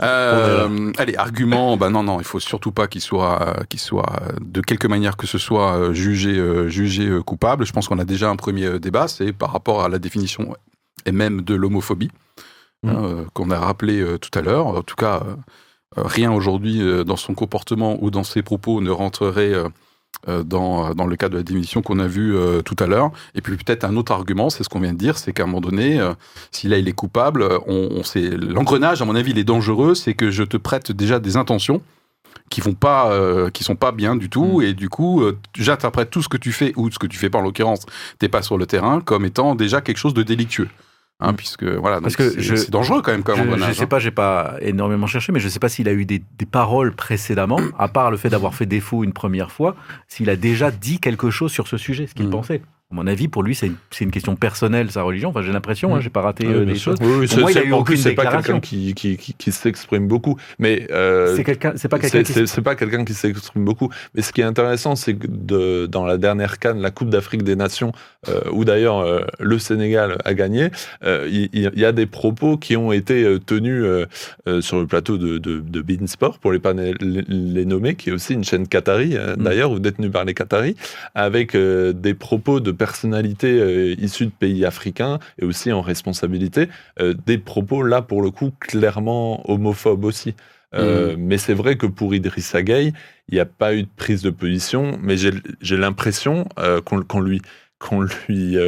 Euh, 0.03 0.93
allez, 0.99 1.17
argument, 1.17 1.79
bah 1.79 1.89
non, 1.89 2.03
non, 2.03 2.19
il 2.21 2.27
faut 2.27 2.41
surtout 2.41 2.73
pas 2.73 2.89
qu'il 2.89 3.01
soit, 3.01 3.57
qu'il 3.71 3.81
soit 3.81 4.21
de 4.41 4.61
quelque 4.61 4.87
manière 4.87 5.17
que 5.17 5.27
ce 5.27 5.39
soit 5.39 5.77
euh, 5.77 5.95
jugé, 5.95 6.37
euh, 6.37 6.69
jugé 6.69 7.09
coupable. 7.25 7.65
Je 7.65 7.73
pense 7.73 7.89
qu'on 7.89 7.99
a 7.99 8.05
déjà 8.05 8.29
un 8.29 8.37
premier 8.37 8.79
débat, 8.81 9.09
c'est 9.09 9.33
par 9.33 9.53
rapport 9.53 9.83
à 9.83 9.89
la 9.89 9.99
définition 9.99 10.55
et 11.07 11.13
même 11.13 11.41
de 11.41 11.55
l'homophobie 11.55 12.11
Mm. 12.85 12.89
hein, 12.89 13.05
euh, 13.05 13.25
qu'on 13.33 13.51
a 13.51 13.59
rappelé 13.59 14.05
tout 14.21 14.39
à 14.39 14.43
l'heure. 14.43 14.67
En 14.67 14.83
tout 14.83 14.97
cas, 14.97 15.23
rien 15.97 16.33
aujourd'hui 16.33 16.83
euh, 16.83 17.05
dans 17.05 17.17
son 17.17 17.35
comportement 17.35 17.99
ou 18.03 18.11
dans 18.11 18.25
ses 18.25 18.43
propos 18.43 18.81
ne 18.81 18.91
rentrerait 18.91 19.53
euh, 19.53 19.69
euh, 20.29 20.43
dans, 20.43 20.95
dans 20.95 21.07
le 21.07 21.17
cas 21.17 21.29
de 21.29 21.37
la 21.37 21.43
définition 21.43 21.83
qu'on 21.83 21.99
a 21.99 22.07
vue 22.07 22.37
euh, 22.37 22.63
tout 22.63 22.77
à 22.79 22.87
l'heure. 22.87 23.11
Et 23.35 23.41
puis 23.41 23.57
peut-être 23.57 23.85
un 23.85 23.97
autre 23.97 24.13
argument, 24.13 24.49
c'est 24.49 24.65
ce 24.65 24.69
qu'on 24.69 24.81
vient 24.81 24.93
de 24.93 24.99
dire, 24.99 25.19
c'est 25.19 25.33
qu'à 25.33 25.43
un 25.43 25.47
moment 25.47 25.61
donné, 25.61 26.01
euh, 26.01 26.15
si 26.51 26.69
là 26.69 26.79
il 26.79 26.89
est 26.89 26.93
coupable, 26.93 27.43
euh, 27.43 27.59
on, 27.67 27.89
on 27.91 28.03
sait 28.05 28.31
l'engrenage, 28.31 29.03
à 29.03 29.05
mon 29.05 29.17
avis, 29.17 29.33
il 29.33 29.39
est 29.39 29.45
dangereux, 29.45 29.95
c'est 29.95 30.15
que 30.15 30.31
je 30.31 30.43
te 30.45 30.57
prête 30.57 30.93
déjà 30.93 31.19
des 31.19 31.37
intentions 31.37 31.83
qui 32.51 32.61
vont 32.61 32.75
pas, 32.75 33.11
euh, 33.11 33.51
qui 33.51 33.65
sont 33.65 33.75
pas 33.77 33.91
bien 33.91 34.17
du 34.17 34.29
tout, 34.29 34.63
et 34.63 34.75
du 34.75 34.89
coup, 34.89 35.23
euh, 35.23 35.39
j'interprète 35.57 36.11
tout 36.11 36.23
ce 36.23 36.29
que 36.29 36.37
tu 36.37 36.53
fais 36.53 36.73
ou 36.77 36.91
ce 36.91 36.99
que 36.99 37.07
tu 37.07 37.17
fais 37.17 37.31
pas 37.31 37.39
en 37.39 37.43
l'occurrence, 37.43 37.81
t'es 38.19 38.29
pas 38.29 38.43
sur 38.43 38.59
le 38.59 38.67
terrain, 38.67 39.01
comme 39.01 39.25
étant 39.25 39.55
déjà 39.55 39.81
quelque 39.81 39.97
chose 39.97 40.15
de 40.15 40.23
délictueux. 40.23 40.69
Hein, 41.29 41.35
puisque 41.35 41.65
voilà, 41.65 42.01
Parce 42.01 42.17
que 42.17 42.31
c'est 42.57 42.71
dangereux 42.71 43.03
quand 43.03 43.13
même 43.13 43.23
comme 43.23 43.37
Je, 43.37 43.43
je 43.43 43.49
engrenage. 43.49 43.75
sais 43.77 43.83
hein. 43.83 43.87
pas, 43.87 43.99
j'ai 43.99 44.11
pas 44.11 44.55
énormément 44.61 45.07
cherché, 45.07 45.33
mais 45.33 45.41
je 45.41 45.49
sais 45.49 45.59
pas 45.59 45.69
s'il 45.69 45.89
a 45.89 45.93
eu 45.93 46.05
des, 46.05 46.23
des 46.39 46.47
paroles 46.47 46.95
précédemment, 46.95 47.61
à 47.79 47.89
part 47.89 48.11
le 48.11 48.17
fait 48.17 48.29
d'avoir 48.29 48.55
fait 48.55 48.67
défaut 48.67 49.05
une 49.05 49.13
première 49.13 49.51
fois, 49.53 49.77
s'il 50.09 50.29
a 50.31 50.37
déjà 50.37 50.71
dit 50.71 51.01
quelque 51.01 51.31
chose 51.31 51.51
sur 51.53 51.67
ce 51.69 51.77
sujet, 51.77 52.07
ce 52.07 52.15
qu'il 52.15 52.27
Mm. 52.29 52.31
pensait. 52.31 52.63
Mon 52.95 53.09
avis, 53.09 53.27
pour 53.27 53.43
lui, 53.43 53.57
c'est 53.57 53.71
une, 54.01 54.11
question 54.13 54.37
personnelle, 54.37 54.91
sa 54.93 55.03
religion. 55.03 55.31
Enfin, 55.31 55.43
j'ai 55.43 55.53
l'impression, 55.53 55.91
Mm. 55.91 55.93
hein, 55.95 56.01
j'ai 56.01 56.11
pas 56.11 56.21
raté 56.21 56.47
Oui, 56.47 56.55
euh, 56.55 56.65
des 56.65 56.77
sûr. 56.77 56.93
choses. 56.93 56.99
Oui, 57.03 57.17
oui, 57.21 57.27
Pour 57.27 57.39
moi, 57.41 57.53
c'est- 57.53 57.59
il 57.61 57.63
a 57.65 57.69
eu 57.69 57.73
aucune 57.73 57.97
c'est 57.97 58.13
pas 58.15 58.27
quelqu'un 58.27 58.61
qui, 58.61 58.95
qui, 58.95 59.17
qui, 59.17 59.35
qui 59.35 59.51
s'exprime 59.53 60.07
beaucoup. 60.07 60.37
Mais 60.61 60.87
euh, 60.93 61.35
C'est 61.35 61.43
quelqu'un, 61.43 61.73
c'est 61.75 61.89
pas 61.89 61.99
quelqu'un 61.99 62.23
qui. 63.05 63.15
s'exprime 63.15 63.65
beaucoup. 63.65 63.91
Mais 64.15 64.23
ce 64.23 64.33
qui 64.33 64.41
est 64.41 64.45
intéressant, 64.45 64.95
c'est 64.95 65.15
que 65.15 65.27
de- 65.29 65.87
dans 65.87 66.07
la 66.07 66.17
dernière 66.19 66.59
canne, 66.61 66.81
la 66.81 66.91
Coupe 66.93 67.11
d'Afrique 67.11 67.43
des 67.43 67.57
Nations, 67.57 67.91
euh, 68.29 68.41
où 68.53 68.65
d'ailleurs 68.65 69.01
euh, 69.01 69.23
le 69.41 69.59
Sénégal 69.59 70.19
a 70.25 70.33
gagné, 70.35 70.69
il 71.05 71.49
y, 71.53 71.85
a 71.85 71.93
des 71.93 72.07
propos 72.07 72.57
qui 72.57 72.77
ont 72.77 72.93
été 72.93 73.39
tenus 73.45 73.85
sur 74.61 74.79
le 74.81 74.87
plateau 74.87 75.19
de, 75.19 75.39
de, 75.39 75.59
de 75.61 75.81
Bein 75.83 76.07
Sport, 76.07 76.39
pour 76.39 76.53
les 76.53 76.59
pas 76.61 76.73
les, 76.73 76.95
les 77.01 77.65
nommer, 77.65 77.95
qui 77.97 78.11
est 78.11 78.13
aussi 78.13 78.35
une 78.35 78.45
chaîne 78.45 78.69
qatari, 78.69 79.15
Mm. 79.17 79.43
d'ailleurs, 79.43 79.71
ou 79.73 79.79
détenue 79.79 80.11
par 80.11 80.25
les 80.25 80.35
Qataris, 80.35 80.77
avec 81.15 81.57
des 81.57 82.15
propos 82.15 82.61
de 82.61 82.71
personnalités 82.85 83.59
euh, 83.59 83.95
issues 83.99 84.27
de 84.27 84.31
pays 84.31 84.67
africains 84.67 85.19
et 85.39 85.47
aussi 85.47 85.73
en 85.73 85.81
responsabilité, 85.81 86.69
euh, 87.01 87.15
des 87.25 87.39
propos 87.39 87.83
là 87.83 88.03
pour 88.03 88.21
le 88.21 88.31
coup 88.31 88.51
clairement 88.61 89.49
homophobes 89.51 90.05
aussi. 90.05 90.35
Euh, 90.75 91.15
Mais 91.17 91.39
c'est 91.39 91.55
vrai 91.55 91.77
que 91.77 91.87
pour 91.87 92.15
Idrissa 92.15 92.61
Gueye, 92.63 92.93
il 93.29 93.35
n'y 93.35 93.41
a 93.41 93.47
pas 93.47 93.75
eu 93.75 93.85
de 93.85 93.89
prise 93.97 94.21
de 94.23 94.31
position, 94.31 94.99
mais 95.01 95.17
j'ai 95.17 95.77
l'impression 95.77 96.47
qu'on 96.85 97.03
qu'on 97.03 97.21
lui, 97.21 97.41
qu'on 97.79 98.01
lui 98.03 98.59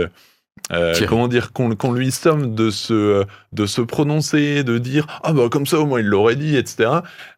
euh, 0.72 0.94
euh, 1.00 1.07
comment 1.09 1.29
dire, 1.29 1.52
qu'on 1.52 1.92
lui 1.92 2.11
somme 2.11 2.55
de 2.55 2.70
se, 2.70 3.24
de 3.52 3.66
se 3.66 3.81
prononcer, 3.81 4.64
de 4.64 4.79
dire 4.79 5.07
ah 5.22 5.33
bah 5.33 5.44
comme 5.50 5.64
ça 5.66 5.79
au 5.79 5.87
moins 5.87 6.00
il 6.00 6.07
l'aurait 6.07 6.35
dit, 6.37 6.57
etc. 6.57 6.90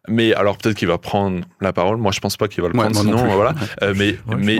Mais 0.08 0.32
alors 0.32 0.56
peut-être 0.56 0.76
qu'il 0.76 0.88
va 0.88 0.96
prendre 0.98 1.42
la 1.60 1.72
parole. 1.74 1.98
Moi 1.98 2.10
je 2.12 2.20
pense 2.20 2.36
pas 2.38 2.48
qu'il 2.48 2.62
va 2.62 2.68
le 2.68 2.74
Ouais, 2.76 2.84
prendre, 2.88 2.96
non 3.04 3.18
sinon 3.18 3.22
plus. 3.28 3.34
voilà. 3.34 3.54
Euh, 3.82 3.92
mais 3.96 4.16
je 4.30 4.34
mais 4.36 4.58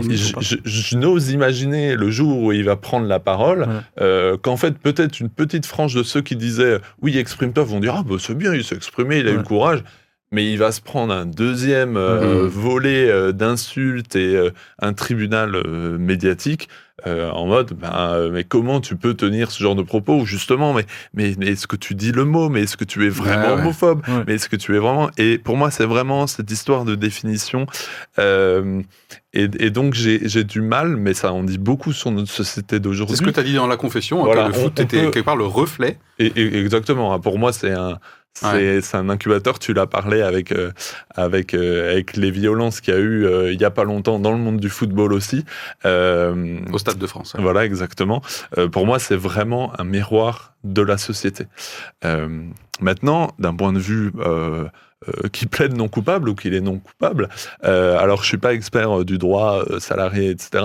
je, 0.65 0.97
n'ose 0.97 1.31
imaginer 1.31 1.95
le 1.95 2.11
jour 2.11 2.43
où 2.43 2.53
il 2.53 2.65
va 2.65 2.77
prendre 2.77 3.07
la 3.07 3.21
parole, 3.21 3.61
Ouais. 3.63 3.67
euh, 4.03 4.37
qu'en 4.37 4.57
fait 4.59 4.77
peut-être 4.79 5.19
une 5.21 5.31
petite 5.31 5.65
frange 5.65 5.95
de 5.95 6.03
ceux 6.03 6.21
qui 6.21 6.37
disaient 6.37 6.79
oui 7.01 7.17
exprime-toi 7.17 7.65
vont 7.65 7.81
dire 7.81 7.95
ah 7.99 8.03
bah 8.07 8.17
c'est 8.19 8.37
bien 8.37 8.53
il 8.55 8.65
s'est 8.65 8.77
exprimé, 8.77 9.19
il 9.19 9.27
a 9.27 9.31
eu 9.31 9.33
Ouais. 9.33 9.39
le 9.39 9.45
courage. 9.45 9.83
Mais 10.31 10.51
il 10.53 10.59
va 10.59 10.73
se 10.73 10.81
prendre 10.83 11.13
un 11.15 11.25
deuxième 11.25 11.97
euh, 11.97 12.43
Mhm. 12.43 12.49
volet 12.49 13.09
euh, 13.11 13.33
d'insultes 13.33 14.15
et 14.17 14.37
euh, 14.37 14.51
un 14.79 14.93
tribunal 14.93 15.55
euh, 15.55 15.97
médiatique 15.99 16.69
euh, 17.07 17.31
en 17.31 17.47
mode 17.47 17.75
ben, 17.75 18.29
mais 18.33 18.43
comment 18.43 18.81
tu 18.81 18.97
peux 18.97 19.15
tenir 19.15 19.53
ce 19.53 19.63
genre 19.63 19.77
de 19.77 19.83
propos 19.85 20.17
ou 20.17 20.27
justement 20.27 20.75
mais 20.75 20.85
mais, 21.15 21.33
mais 21.39 21.47
est-ce 21.51 21.69
que 21.69 21.77
tu 21.77 21.95
dis 21.95 22.11
le 22.11 22.25
mot 22.25 22.49
mais 22.49 22.63
est-ce 22.63 22.77
que 22.77 22.83
tu 22.85 23.07
es 23.07 23.09
vraiment 23.09 23.43
Ouais, 23.51 23.55
ouais. 23.55 23.61
homophobe? 23.61 24.03
Ouais. 24.09 24.25
mais 24.27 24.35
est-ce 24.35 24.49
que 24.49 24.57
tu 24.57 24.75
es 24.75 24.79
vraiment 24.81 25.09
et 25.17 25.39
pour 25.39 25.57
moi 25.57 25.71
c'est 25.71 25.87
vraiment 25.87 26.27
cette 26.27 26.51
histoire 26.51 26.85
de 26.85 26.97
définition 26.97 27.67
euh, 28.19 28.83
et, 29.33 29.45
et 29.61 29.71
donc 29.71 29.95
j'ai 29.95 30.29
j'ai 30.29 30.43
du 30.45 30.61
mal 30.61 30.97
mais 30.97 31.15
ça 31.15 31.33
en 31.33 31.45
dit 31.45 31.59
beaucoup 31.59 31.93
sur 31.93 32.11
notre 32.11 32.31
société 32.33 32.81
d'aujourd'hui 32.81 33.17
C'est 33.17 33.23
ce 33.23 33.29
que 33.29 33.33
tu 33.35 33.41
as 33.41 33.45
dit 33.45 33.55
dans 33.55 33.67
la 33.69 33.77
confession, 33.77 34.23
hein, 34.23 34.25
Voilà, 34.27 34.45
que 34.45 34.49
le 34.49 34.55
on- 34.59 34.63
foot 34.65 34.73
on 34.81 34.83
était 34.83 35.05
peut- 35.05 35.11
quelque 35.11 35.25
part 35.25 35.37
le 35.37 35.45
reflet. 35.47 35.99
et, 36.19 36.27
et- 36.35 36.59
exactement. 36.59 37.15
hein. 37.15 37.21
Pour 37.21 37.39
moi, 37.39 37.53
c'est 37.53 37.71
un, 37.73 37.99
c'est 38.41 38.81
c'est 38.81 38.97
un 38.97 39.09
incubateur. 39.09 39.59
Tu 39.59 39.73
l'as 39.73 39.87
parlé 39.87 40.23
avec 40.23 40.53
euh, 40.53 40.73
avec 41.15 41.55
euh, 41.55 41.91
avec 41.93 42.17
les 42.17 42.31
violences 42.31 42.81
qu'il 42.81 42.95
y 42.95 42.97
a 42.97 43.01
eu 43.01 43.27
euh, 43.27 43.53
il 43.53 43.61
y 43.61 43.65
a 43.65 43.71
pas 43.71 43.85
longtemps 43.85 44.19
dans 44.19 44.33
le 44.33 44.39
monde 44.39 44.61
du 44.61 44.69
football 44.69 45.13
aussi. 45.13 45.45
Euh, 45.85 46.59
Au 46.73 46.79
Stade 46.79 46.99
de 46.99 47.07
France. 47.07 47.35
ouais. 47.35 47.43
voilà, 47.43 47.65
exactement. 47.65 48.23
Euh, 48.57 48.69
pour 48.69 48.87
moi, 48.87 48.99
c'est 48.99 49.17
vraiment 49.17 49.73
un 49.81 49.85
miroir 49.85 50.55
de 50.65 50.83
la 50.83 50.99
société. 50.99 51.45
Euh, 52.05 52.29
maintenant, 52.81 53.33
d'un 53.39 53.55
point 53.55 53.73
de 53.73 53.79
vue 53.79 54.13
qui 55.33 55.47
plaide 55.47 55.77
non 55.77 55.89
coupable 55.89 56.29
ou 56.29 56.35
qu'il 56.35 56.55
est 56.55 56.61
non 56.61 56.79
coupable, 56.79 57.29
euh, 57.65 57.99
alors 57.99 58.23
je 58.23 58.29
suis 58.29 58.39
pas 58.39 58.55
expert 58.55 59.01
euh, 59.01 59.05
du 59.05 59.19
droit 59.19 59.65
euh, 59.71 59.81
salarié, 59.81 60.31
etc. 60.31 60.65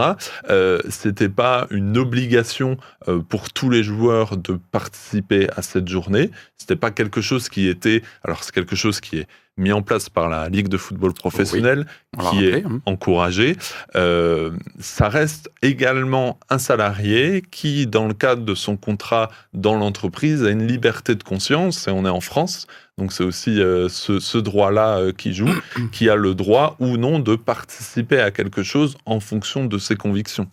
Euh, 0.50 0.80
C'était 0.90 1.30
pas 1.30 1.68
une 1.72 1.98
obligation 1.98 2.78
euh, 3.08 3.20
pour 3.20 3.52
tous 3.52 3.70
les 3.70 3.84
joueurs 3.84 4.38
de 4.38 4.60
participer 4.72 5.48
à 5.56 5.62
cette 5.62 5.88
journée. 5.88 6.32
C'était 6.58 6.76
pas 6.76 6.92
quelque 6.92 7.22
chose 7.22 7.50
qui 7.50 7.68
était. 7.68 8.02
Alors 8.24 8.44
c'est 8.44 8.54
quelque 8.54 8.76
chose 8.76 9.00
qui 9.00 9.20
est 9.20 9.28
mis 9.58 9.72
en 9.72 9.82
place 9.82 10.10
par 10.10 10.30
la 10.30 10.50
Ligue 10.50 10.68
de 10.68 10.78
football 10.78 11.14
professionnel, 11.14 11.86
qui 12.30 12.46
est 12.46 12.66
hein. 12.66 12.82
encouragé. 12.86 13.56
Euh, 13.96 14.52
ça 14.80 15.10
reste 15.10 15.52
également 15.62 16.40
un 16.50 16.58
salarié 16.58 17.44
qui, 17.52 17.86
dans 17.86 18.08
le 18.08 18.14
cadre 18.14 18.44
de 18.44 18.56
son 18.56 18.78
contrat 18.78 19.30
dans 19.54 19.76
l'entreprise, 19.76 20.44
a 20.44 20.50
une 20.50 20.68
liberté 20.68 21.16
de 21.16 21.24
conscience, 21.24 21.88
et 21.88 21.92
on 21.92 22.06
est 22.06 22.10
en 22.10 22.22
France, 22.22 22.68
donc 22.98 23.12
c'est 23.12 23.24
aussi 23.24 23.60
euh, 23.60 23.90
ce, 23.90 24.20
ce 24.20 24.38
droit-là 24.38 24.98
euh, 24.98 25.12
qui 25.12 25.34
joue, 25.34 25.50
qui 25.92 26.10
a 26.10 26.16
le 26.16 26.36
droit 26.36 26.76
ou 26.80 26.98
non 26.98 27.20
de 27.20 27.36
participer 27.36 28.20
à 28.20 28.32
quelque 28.32 28.64
chose 28.64 28.98
en 29.06 29.20
fonction 29.20 29.66
de 29.66 29.78
ses 29.78 29.96
convictions. 29.96 30.48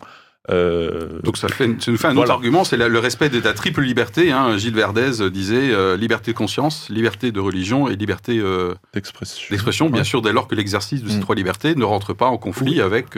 Euh, 0.49 1.19
Donc 1.23 1.37
ça, 1.37 1.47
fait, 1.47 1.67
ça 1.79 1.91
nous 1.91 1.97
fait 1.97 2.07
un 2.07 2.13
Voilà. 2.13 2.21
autre 2.21 2.31
argument, 2.31 2.63
c'est 2.63 2.75
la- 2.77 2.87
le 2.87 2.97
respect 2.99 3.29
de 3.29 3.39
ta 3.39 3.53
triple 3.53 3.81
liberté. 3.81 4.31
hein. 4.31 4.57
Gilles 4.57 4.73
Verdez 4.73 5.29
disait 5.29 5.71
euh, 5.71 5.95
liberté 5.95 6.31
de 6.31 6.37
conscience, 6.37 6.89
liberté 6.89 7.31
de 7.31 7.39
religion 7.39 7.87
et 7.87 7.95
liberté 7.95 8.39
euh, 8.39 8.73
d'expression. 8.93 9.89
bien 9.89 9.99
Ouais. 9.99 10.03
sûr, 10.03 10.21
dès 10.23 10.33
lors 10.33 10.47
que 10.47 10.55
l'exercice 10.55 11.03
de 11.03 11.09
ces 11.09 11.17
Mm. 11.17 11.21
trois 11.21 11.35
libertés 11.35 11.75
ne 11.75 11.83
rentre 11.83 12.13
pas 12.13 12.25
en 12.27 12.37
conflit 12.37 12.81
avec... 12.81 13.15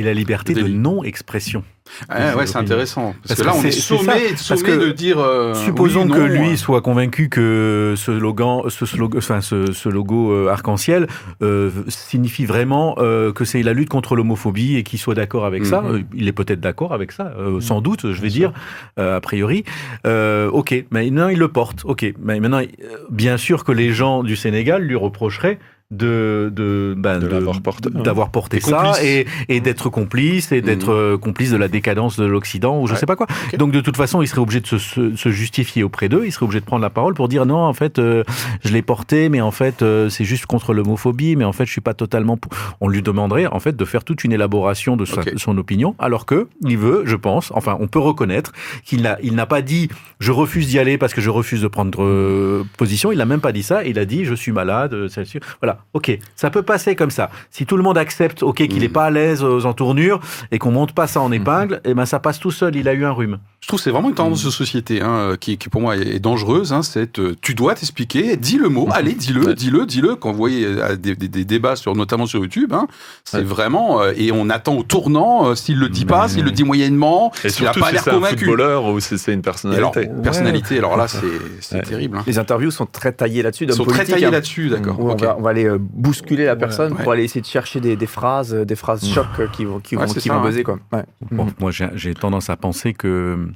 et 0.00 0.02
la 0.02 0.14
liberté 0.14 0.54
De 0.54 0.66
non-expression. 0.66 1.62
Ah, 2.08 2.36
ouais, 2.36 2.46
c'est 2.46 2.56
intéressant. 2.56 3.14
Parce, 3.26 3.34
Parce 3.34 3.40
que 3.40 3.46
là, 3.46 3.52
on 3.56 3.64
est 3.64 3.72
c'est 3.72 3.80
sommé, 3.80 4.76
de 4.86 4.92
dire. 4.92 5.18
euh, 5.18 5.54
Supposons 5.54 6.04
oui, 6.08 6.12
que 6.12 6.20
lui 6.20 6.50
euh, 6.50 6.56
soit 6.56 6.82
convaincu 6.82 7.28
que 7.28 7.94
ce 7.96 8.16
slogan, 8.16 8.62
ce 8.68 8.86
slogan, 8.86 9.18
enfin 9.18 9.40
ce, 9.40 9.72
ce 9.72 9.88
logo 9.88 10.30
euh, 10.32 10.48
arc-en-ciel 10.50 11.08
euh, 11.42 11.70
signifie 11.88 12.44
vraiment 12.44 12.94
euh, 12.98 13.32
que 13.32 13.44
c'est 13.44 13.62
la 13.64 13.72
lutte 13.72 13.88
contre 13.88 14.14
l'homophobie 14.14 14.76
et 14.76 14.84
qu'il 14.84 15.00
soit 15.00 15.14
d'accord 15.16 15.44
avec 15.44 15.66
ça. 15.66 15.80
Mhm. 15.80 16.04
Il 16.14 16.28
est 16.28 16.32
peut-être 16.32 16.60
d'accord 16.60 16.92
avec 16.94 17.10
ça, 17.10 17.32
euh, 17.38 17.60
sans 17.60 17.80
doute, 17.80 18.12
je 18.12 18.20
vais 18.20 18.28
dire, 18.28 18.52
a 18.96 19.20
priori. 19.20 19.64
Ok, 20.04 20.84
mais 20.92 21.10
non, 21.10 21.28
il 21.28 21.38
le 21.38 21.48
porte. 21.48 21.80
Ok, 21.84 22.06
mais 22.22 22.38
maintenant, 22.40 22.62
bien 23.10 23.36
sûr 23.36 23.64
que 23.64 23.72
les 23.72 23.92
gens 23.92 24.22
du 24.22 24.36
Sénégal 24.36 24.82
lui 24.82 24.96
reprocheraient 24.96 25.58
de 25.90 26.50
de 26.54 26.94
ben, 26.96 27.18
De 27.18 27.26
l'avoir 27.26 27.60
porté, 27.60 27.88
hein. 27.94 28.00
d'avoir 28.02 28.30
porté 28.30 28.60
ça 28.60 28.76
complices. 28.76 29.02
et, 29.02 29.26
et 29.48 29.60
d'être 29.60 29.88
complice 29.88 30.52
et 30.52 30.60
d'être 30.60 30.90
Mhm. 30.92 30.96
euh, 30.96 31.18
complice 31.18 31.50
de 31.50 31.56
la 31.56 31.68
décadence 31.68 32.16
de 32.18 32.24
l'Occident 32.24 32.80
ou 32.80 32.86
je 32.86 32.92
Ouais. 32.92 32.98
sais 32.98 33.06
pas 33.06 33.16
quoi. 33.16 33.26
Ok. 33.52 33.56
Donc 33.58 33.72
de 33.72 33.80
toute 33.80 33.96
façon, 33.96 34.22
il 34.22 34.28
serait 34.28 34.40
obligé 34.40 34.60
de 34.60 34.66
se, 34.66 34.78
se- 34.78 35.16
se 35.16 35.28
justifier 35.30 35.82
auprès 35.82 36.08
d'eux, 36.08 36.22
il 36.26 36.32
serait 36.32 36.44
obligé 36.44 36.60
de 36.60 36.64
prendre 36.64 36.82
la 36.82 36.90
parole 36.90 37.14
pour 37.14 37.28
dire 37.28 37.44
non, 37.44 37.58
en 37.58 37.72
fait, 37.74 37.98
euh, 37.98 38.22
je 38.64 38.72
l'ai 38.72 38.82
porté, 38.82 39.28
mais 39.28 39.40
en 39.40 39.50
fait, 39.50 39.82
euh, 39.82 40.08
c'est 40.08 40.24
juste 40.24 40.46
contre 40.46 40.72
l'homophobie, 40.74 41.34
mais 41.36 41.44
en 41.44 41.52
fait, 41.52 41.66
je 41.66 41.72
suis 41.72 41.80
pas 41.80 41.94
totalement. 41.94 42.36
pour- 42.36 42.52
On 42.80 42.88
lui 42.88 43.02
demanderait 43.02 43.46
en 43.46 43.58
fait 43.60 43.76
de 43.76 43.84
faire 43.84 44.04
toute 44.04 44.22
une 44.24 44.32
élaboration 44.32 44.96
de, 44.96 45.04
sa- 45.04 45.20
Ok. 45.22 45.32
de 45.34 45.38
son 45.38 45.58
opinion, 45.58 45.94
alors 45.98 46.24
que 46.26 46.46
il 46.66 46.78
veut, 46.78 47.02
je 47.04 47.16
pense, 47.16 47.50
enfin, 47.54 47.76
on 47.80 47.88
peut 47.88 47.98
reconnaître 47.98 48.52
qu'il 48.84 49.02
n'a 49.02 49.18
il 49.22 49.34
n'a 49.34 49.46
pas 49.46 49.60
dit 49.62 49.88
je 50.20 50.30
refuse 50.32 50.68
d'y 50.68 50.78
aller 50.78 50.98
parce 50.98 51.14
que 51.14 51.20
je 51.20 51.30
refuse 51.30 51.62
de 51.62 51.68
prendre 51.68 52.02
euh, 52.02 52.64
position. 52.78 53.10
Il 53.12 53.18
n'a 53.18 53.24
même 53.26 53.40
pas 53.40 53.52
dit 53.52 53.62
ça. 53.64 53.84
Il 53.84 53.98
a 53.98 54.04
dit 54.04 54.24
je 54.24 54.34
suis 54.34 54.52
malade. 54.52 54.94
euh, 54.94 55.08
c'est 55.08 55.24
sûr. 55.24 55.40
Voilà. 55.60 55.79
Ok, 55.94 56.16
ça 56.36 56.50
peut 56.50 56.62
passer 56.62 56.94
comme 56.96 57.10
ça. 57.10 57.30
Si 57.50 57.66
tout 57.66 57.76
le 57.76 57.82
monde 57.82 57.98
accepte, 57.98 58.42
ok, 58.42 58.56
qu'il 58.68 58.78
n'est 58.80 58.86
Mhm. 58.86 58.92
pas 58.92 59.04
à 59.06 59.10
l'aise 59.10 59.42
aux 59.42 59.66
entournures 59.66 60.20
et 60.52 60.58
qu'on 60.58 60.70
monte 60.70 60.92
pas 60.92 61.06
ça 61.06 61.20
en 61.20 61.32
épingle, 61.32 61.80
et 61.84 61.94
ben 61.94 62.06
ça 62.06 62.18
passe 62.20 62.38
tout 62.38 62.50
seul. 62.50 62.76
Il 62.76 62.88
a 62.88 62.94
eu 62.94 63.04
un 63.04 63.10
rhume. 63.12 63.38
Je 63.60 63.68
trouve 63.68 63.78
que 63.78 63.84
c'est 63.84 63.90
vraiment 63.90 64.08
une 64.08 64.14
tendance 64.14 64.42
de 64.42 64.50
société 64.50 65.02
hein, 65.02 65.36
qui, 65.38 65.58
qui, 65.58 65.68
pour 65.68 65.80
moi 65.82 65.94
est 65.96 66.18
dangereuse. 66.18 66.72
Hein, 66.72 66.82
c'est 66.82 67.18
euh, 67.18 67.34
tu 67.42 67.54
dois 67.54 67.74
t'expliquer, 67.74 68.36
dis 68.36 68.56
le 68.56 68.68
mot, 68.68 68.88
allez, 68.90 69.12
dis-le, 69.12 69.48
Ouais. 69.48 69.54
dis-le, 69.54 69.84
dis-le. 69.86 70.16
Quand 70.16 70.30
vous 70.32 70.38
voyez 70.38 70.64
euh, 70.64 70.96
des, 70.96 71.14
des- 71.14 71.28
des 71.28 71.44
débats 71.44 71.76
sur, 71.76 71.94
notamment 71.94 72.26
sur 72.26 72.40
YouTube, 72.40 72.72
hein, 72.72 72.86
c'est 73.24 73.38
Ouais. 73.38 73.42
vraiment 73.42 74.00
euh, 74.00 74.12
et 74.16 74.32
on 74.32 74.48
attend 74.50 74.76
au 74.76 74.82
tournant 74.82 75.48
euh, 75.48 75.54
s'il 75.54 75.78
le 75.78 75.88
dit 75.88 76.04
pas, 76.06 76.28
s'il 76.28 76.44
le 76.44 76.50
dit 76.52 76.64
moyennement, 76.64 77.32
Et 77.44 77.48
s'il 77.50 77.66
a 77.66 77.72
surtout 77.72 77.80
pas 77.80 77.92
l'air 77.92 78.02
c'est 78.02 78.10
un 78.10 78.14
convaincu. 78.14 78.46
footballeur 78.46 78.86
ou 78.86 78.98
c'est 78.98 79.16
une 79.32 79.40
Et 79.40 79.76
alors, 79.76 79.92
personnalité. 79.92 80.22
personnalité, 80.22 80.78
alors 80.78 80.96
là, 80.96 81.06
c'est 81.08 81.20
c'est 81.60 81.76
Ouais. 81.76 81.82
terrible. 81.82 82.16
Hein. 82.18 82.24
Les 82.26 82.38
interviews 82.38 82.70
sont 82.70 82.86
très 82.86 83.12
taillées 83.12 83.42
là-dessus, 83.42 83.70
sont 83.72 83.84
très 83.84 84.10
hein, 84.12 84.30
là-dessus, 84.30 84.68
d'accord. 84.70 84.96
on, 84.98 85.14
va, 85.14 85.36
on 85.38 85.42
va 85.42 85.50
aller 85.50 85.68
euh, 85.70 85.78
bousculer 85.80 86.44
la 86.44 86.56
personne 86.56 86.92
Ouais. 86.92 87.02
pour 87.02 87.12
aller 87.12 87.24
essayer 87.24 87.40
de 87.40 87.46
chercher 87.46 87.80
des, 87.80 87.96
des 87.96 88.06
phrases, 88.06 88.54
euh, 88.54 88.64
des 88.64 88.76
phrases 88.76 89.04
chocs 89.06 89.26
euh, 89.38 89.46
qui 89.52 89.64
vont, 89.64 89.80
qui 89.80 89.96
Ouais, 89.96 90.06
vont, 90.06 90.12
qui 90.12 90.20
ça, 90.20 90.34
vont 90.34 90.40
hein. 90.40 90.46
buzzer. 90.46 90.62
Quoi. 90.62 90.78
Ouais. 90.92 91.04
Bon, 91.30 91.46
moi, 91.58 91.70
j'ai 91.70 91.88
j'ai 91.94 92.14
tendance 92.14 92.50
à 92.50 92.56
penser 92.56 92.92
que, 92.94 93.48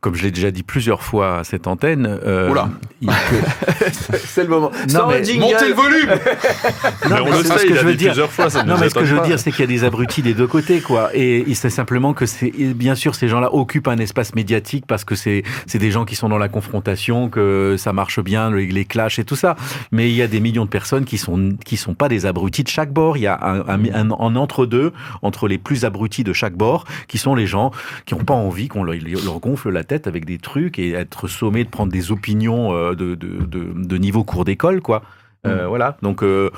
comme 0.00 0.14
je 0.14 0.22
l'ai 0.22 0.30
déjà 0.30 0.50
dit 0.50 0.62
plusieurs 0.62 1.02
fois 1.02 1.38
à 1.40 1.44
cette 1.44 1.66
antenne, 1.66 2.06
euh, 2.24 2.50
Oula. 2.50 2.68
il- 3.00 3.10
C'est 4.24 4.42
le 4.44 4.48
moment. 4.48 4.70
Non, 4.88 4.88
Sans 4.88 5.08
mais- 5.08 5.24
jingle. 5.24 5.40
Montez 5.40 5.68
le 5.68 5.74
volume 5.74 6.08
Mais 6.08 7.08
Non, 7.10 7.16
on 7.22 7.24
mais 7.24 7.30
le 7.38 7.44
ce 7.44 7.52
que 7.54 7.68
il 7.68 7.74
je 7.76 7.84
veux 7.84 7.94
dire. 7.94 8.08
plusieurs 8.10 8.30
fois, 8.30 8.48
ça 8.50 8.62
ne 8.62 8.68
Non, 8.68 8.74
nous 8.74 8.80
mais 8.80 8.88
ce 8.88 8.94
que 8.94 9.00
étonne 9.00 9.08
je 9.08 9.14
veux 9.14 9.20
pas. 9.22 9.26
dire, 9.26 9.38
c'est 9.40 9.50
qu'il 9.50 9.60
y 9.60 9.64
a 9.64 9.66
des 9.66 9.84
abrutis 9.84 10.22
des 10.22 10.34
deux 10.34 10.46
côtés, 10.46 10.80
quoi. 10.80 11.10
Et 11.14 11.44
il- 11.46 11.56
c'est 11.56 11.70
simplement 11.70 12.14
que 12.14 12.26
c'est, 12.26 12.50
bien 12.50 12.94
sûr, 12.94 13.14
ces 13.14 13.28
gens-là 13.28 13.52
occupent 13.52 13.88
un 13.88 13.98
espace 13.98 14.34
médiatique 14.34 14.84
parce 14.86 15.04
que 15.04 15.14
c'est, 15.16 15.42
c'est 15.66 15.78
des 15.78 15.90
gens 15.90 16.04
qui 16.04 16.14
sont 16.14 16.28
dans 16.28 16.38
la 16.38 16.48
confrontation, 16.48 17.28
que 17.28 17.74
ça 17.78 17.92
marche 17.92 18.20
bien, 18.20 18.50
les, 18.52 18.66
les 18.66 18.84
clashs 18.84 19.18
et 19.18 19.24
tout 19.24 19.36
ça. 19.36 19.56
Mais 19.90 20.08
il 20.10 20.14
y 20.14 20.22
a 20.22 20.26
des 20.28 20.40
millions 20.40 20.64
de 20.64 20.70
personnes 20.70 21.04
qui 21.06 21.18
sont, 21.18 21.54
qui 21.64 21.76
sont 21.76 21.94
pas 21.94 22.08
des 22.08 22.24
abrutis 22.26 22.62
de 22.62 22.68
chaque 22.68 22.92
bord. 22.92 23.16
Il 23.16 23.22
y 23.22 23.26
a 23.26 23.38
un, 23.42 23.60
un- 23.68 23.84
un- 23.94 24.10
un 24.12 24.36
entre-deux, 24.36 24.92
entre 25.22 25.48
les 25.48 25.58
plus 25.58 25.84
abrutis 25.84 26.22
de 26.24 26.32
chaque 26.32 26.54
bord, 26.54 26.84
qui 27.08 27.18
sont 27.18 27.34
les 27.34 27.46
gens 27.46 27.72
qui 28.06 28.14
n'ont 28.14 28.24
pas 28.24 28.34
envie 28.34 28.68
qu'on 28.68 28.84
leur, 28.84 28.94
leur 29.24 29.40
gonfle 29.40 29.70
la 29.70 29.82
tête 29.88 30.06
avec 30.06 30.24
des 30.24 30.38
trucs 30.38 30.78
et 30.78 30.92
être 30.92 31.26
sommés 31.26 31.64
de 31.64 31.68
prendre 31.68 31.90
des 31.90 32.12
opinions 32.12 32.72
euh, 32.72 32.94
de, 32.94 33.16
de, 33.16 33.44
de, 33.44 33.72
de 33.74 33.96
niveau 33.98 34.22
cours 34.22 34.44
d'école, 34.44 34.80
quoi. 34.80 35.02
Euh, 35.46 35.66
Voilà. 35.68 35.96
Donc, 36.02 36.22
euh, 36.24 36.50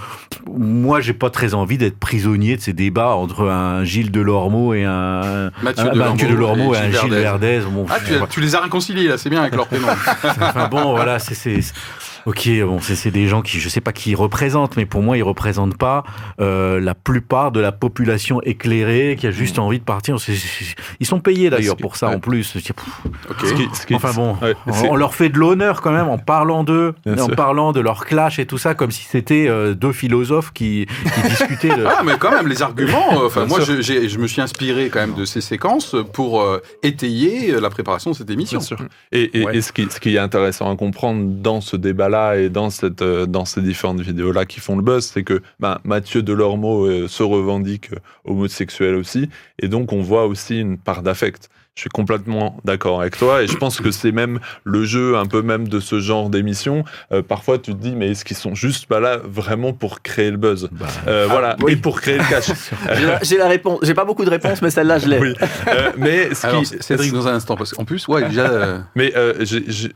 moi, 0.50 1.00
j'ai 1.00 1.12
pas 1.12 1.28
très 1.30 1.52
envie 1.54 1.76
d'être 1.78 1.98
prisonnier 1.98 2.56
de 2.56 2.62
ces 2.62 2.72
débats 2.72 3.10
entre 3.14 3.46
un 3.48 3.84
Gilles 3.84 4.10
Delormeau 4.10 4.72
et 4.74 4.84
un 4.84 5.50
Mathieu 5.62 5.84
un- 5.86 5.92
Delormeau 5.92 6.12
Mathieu 6.14 6.28
Delormeau 6.28 6.74
et, 6.74 6.78
et 6.78 6.80
un 6.80 6.90
Gilles 6.90 7.10
Verdez. 7.10 7.58
Verdez. 7.58 7.60
Bon, 7.70 7.86
Ah, 7.90 7.98
tu, 8.28 8.40
les 8.40 8.54
as 8.56 8.60
réconciliés 8.60 9.06
là, 9.06 9.18
c'est 9.18 9.28
bien 9.30 9.42
avec 9.42 9.54
leur 9.54 9.66
prénom. 9.68 9.86
Enfin 10.40 10.68
bon, 10.68 10.92
voilà, 10.94 11.18
c'est- 11.18 11.34
ok, 12.26 12.48
bon, 12.64 12.78
c'est, 12.80 13.10
des 13.10 13.26
gens 13.28 13.42
qui, 13.42 13.58
je 13.60 13.68
sais 13.68 13.80
pas 13.80 13.92
qui 13.92 14.10
ils 14.10 14.14
représentent, 14.16 14.76
mais 14.76 14.86
pour 14.86 15.02
moi, 15.02 15.16
ils 15.16 15.22
représentent 15.22 15.76
pas 15.78 16.04
euh, 16.40 16.80
la 16.80 16.94
plupart 16.94 17.52
de 17.52 17.60
la 17.60 17.72
population 17.72 18.40
éclairée 18.42 19.16
qui 19.18 19.26
a 19.26 19.30
juste 19.30 19.58
envie 19.58 19.78
de 19.78 19.84
partir. 19.84 20.16
Ils 21.00 21.06
sont 21.06 21.20
payés 21.20 21.50
d'ailleurs 21.50 21.76
pour 21.76 21.96
ça 21.96 22.08
ouais. 22.08 22.14
en 22.16 22.20
plus. 22.20 22.56
Enfin 23.92 24.12
bon, 24.14 24.36
Ouais, 24.40 24.54
on, 24.88 24.96
leur 24.96 25.14
fait 25.14 25.28
de 25.28 25.38
l'honneur 25.38 25.80
quand 25.80 25.92
même 25.92 26.08
en 26.08 26.18
parlant 26.18 26.64
d'eux, 26.64 26.94
en 27.06 27.26
sûr. 27.26 27.36
parlant 27.36 27.72
de 27.72 27.80
leur 27.80 28.04
clash 28.04 28.38
et 28.38 28.46
tout 28.46 28.58
ça, 28.58 28.74
comme 28.74 28.90
si 28.90 29.04
c'était 29.04 29.46
euh, 29.48 29.74
deux 29.74 29.92
philosophes 29.92 30.52
qui, 30.52 30.86
qui 31.14 31.28
discutaient 31.28 31.76
de. 31.76 31.84
Ah, 31.90 32.02
mais 32.04 32.12
quand 32.18 32.30
même, 32.30 32.46
les 32.46 32.62
arguments. 32.62 33.20
euh, 33.22 33.26
Enfin, 33.26 33.46
moi, 33.46 33.58
je, 33.60 34.18
me 34.18 34.26
suis 34.26 34.40
inspiré 34.40 34.90
quand 34.90 35.00
même 35.00 35.14
de 35.14 35.24
ces 35.24 35.40
séquences 35.40 35.96
pour 36.12 36.40
euh, 36.42 36.58
étayer 36.82 37.58
la 37.60 37.68
préparation 37.70 38.10
de 38.12 38.16
cette 38.16 38.30
émission. 38.30 38.58
Bien 38.58 38.66
sûr. 38.66 38.78
Et, 39.12 39.38
et- 39.38 39.44
Ouais. 39.44 39.56
et 39.56 39.60
ce, 39.62 39.72
qui, 39.72 39.86
ce 39.90 39.98
qui 39.98 40.14
est 40.14 40.18
intéressant 40.18 40.70
à 40.70 40.76
comprendre 40.76 41.22
dans 41.26 41.60
ce 41.62 41.76
débat-là 42.10 42.36
et 42.36 42.48
dans, 42.48 42.70
cette, 42.70 43.02
euh, 43.02 43.26
dans 43.26 43.44
ces 43.44 43.62
différentes 43.62 44.00
vidéos-là 44.00 44.44
qui 44.44 44.60
font 44.60 44.76
le 44.76 44.82
buzz, 44.82 45.06
c'est 45.06 45.22
que 45.22 45.42
ben, 45.58 45.78
Mathieu 45.84 46.22
Delormeau 46.22 46.86
euh, 46.86 47.08
se 47.08 47.22
revendique 47.22 47.92
euh, 47.92 47.98
homosexuel 48.24 48.94
aussi, 48.94 49.28
et 49.58 49.68
donc 49.68 49.92
on 49.92 50.02
voit 50.02 50.26
aussi 50.26 50.60
une 50.60 50.78
part 50.78 51.02
d'affect. 51.02 51.50
Je 51.80 51.84
suis 51.84 51.88
complètement 51.88 52.58
d'accord 52.62 53.00
avec 53.00 53.16
toi, 53.16 53.42
et 53.42 53.46
je 53.46 53.56
pense 53.56 53.80
que 53.80 53.90
c'est 53.90 54.12
même 54.12 54.38
le 54.64 54.84
jeu 54.84 55.16
un 55.16 55.24
peu 55.24 55.40
même 55.40 55.66
de 55.66 55.80
ce 55.80 55.98
genre 55.98 56.28
d'émission. 56.28 56.84
Euh, 57.10 57.22
parfois, 57.22 57.56
tu 57.56 57.72
te 57.74 57.78
dis, 57.80 57.92
mais 57.96 58.10
est-ce 58.10 58.22
qu'ils 58.22 58.36
sont 58.36 58.54
juste 58.54 58.84
pas 58.84 59.00
là 59.00 59.16
vraiment 59.24 59.72
pour 59.72 60.02
créer 60.02 60.30
le 60.30 60.36
buzz 60.36 60.68
Bah, 60.72 60.88
Euh, 61.06 61.26
Voilà, 61.30 61.56
oui. 61.62 61.72
et 61.72 61.76
pour 61.76 61.98
créer 62.02 62.18
le 62.18 62.24
cash. 62.28 62.50
J'ai 63.22 63.38
la, 63.38 63.48
réponse. 63.48 63.78
J'ai 63.82 63.94
pas 63.94 64.04
beaucoup 64.04 64.26
de 64.26 64.30
réponses, 64.30 64.60
mais 64.60 64.68
celle-là, 64.68 64.98
je 64.98 65.08
l'ai. 65.08 65.18
oui. 65.20 65.32
Euh, 65.68 65.90
mais 65.96 66.34
ce 66.34 66.46
Alors, 66.48 66.60
qui, 66.60 66.66
Cédric, 66.80 67.14
dans 67.14 67.26
un 67.28 67.32
instant, 67.36 67.56
parce 67.56 67.72
qu'en 67.72 67.86
plus, 67.86 68.06
ouais, 68.08 68.28
déjà. 68.28 68.50
euh, 68.50 68.80
Mais 68.94 69.14
euh, 69.16 69.32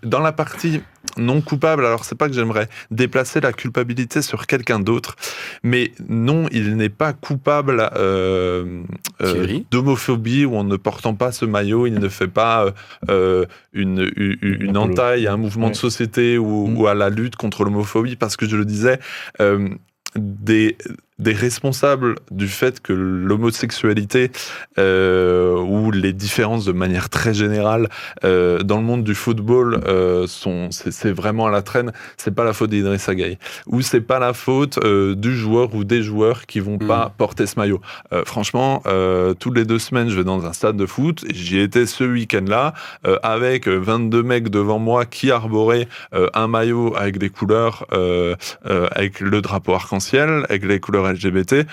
dans 0.02 0.20
la 0.20 0.32
partie 0.32 0.80
non 1.18 1.42
coupable, 1.42 1.84
alors 1.84 2.06
c'est 2.06 2.14
pas 2.16 2.28
que 2.28 2.34
j'aimerais 2.34 2.66
déplacer 2.90 3.40
la 3.42 3.52
culpabilité 3.52 4.22
sur 4.22 4.46
quelqu'un 4.46 4.80
d'autre, 4.80 5.16
mais 5.62 5.92
non, 6.08 6.46
il 6.50 6.76
n'est 6.76 6.88
pas 6.88 7.12
coupable 7.12 7.90
euh, 7.94 8.82
euh, 9.22 9.58
d'homophobie 9.70 10.46
ou 10.46 10.56
en 10.56 10.64
ne 10.64 10.76
portant 10.76 11.14
pas 11.14 11.30
ce 11.30 11.44
maillot, 11.44 11.73
il 11.86 11.94
ne 11.98 12.08
fait 12.08 12.28
pas 12.28 12.64
euh, 12.64 12.70
euh, 13.10 13.44
une, 13.72 14.10
une, 14.16 14.36
une 14.42 14.76
entaille 14.76 15.26
à 15.26 15.32
un 15.32 15.36
mouvement 15.36 15.70
de 15.70 15.74
société 15.74 16.38
ou, 16.38 16.66
Mm. 16.66 16.78
ou 16.78 16.86
à 16.86 16.94
la 16.94 17.10
lutte 17.10 17.36
contre 17.36 17.64
l'homophobie, 17.64 18.16
parce 18.16 18.36
que 18.36 18.46
je 18.46 18.56
le 18.56 18.64
disais, 18.64 18.98
euh, 19.40 19.68
des, 20.16 20.76
des 21.18 21.32
responsables 21.32 22.16
du 22.30 22.48
fait 22.48 22.80
que 22.80 22.92
l'homosexualité 22.92 24.30
euh, 24.78 25.56
ou 25.58 25.90
les 25.90 26.12
différences 26.12 26.64
de 26.64 26.72
manière 26.72 27.08
très 27.08 27.32
générale 27.34 27.88
euh, 28.24 28.60
dans 28.60 28.76
le 28.78 28.82
monde 28.82 29.04
du 29.04 29.14
football 29.14 29.80
euh, 29.86 30.26
sont 30.26 30.68
c'est 30.70 31.12
vraiment 31.12 31.46
à 31.46 31.50
la 31.50 31.62
traîne. 31.62 31.92
C'est 32.16 32.34
pas 32.34 32.44
la 32.44 32.52
faute 32.52 32.70
d'Idriss 32.70 33.08
Gueye 33.08 33.38
ou 33.66 33.80
c'est 33.80 34.00
pas 34.00 34.18
la 34.18 34.32
faute 34.32 34.78
euh, 34.78 35.14
du 35.14 35.36
joueur 35.36 35.74
ou 35.74 35.84
des 35.84 36.02
joueurs 36.02 36.46
qui 36.46 36.60
vont 36.60 36.74
Mm. 36.80 36.86
pas 36.88 37.12
porter 37.16 37.46
ce 37.46 37.58
maillot. 37.58 37.80
Euh, 38.12 38.24
franchement 38.24 38.82
euh, 38.86 39.34
toutes 39.34 39.56
les 39.56 39.64
deux 39.64 39.78
semaines 39.78 40.08
je 40.08 40.16
vais 40.16 40.24
dans 40.24 40.44
un 40.46 40.52
stade 40.52 40.76
de 40.76 40.86
foot. 40.86 41.24
J'y 41.32 41.60
étais 41.60 41.86
ce 41.86 42.04
week-end 42.04 42.44
là 42.48 42.74
avec 43.22 43.68
euh, 43.68 43.76
22 43.78 44.22
mecs 44.22 44.48
devant 44.48 44.78
moi 44.78 45.04
qui 45.04 45.30
arboraient 45.30 45.88
euh, 46.14 46.28
un 46.34 46.48
maillot 46.48 46.94
avec 46.96 47.18
des 47.18 47.30
couleurs 47.30 47.86
euh, 47.92 48.34
euh, 48.66 48.88
avec 48.92 49.20
le 49.20 49.40
drapeau 49.40 49.74
arc-en-ciel 49.74 50.44
avec 50.48 50.64
les 50.64 50.80
couleurs 50.80 51.03
LGBT 51.12 51.66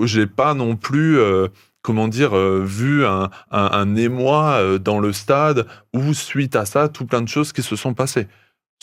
j'ai 0.00 0.26
pas 0.26 0.54
non 0.54 0.76
plus 0.76 1.18
euh, 1.18 1.48
comment 1.82 2.08
dire, 2.08 2.36
euh, 2.36 2.62
vu 2.64 3.04
un 3.04 3.96
émoi 3.96 4.52
euh, 4.52 4.78
dans 4.78 5.00
le 5.00 5.12
stade 5.12 5.66
où, 5.92 6.14
suite 6.14 6.56
à 6.56 6.64
ça, 6.64 6.88
tout 6.88 7.06
plein 7.06 7.22
de 7.22 7.28
choses 7.28 7.52
qui 7.52 7.62
se 7.62 7.76
sont 7.76 7.94
passées. 7.94 8.28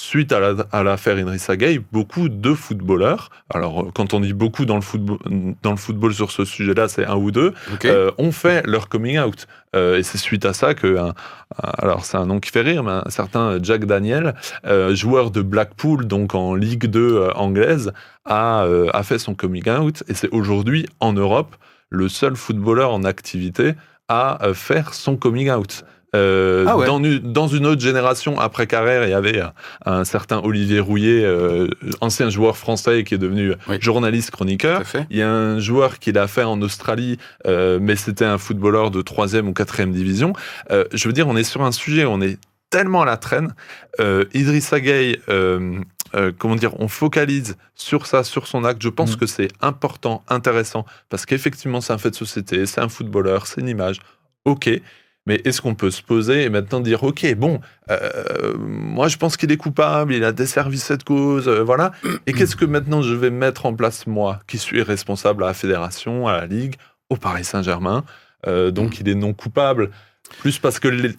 Suite 0.01 0.31
à 0.31 0.39
la- 0.39 0.81
l'affaire 0.83 1.19
Idrissa 1.19 1.57
Gueye, 1.57 1.81
beaucoup 1.91 2.29
de 2.29 2.53
footballeurs, 2.53 3.29
alors 3.53 3.81
euh, 3.81 3.91
quand 3.93 4.13
on 4.13 4.21
dit 4.21 4.31
beaucoup 4.31 4.63
dans 4.63 4.75
le 4.75 4.81
football, 4.81 5.17
dans 5.61 5.71
le 5.71 5.75
football 5.77 6.13
sur 6.13 6.31
ce 6.31 6.45
sujet-là, 6.45 6.87
c'est 6.87 7.03
un 7.05 7.17
ou 7.17 7.31
deux, 7.31 7.53
euh, 7.89 8.09
ont 8.17 8.31
fait 8.31 8.65
leur 8.65 8.87
coming 8.87 9.19
out. 9.19 9.45
Euh, 9.75 9.97
et 9.97 10.03
c'est 10.03 10.17
suite 10.17 10.45
à 10.45 10.53
ça 10.53 10.73
que, 10.73 10.97
un- 10.97 11.13
alors 11.57 12.05
c'est 12.05 12.15
un 12.15 12.25
nom 12.25 12.39
qui 12.39 12.49
fait 12.49 12.61
rire, 12.61 12.81
mais 12.81 12.91
un 13.05 13.09
certain 13.09 13.61
Jack 13.61 13.83
Daniel, 13.83 14.35
euh, 14.65 14.95
joueur 14.95 15.31
de 15.31 15.41
Blackpool, 15.41 16.05
donc 16.07 16.33
en 16.33 16.55
Ligue 16.55 16.85
2 16.85 17.17
euh, 17.17 17.33
anglaise, 17.33 17.91
a, 18.23 18.65
a 18.93 19.03
fait 19.03 19.19
son 19.19 19.35
coming 19.35 19.69
out. 19.69 20.03
Et 20.07 20.13
c'est 20.13 20.29
aujourd'hui, 20.29 20.85
en 21.01 21.11
Europe, 21.11 21.57
le 21.89 22.07
seul 22.07 22.37
footballeur 22.37 22.93
en 22.93 23.03
activité 23.03 23.73
à 24.07 24.39
faire 24.53 24.93
son 24.93 25.17
coming 25.17 25.51
out. 25.51 25.83
Euh, 26.15 26.65
Ah 26.67 26.75
ouais. 26.77 26.87
dans, 26.87 26.97
une, 27.03 27.19
dans 27.19 27.47
une 27.47 27.67
autre 27.67 27.81
génération, 27.81 28.39
après 28.39 28.65
Carrère, 28.65 29.03
il 29.05 29.11
y 29.11 29.13
avait 29.13 29.41
un, 29.41 29.53
un 29.85 30.03
certain 30.05 30.39
Olivier 30.43 30.79
Rouillet, 30.79 31.23
euh, 31.23 31.67
ancien 32.01 32.29
joueur 32.31 32.57
français 32.57 33.03
qui 33.03 33.13
est 33.13 33.19
devenu 33.19 33.53
Oui. 33.67 33.77
journaliste 33.79 34.31
chroniqueur. 34.31 34.81
Il 35.11 35.17
y 35.17 35.21
a 35.21 35.29
un 35.31 35.59
joueur 35.59 35.99
qui 35.99 36.11
l'a 36.11 36.27
fait 36.27 36.43
en 36.43 36.61
Australie, 36.61 37.17
euh, 37.45 37.77
mais 37.81 37.95
c'était 37.95 38.25
un 38.25 38.37
footballeur 38.39 38.89
de 38.89 39.01
troisième 39.03 39.47
ou 39.47 39.53
quatrième 39.53 39.91
division. 39.91 40.33
Je 40.69 41.07
veux 41.07 41.13
dire, 41.13 41.27
on 41.27 41.35
est 41.37 41.43
sur 41.43 41.61
un 41.61 41.71
sujet, 41.71 42.05
on 42.05 42.21
est 42.21 42.39
tellement 42.71 43.03
à 43.03 43.05
la 43.05 43.17
traîne. 43.17 43.53
Idrissa 44.33 44.79
Gueye, 44.79 45.17
comment 46.37 46.55
dire, 46.55 46.79
on 46.79 46.87
focalise 46.87 47.55
sur 47.75 48.07
ça, 48.07 48.23
sur 48.23 48.47
son 48.47 48.63
acte. 48.63 48.81
Je 48.81 48.89
pense 48.89 49.13
Mm. 49.13 49.17
que 49.19 49.25
c'est 49.27 49.47
important, 49.61 50.23
intéressant, 50.27 50.85
parce 51.09 51.25
qu'effectivement, 51.25 51.81
c'est 51.81 51.93
un 51.93 51.97
fait 51.99 52.09
de 52.09 52.15
société, 52.15 52.65
c'est 52.65 52.81
un 52.81 52.89
footballeur, 52.89 53.45
c'est 53.47 53.61
une 53.61 53.69
image. 53.69 53.99
Ok. 54.45 54.69
Mais 55.29 55.39
est-ce 55.45 55.61
qu'on 55.61 55.75
peut 55.75 55.91
se 55.91 56.01
poser 56.01 56.41
et 56.45 56.49
maintenant 56.49 56.79
dire, 56.79 57.03
ok, 57.03 57.35
bon, 57.35 57.61
euh, 57.91 58.53
moi 58.57 59.07
je 59.07 59.17
pense 59.17 59.37
qu'il 59.37 59.51
est 59.51 59.57
coupable, 59.57 60.13
il 60.15 60.23
a 60.23 60.31
desservi 60.31 60.79
cette 60.79 61.03
cause, 61.03 61.47
euh, 61.47 61.61
voilà. 61.63 61.91
Et 62.25 62.33
qu'est-ce 62.33 62.55
que 62.55 62.65
maintenant 62.65 63.03
je 63.03 63.13
vais 63.13 63.29
mettre 63.29 63.67
en 63.67 63.73
place 63.75 64.07
moi, 64.07 64.39
qui 64.47 64.57
suis 64.57 64.81
responsable 64.81 65.43
à 65.43 65.47
la 65.47 65.53
fédération, 65.53 66.27
à 66.27 66.33
la 66.41 66.45
ligue, 66.47 66.75
au 67.11 67.15
Paris 67.15 67.45
Saint-Germain, 67.45 68.03
Euh, 68.47 68.71
donc 68.71 68.99
il 69.01 69.07
est 69.09 69.15
non 69.25 69.33
coupable, 69.33 69.91
plus 70.41 70.57
parce 70.59 70.79
que 70.79 70.87
les, 70.87 71.11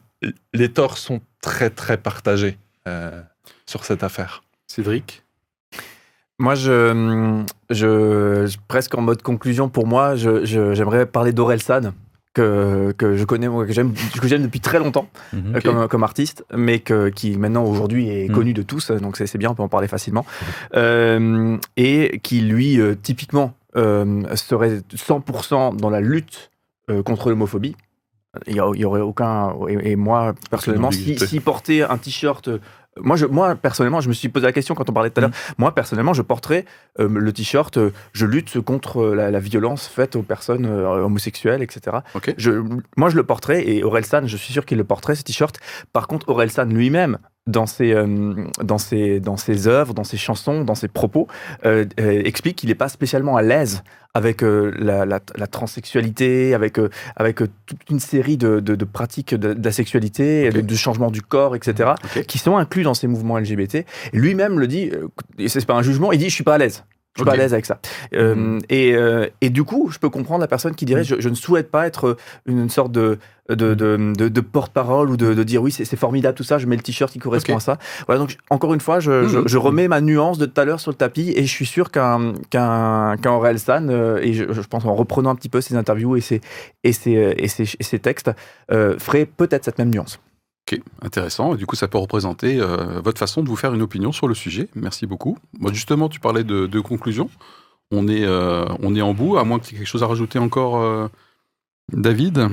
les 0.54 0.68
torts 0.72 0.96
sont 0.98 1.20
très 1.42 1.70
très 1.70 1.96
partagés 1.96 2.58
sur 3.66 3.84
cette 3.84 4.02
affaire. 4.02 4.42
Cédric? 4.66 5.22
Moi, 6.38 6.54
je, 6.54 7.44
je, 7.68 8.46
je- 8.48 8.56
presque 8.66 8.94
en 8.96 9.02
mode 9.02 9.20
conclusion, 9.22 9.68
pour 9.68 9.86
moi, 9.86 10.16
je- 10.16 10.44
je- 10.46 10.72
j'aimerais 10.74 11.04
parler 11.06 11.32
d'Orelsan, 11.32 11.92
que, 12.34 12.92
que 12.96 13.16
je 13.16 13.24
connais, 13.24 13.48
que 13.48 13.72
j'aime 13.72 13.92
que 14.20 14.28
j'aime 14.28 14.42
depuis 14.42 14.60
très 14.60 14.78
longtemps 14.78 15.08
Mhm. 15.32 15.56
euh, 15.56 15.60
comme, 15.60 15.88
comme 15.88 16.02
artiste, 16.04 16.44
mais 16.56 16.78
que, 16.78 17.08
qui 17.08 17.36
maintenant 17.36 17.64
aujourd'hui 17.64 18.08
est 18.08 18.28
Mm. 18.28 18.34
connu 18.34 18.52
de 18.54 18.62
tous, 18.62 18.90
donc 18.92 19.16
c'est 19.16 19.38
bien, 19.38 19.50
on 19.50 19.54
peut 19.54 19.62
en 19.64 19.68
parler 19.68 19.88
facilement. 19.88 20.24
Euh, 20.74 21.56
et 21.76 22.20
qui, 22.22 22.40
lui, 22.40 22.80
euh, 22.80 22.94
typiquement, 22.94 23.54
euh, 23.76 24.22
serait 24.36 24.80
100% 24.94 25.74
dans 25.76 25.90
la 25.90 26.00
lutte 26.00 26.50
euh, 26.90 27.02
contre 27.02 27.30
l'homophobie. 27.30 27.76
Il 28.46 28.54
y, 28.54 28.60
a- 28.60 28.70
il 28.74 28.80
y 28.80 28.84
aurait 28.84 29.00
aucun. 29.00 29.54
Et, 29.68 29.90
et 29.92 29.96
moi, 29.96 30.34
personnellement, 30.50 30.92
si, 30.92 31.18
si 31.18 31.40
porter 31.40 31.82
un 31.82 31.98
t-shirt. 31.98 32.48
Euh, 32.98 33.00
Moi, 33.02 33.16
je, 33.16 33.26
moi, 33.26 33.54
personnellement, 33.54 34.00
je 34.00 34.08
me 34.08 34.14
suis 34.14 34.28
posé 34.28 34.46
la 34.46 34.52
question 34.52 34.74
quand 34.74 34.88
on 34.88 34.92
parlait 34.92 35.10
tout 35.10 35.18
à 35.18 35.22
l'heure. 35.22 35.30
Moi, 35.58 35.74
personnellement, 35.74 36.12
je 36.14 36.22
porterais 36.22 36.64
euh, 36.98 37.08
le 37.08 37.32
t-shirt 37.32 37.76
euh, 37.76 37.92
Je 38.12 38.26
lutte 38.26 38.60
contre 38.60 39.06
la, 39.06 39.30
la 39.30 39.40
violence 39.40 39.86
faite 39.88 40.16
aux 40.16 40.22
personnes 40.22 40.66
euh, 40.66 41.04
homosexuelles, 41.04 41.62
etc. 41.62 41.98
Je, 42.36 42.62
moi, 42.96 43.08
je 43.08 43.16
le 43.16 43.22
porterais 43.24 43.68
et 43.68 43.84
Orelsan, 43.84 44.26
je 44.26 44.36
suis 44.36 44.52
sûr 44.52 44.64
qu'il 44.64 44.78
le 44.78 44.84
porterait, 44.84 45.14
ce 45.14 45.22
t-shirt. 45.22 45.58
Par 45.92 46.06
contre, 46.06 46.28
Orelsan 46.28 46.66
lui-même, 46.66 47.18
dans 47.46 47.66
ses, 47.66 47.92
euh, 47.92 48.34
dans, 48.62 48.78
ses, 48.78 49.20
dans 49.20 49.36
ses 49.36 49.66
œuvres, 49.66 49.94
dans 49.94 50.04
ses 50.04 50.16
chansons, 50.16 50.62
dans 50.64 50.74
ses 50.74 50.88
propos, 50.88 51.26
euh, 51.64 51.84
euh, 51.98 52.22
explique 52.24 52.56
qu'il 52.56 52.68
n'est 52.68 52.74
pas 52.74 52.88
spécialement 52.88 53.36
à 53.36 53.42
l'aise 53.42 53.82
avec 54.12 54.42
la, 54.42 55.06
la, 55.06 55.20
la 55.36 55.46
transsexualité, 55.46 56.52
avec, 56.52 56.78
avec 57.14 57.36
toute 57.36 57.90
une 57.90 58.00
série 58.00 58.36
de, 58.36 58.58
de, 58.58 58.74
de 58.74 58.84
pratiques 58.84 59.34
de, 59.36 59.54
de 59.54 59.64
la 59.64 59.70
sexualité, 59.70 60.48
Ok. 60.48 60.54
de, 60.56 60.60
de 60.62 60.74
changement 60.74 61.12
du 61.12 61.22
corps, 61.22 61.54
etc., 61.54 61.90
qui 62.26 62.38
sont 62.38 62.56
inclus 62.56 62.82
dans 62.82 62.94
ces 62.94 63.06
mouvements 63.06 63.38
LGBT. 63.38 63.86
Lui-même 64.12 64.58
le 64.58 64.66
dit, 64.66 64.90
et 65.38 65.48
c'est 65.48 65.64
pas 65.64 65.74
un 65.74 65.82
jugement, 65.82 66.10
il 66.10 66.18
dit 66.18 66.28
je 66.28 66.34
suis 66.34 66.42
pas 66.42 66.54
à 66.54 66.58
l'aise. 66.58 66.82
Je 67.16 67.22
suis 67.22 67.26
pas 67.26 67.32
à 67.32 67.36
l'aise 67.36 67.52
avec 67.52 67.66
ça. 67.66 67.80
Euh, 68.14 68.34
Mhm. 68.36 68.58
et, 68.70 68.94
euh, 68.94 69.26
et 69.40 69.50
du 69.50 69.64
coup, 69.64 69.90
je 69.90 69.98
peux 69.98 70.10
comprendre 70.10 70.40
la 70.40 70.46
personne 70.46 70.74
qui 70.76 70.84
dirait 70.84 71.00
Mhm. 71.00 71.06
je, 71.06 71.20
je 71.20 71.28
ne 71.28 71.34
souhaite 71.34 71.70
pas 71.70 71.86
être 71.86 72.16
une, 72.46 72.60
une 72.60 72.68
sorte 72.70 72.92
de, 72.92 73.18
de, 73.48 73.74
de, 73.74 74.12
de- 74.16 74.28
de 74.28 74.40
porte-parole 74.40 75.10
ou 75.10 75.16
de, 75.16 75.34
de 75.34 75.42
dire 75.42 75.60
oui, 75.60 75.72
c'est 75.72 75.96
formidable 75.96 76.36
tout 76.36 76.44
ça, 76.44 76.58
je 76.58 76.66
mets 76.68 76.76
le 76.76 76.82
t-shirt 76.82 77.12
qui 77.12 77.18
correspond 77.18 77.56
à 77.56 77.60
ça. 77.60 77.78
Voilà, 78.06 78.20
donc 78.20 78.36
encore 78.48 78.74
une 78.74 78.80
fois, 78.80 79.00
je, 79.00 79.26
je- 79.26 79.38
Mhm. 79.38 79.48
je 79.48 79.58
remets 79.58 79.88
ma 79.88 80.00
nuance 80.00 80.38
de 80.38 80.46
tout 80.46 80.60
à 80.60 80.64
l'heure 80.64 80.78
sur 80.78 80.92
le 80.92 80.96
tapis 80.96 81.32
et 81.34 81.42
je 81.42 81.50
suis 81.50 81.66
sûr 81.66 81.90
qu'un 81.90 82.32
qu'un 82.48 83.16
qu'un 83.20 83.32
Aurel 83.32 83.58
San, 83.58 83.90
euh, 83.90 84.20
et 84.22 84.32
je, 84.32 84.44
pense 84.70 84.84
en 84.84 84.94
reprenant 84.94 85.30
un 85.30 85.34
petit 85.34 85.48
peu 85.48 85.60
ses 85.60 85.74
interviews 85.74 86.14
et 86.16 86.20
ses, 86.20 86.40
et 86.84 86.92
ses, 86.92 87.34
et 87.36 87.48
ses, 87.48 87.64
et 87.80 87.82
ses 87.82 87.98
textes, 87.98 88.30
euh, 88.70 88.96
ferait 89.00 89.26
peut-être 89.26 89.64
cette 89.64 89.78
même 89.78 89.90
nuance. 89.90 90.20
Ok, 90.72 90.80
intéressant. 91.02 91.54
Et 91.54 91.56
du 91.56 91.66
coup, 91.66 91.76
ça 91.76 91.88
peut 91.88 91.98
représenter 91.98 92.60
euh, 92.60 93.00
votre 93.02 93.18
façon 93.18 93.42
de 93.42 93.48
vous 93.48 93.56
faire 93.56 93.74
une 93.74 93.82
opinion 93.82 94.12
sur 94.12 94.28
le 94.28 94.34
sujet. 94.34 94.68
Merci 94.74 95.06
beaucoup. 95.06 95.36
Moi, 95.58 95.72
justement, 95.72 96.08
tu 96.08 96.20
parlais 96.20 96.44
de, 96.44 96.66
de 96.66 96.80
conclusion. 96.80 97.28
On 97.90 98.06
est, 98.06 98.24
euh, 98.24 98.64
on 98.80 98.94
est 98.94 99.02
en 99.02 99.12
bout, 99.14 99.36
à 99.36 99.44
moins 99.44 99.58
que 99.58 99.66
tu 99.66 99.74
aies 99.74 99.78
quelque 99.78 99.88
chose 99.88 100.04
à 100.04 100.06
rajouter 100.06 100.38
encore, 100.38 100.80
euh, 100.80 101.08
David? 101.92 102.48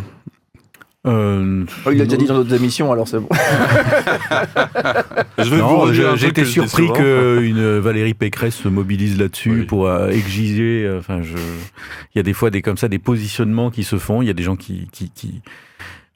Euh, 1.06 1.64
Oh, 1.86 1.92
il 1.92 2.00
l'a 2.00 2.06
déjà 2.06 2.18
dit 2.18 2.26
dans 2.26 2.36
d'autres 2.36 2.54
émissions, 2.56 2.92
alors 2.92 3.08
c'est 3.08 3.20
bon. 3.20 3.30
J'étais 6.16 6.42
que 6.42 6.48
surpris 6.48 6.88
souvent. 6.88 6.94
qu'une 6.96 7.78
Valérie 7.78 8.16
Pécresse 8.16 8.56
se 8.56 8.68
mobilise 8.68 9.18
là-dessus 9.20 9.60
Oui. 9.62 9.66
pour 9.66 9.90
exiger. 10.10 10.92
Enfin, 10.98 11.22
je, 11.22 11.38
il 11.38 12.18
y 12.18 12.20
a 12.20 12.24
des 12.24 12.34
fois 12.34 12.50
des 12.50 12.62
comme 12.62 12.78
ça 12.78 12.88
des 12.90 13.00
positionnements 13.00 13.70
qui 13.70 13.84
se 13.84 13.98
font. 13.98 14.22
Il 14.22 14.28
y 14.28 14.32
a 14.32 14.34
des 14.34 14.44
gens 14.44 14.56
qui, 14.56 14.88
qui, 14.92 15.10
qui 15.12 15.42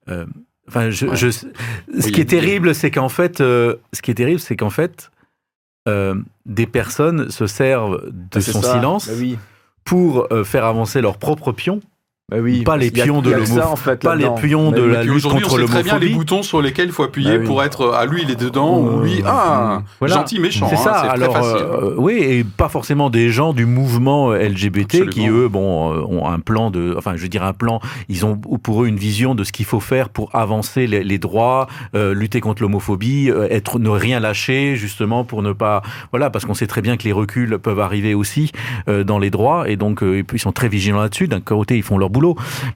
euh, 0.09 0.25
enfin, 0.71 0.89
je, 0.89 1.05
Ouais. 1.07 1.15
je- 1.15 1.29
ce 1.29 1.45
Oui, 2.05 2.11
qui 2.11 2.21
est 2.21 2.25
terrible, 2.25 2.73
c'est 2.73 2.91
qu'en 2.91 3.09
fait, 3.09 3.41
euh, 3.41 3.75
ce 3.93 4.01
qui 4.01 4.11
est 4.11 4.15
terrible, 4.15 4.39
c'est 4.39 4.55
qu'en 4.55 4.69
fait, 4.69 5.11
euh, 5.87 6.15
des 6.45 6.65
personnes 6.67 7.29
se 7.29 7.45
servent 7.47 8.01
de 8.11 8.37
Ah, 8.37 8.41
son 8.41 8.61
ça. 8.61 8.73
silence 8.73 9.07
Bah 9.07 9.13
oui. 9.17 9.37
pour 9.83 10.27
euh, 10.31 10.43
faire 10.43 10.65
avancer 10.65 11.01
leurs 11.01 11.17
propres 11.17 11.51
pions. 11.51 11.79
Bah 12.29 12.37
oui. 12.41 12.63
Pas 12.63 12.77
les 12.77 12.91
pions 12.91 13.21
de 13.21 13.27
il 13.27 13.31
y 13.31 13.33
a 13.33 13.37
que 13.39 13.43
l'homo- 13.43 13.59
ça, 13.61 13.69
en 13.69 13.75
fait, 13.75 14.01
pas 14.01 14.15
les 14.15 14.29
pions 14.41 14.71
de 14.71 14.81
la 14.81 15.03
lutte 15.03 15.15
aujourd'hui, 15.15 15.43
on 15.45 15.49
contre 15.49 15.59
sait 15.59 15.65
très 15.65 15.83
bien 15.83 15.93
les 15.99 16.05
l'homophobie. 16.07 16.13
boutons 16.15 16.43
sur 16.43 16.61
lesquels 16.61 16.85
il 16.85 16.91
faut 16.93 17.03
appuyer 17.03 17.31
Bah 17.33 17.37
oui. 17.41 17.45
pour 17.45 17.61
être 17.61 17.91
ah 17.93 18.05
lui 18.05 18.21
il 18.23 18.31
est 18.31 18.39
dedans 18.39 18.79
ou 18.79 19.01
lui 19.01 19.17
Euh, 19.19 19.23
ah 19.25 19.81
voilà. 19.99 20.15
gentil 20.15 20.39
méchant. 20.39 20.67
C'est 20.69 20.75
hein, 20.75 20.81
ça. 20.81 20.93
très 20.93 21.09
Alors, 21.09 21.33
facile. 21.33 21.57
euh, 21.65 21.93
oui, 21.97 22.13
et 22.21 22.45
pas 22.45 22.69
forcément 22.69 23.09
des 23.09 23.31
gens 23.31 23.51
du 23.51 23.65
mouvement 23.65 24.31
LGBT 24.33 25.09
qui 25.09 25.27
eux, 25.27 25.49
bon, 25.49 25.91
euh, 25.93 26.01
ont 26.07 26.25
un 26.29 26.39
plan 26.39 26.71
de, 26.71 26.95
enfin, 26.97 27.17
je 27.17 27.21
veux 27.21 27.27
dire 27.27 27.43
un 27.43 27.51
plan. 27.51 27.81
Ils 28.07 28.25
ont 28.25 28.37
pour 28.37 28.83
eux 28.83 28.87
une 28.87 28.95
vision 28.95 29.35
de 29.35 29.43
ce 29.43 29.51
qu'il 29.51 29.65
faut 29.65 29.81
faire 29.81 30.07
pour 30.07 30.33
avancer 30.33 30.87
les, 30.87 31.03
les 31.03 31.17
droits, 31.17 31.67
euh, 31.95 32.13
lutter 32.13 32.39
contre 32.39 32.61
l'homophobie, 32.61 33.29
euh, 33.29 33.47
être 33.49 33.77
ne 33.77 33.89
rien 33.89 34.21
lâcher 34.21 34.77
justement 34.77 35.25
pour 35.25 35.41
ne 35.43 35.51
pas, 35.51 35.81
voilà, 36.11 36.29
parce 36.29 36.45
qu'on 36.45 36.53
sait 36.53 36.67
très 36.67 36.81
bien 36.81 36.95
que 36.95 37.03
les 37.03 37.11
reculs 37.11 37.59
peuvent 37.59 37.81
arriver 37.81 38.13
aussi 38.13 38.53
euh, 38.87 39.03
dans 39.03 39.19
les 39.19 39.31
droits 39.31 39.69
et 39.69 39.75
donc 39.75 40.01
euh, 40.01 40.23
ils 40.31 40.39
sont 40.39 40.53
très 40.53 40.69
vigilants 40.69 41.01
là-dessus. 41.01 41.27
D'un 41.27 41.41
côté, 41.41 41.75
ils 41.75 41.83
font 41.83 41.97
leur 41.97 42.09
boulot, 42.09 42.20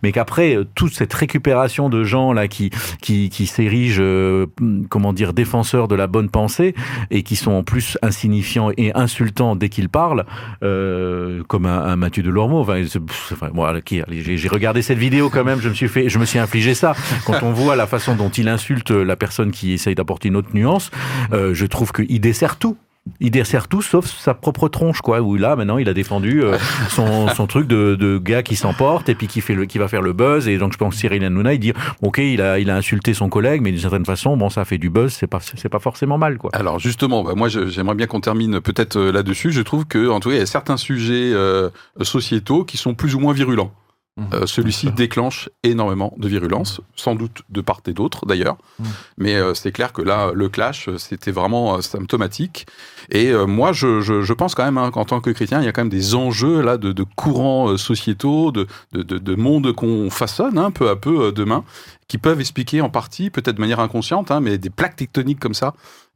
mais 0.03 0.11
qu'après 0.11 0.55
euh, 0.55 0.65
toute 0.75 0.93
cette 0.93 1.13
récupération 1.13 1.89
de 1.89 2.03
gens 2.03 2.33
là 2.33 2.47
qui 2.47 2.71
qui, 3.01 3.29
qui 3.29 3.45
s'érigent, 3.45 4.01
euh, 4.01 4.47
comment 4.89 5.13
dire, 5.13 5.33
défenseurs 5.33 5.87
de 5.87 5.95
la 5.95 6.07
bonne 6.07 6.29
pensée 6.29 6.75
et 7.11 7.23
qui 7.23 7.35
sont 7.35 7.51
en 7.51 7.63
plus 7.63 7.97
insignifiants 8.01 8.71
et 8.77 8.93
insultants 8.95 9.55
dès 9.55 9.69
qu'ils 9.69 9.89
parlent, 9.89 10.25
euh, 10.63 11.43
comme 11.47 11.65
un, 11.65 11.95
Mathieu 11.95 12.23
Delormeau. 12.23 12.59
Enfin, 12.59 12.83
j'ai 12.83 14.47
regardé 14.47 14.81
cette 14.81 14.97
vidéo 14.97 15.29
quand 15.29 15.43
même. 15.43 15.61
Je 15.61 15.69
me 15.69 15.73
suis 15.73 15.87
fait, 15.87 16.09
je 16.09 16.19
me 16.19 16.25
suis 16.25 16.39
infligé 16.39 16.73
ça. 16.73 16.95
Quand 17.25 17.43
on 17.43 17.51
voit 17.51 17.75
la 17.75 17.87
façon 17.87 18.15
dont 18.15 18.29
il 18.29 18.47
insulte 18.49 18.91
la 18.91 19.15
personne 19.15 19.51
qui 19.51 19.73
essaye 19.73 19.95
d'apporter 19.95 20.29
une 20.29 20.35
autre 20.35 20.49
nuance, 20.53 20.91
je 21.31 21.65
trouve 21.65 21.91
qu'il 21.91 22.19
dessert 22.19 22.57
tout. 22.57 22.77
Il 23.19 23.31
dessert 23.31 23.67
tout 23.67 23.81
sauf 23.81 24.05
sa 24.05 24.33
propre 24.33 24.67
tronche, 24.67 25.01
quoi. 25.01 25.21
Où 25.21 25.35
là, 25.35 25.55
maintenant, 25.55 25.77
il 25.77 25.87
a 25.87 25.93
défendu 25.93 26.43
euh, 26.43 26.57
son, 26.89 27.47
truc 27.47 27.67
de, 27.67 28.17
gars 28.17 28.43
qui 28.43 28.55
s'emporte 28.55 29.09
et 29.09 29.15
puis 29.15 29.27
qui 29.27 29.41
fait 29.41 29.67
qui 29.67 29.77
va 29.77 29.87
faire 29.87 30.01
le 30.01 30.13
buzz. 30.13 30.47
Et 30.47 30.57
donc, 30.57 30.73
je 30.73 30.77
pense 30.77 30.95
que 30.95 30.99
Cyril 30.99 31.23
Hanouna, 31.23 31.53
il 31.53 31.59
dit, 31.59 31.73
ok, 32.01 32.17
il 32.17 32.41
a, 32.41 32.75
insulté 32.75 33.13
son 33.13 33.29
collègue, 33.29 33.61
mais 33.61 33.71
d'une 33.71 33.79
certaine 33.79 34.05
façon, 34.05 34.35
bon, 34.35 34.49
ça 34.49 34.65
fait 34.65 34.77
du 34.77 34.89
buzz, 34.89 35.13
c'est 35.13 35.27
pas, 35.27 35.39
pas 35.71 35.79
forcément 35.79 36.17
mal, 36.17 36.37
quoi. 36.37 36.49
Alors 36.53 36.79
justement, 36.79 37.23
bah, 37.23 37.33
moi 37.35 37.47
j'aimerais 37.47 37.95
bien 37.95 38.07
qu'on 38.07 38.21
termine 38.21 38.59
peut-être 38.59 38.97
euh, 38.97 39.11
là-dessus. 39.11 39.51
Je 39.51 39.61
trouve 39.61 39.85
que 39.85 40.07
tout 40.19 40.29
cas 40.29 40.35
il 40.35 40.39
y 40.39 40.41
a 40.41 40.45
certains 40.45 40.77
sujets 40.77 41.31
euh, 41.33 41.69
sociétaux 42.01 42.63
qui 42.63 42.77
sont 42.77 42.95
plus 42.95 43.15
ou 43.15 43.19
moins 43.19 43.33
virulents. 43.33 43.71
Mhm. 44.17 44.27
Euh, 44.33 44.45
Celui-ci 44.45 44.91
déclenche 44.91 45.49
énormément 45.63 46.13
de 46.17 46.29
virulence, 46.29 46.79
sans 46.95 47.15
doute 47.15 47.41
de 47.49 47.59
part 47.59 47.81
et 47.85 47.91
d'autre 47.91 48.25
d'ailleurs. 48.25 48.55
Mhm. 48.79 48.85
Mais 49.17 49.35
euh, 49.35 49.53
c'est 49.53 49.73
clair 49.73 49.91
que 49.91 50.01
là, 50.01 50.31
le 50.33 50.47
clash, 50.47 50.89
c'était 50.97 51.31
vraiment 51.31 51.75
euh, 51.75 51.81
symptomatique. 51.81 52.65
Et 53.11 53.33
moi, 53.33 53.73
je, 53.73 54.01
je, 54.01 54.21
je 54.23 54.33
pense 54.33 54.55
quand 54.55 54.63
même 54.63 54.77
hein, 54.77 54.89
qu'en 54.89 55.05
tant 55.05 55.19
que 55.19 55.29
chrétien, 55.29 55.61
il 55.61 55.65
y 55.65 55.67
a 55.67 55.71
quand 55.73 55.81
même 55.81 55.89
des 55.89 56.15
enjeux 56.15 56.61
là 56.61 56.77
de, 56.77 56.91
de 56.91 57.03
courants 57.03 57.77
sociétaux, 57.77 58.51
de, 58.51 58.67
de, 58.93 59.03
de, 59.03 59.17
de 59.17 59.35
monde 59.35 59.73
qu'on 59.73 60.09
façonne 60.09 60.57
hein, 60.57 60.71
peu 60.71 60.89
à 60.89 60.95
peu 60.95 61.31
demain, 61.31 61.63
qui 62.07 62.17
peuvent 62.17 62.39
expliquer 62.39 62.81
en 62.81 62.89
partie, 62.89 63.29
peut-être 63.29 63.57
de 63.57 63.61
manière 63.61 63.79
inconsciente, 63.79 64.31
hein, 64.31 64.39
mais 64.39 64.57
des 64.57 64.69
plaques 64.71 64.95
tectoniques 64.95 65.39
comme 65.39 65.53
ça, 65.53 65.75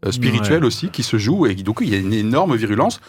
spirituelles 0.10 0.66
aussi, 0.66 0.90
qui 0.90 1.04
se 1.04 1.18
jouent. 1.18 1.46
Et 1.46 1.54
donc, 1.56 1.80
il 1.82 1.90
y 1.90 1.96
a 1.96 2.00
une 2.00 2.14
énorme 2.14 2.56
virulence. 2.56 3.02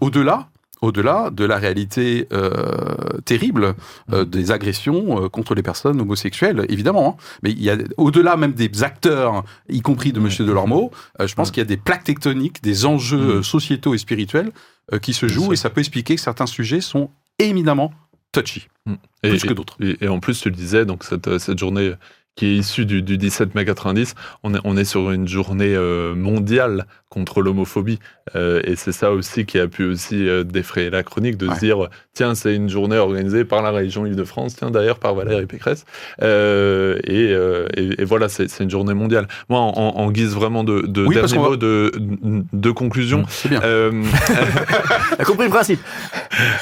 Au-delà 0.00 0.48
au-delà 0.82 1.30
de 1.30 1.44
la 1.44 1.58
réalité 1.58 2.26
euh, 2.32 3.18
terrible 3.24 3.74
euh, 4.12 4.24
des 4.24 4.50
agressions 4.50 5.24
euh, 5.24 5.28
contre 5.28 5.54
les 5.54 5.62
personnes 5.62 6.00
homosexuelles, 6.00 6.64
évidemment. 6.68 7.16
hein. 7.20 7.22
Mais 7.42 7.50
il 7.50 7.62
y 7.62 7.70
a 7.70 7.76
au-delà 7.96 8.36
même 8.36 8.52
des 8.52 8.82
acteurs, 8.82 9.44
y 9.68 9.80
compris 9.80 10.12
de 10.12 10.20
Monsieur 10.20 10.44
Delormeau, 10.44 10.90
je 11.24 11.34
pense 11.34 11.50
qu'il 11.50 11.60
y 11.60 11.62
a 11.62 11.66
des 11.66 11.76
plaques 11.76 12.04
tectoniques, 12.04 12.62
des 12.62 12.86
enjeux 12.86 13.38
Mm. 13.38 13.42
sociétaux 13.42 13.94
et 13.94 13.98
spirituels 13.98 14.50
qui 15.02 15.12
se 15.12 15.28
jouent 15.28 15.52
et 15.52 15.56
ça 15.56 15.70
peut 15.70 15.80
expliquer 15.80 16.16
que 16.16 16.20
certains 16.20 16.46
sujets 16.46 16.80
sont 16.80 17.10
éminemment 17.38 17.92
touchy, 18.32 18.68
Et, 19.22 19.28
plus 19.30 19.42
que 19.44 19.52
d'autres. 19.52 19.76
et, 19.80 20.04
et 20.04 20.08
en 20.08 20.20
plus, 20.20 20.40
tu 20.40 20.48
le 20.50 20.54
disais, 20.56 20.84
donc 20.86 21.04
cette, 21.04 21.38
cette 21.38 21.58
journée 21.58 21.92
qui 22.36 22.46
est 22.46 22.54
issu 22.56 22.86
du, 22.86 23.02
du 23.02 23.18
17 23.18 23.54
mai 23.54 23.64
90. 23.64 24.14
On 24.44 24.54
est, 24.54 24.60
on 24.64 24.76
est 24.76 24.84
sur 24.84 25.10
une 25.10 25.26
journée 25.28 25.76
mondiale 26.16 26.86
contre 27.10 27.42
l'homophobie. 27.42 27.98
Euh, 28.36 28.60
et 28.64 28.76
c'est 28.76 28.92
ça 28.92 29.10
aussi 29.10 29.44
qui 29.44 29.58
a 29.58 29.66
pu 29.66 29.84
aussi 29.84 30.28
euh, 30.28 30.44
défrayer 30.44 30.88
la 30.90 31.02
chronique, 31.02 31.36
de 31.36 31.48
Ouais. 31.48 31.54
se 31.56 31.60
dire, 31.60 31.88
tiens, 32.14 32.34
c'est 32.36 32.54
une 32.54 32.68
journée 32.70 32.96
organisée 32.96 33.44
par 33.44 33.60
la 33.62 33.72
région 33.72 34.06
Île-de-France, 34.06 34.54
tiens, 34.56 34.70
d'ailleurs 34.70 35.00
par 35.00 35.14
Valérie 35.16 35.46
Pécresse. 35.46 35.84
Euh, 36.22 36.96
et, 37.04 37.32
euh, 37.32 37.66
et, 37.76 38.00
et 38.00 38.04
voilà, 38.04 38.28
c'est 38.28 38.46
une 38.60 38.70
journée 38.70 38.94
mondiale. 38.94 39.26
Moi, 39.48 39.58
en, 39.58 39.72
en- 39.76 40.10
guise 40.12 40.34
vraiment 40.34 40.62
de, 40.64 40.82
de 40.82 41.04
Oui, 41.04 41.14
dernier 41.16 41.34
va- 41.34 41.40
mot, 41.40 41.56
de, 41.56 41.90
de 42.52 42.70
conclusion, 42.70 43.24
C'est 43.28 43.48
bien. 43.48 43.60
euh, 43.64 43.90
T'as 45.18 45.24
compris 45.24 45.44
le 45.44 45.50
principe 45.50 45.80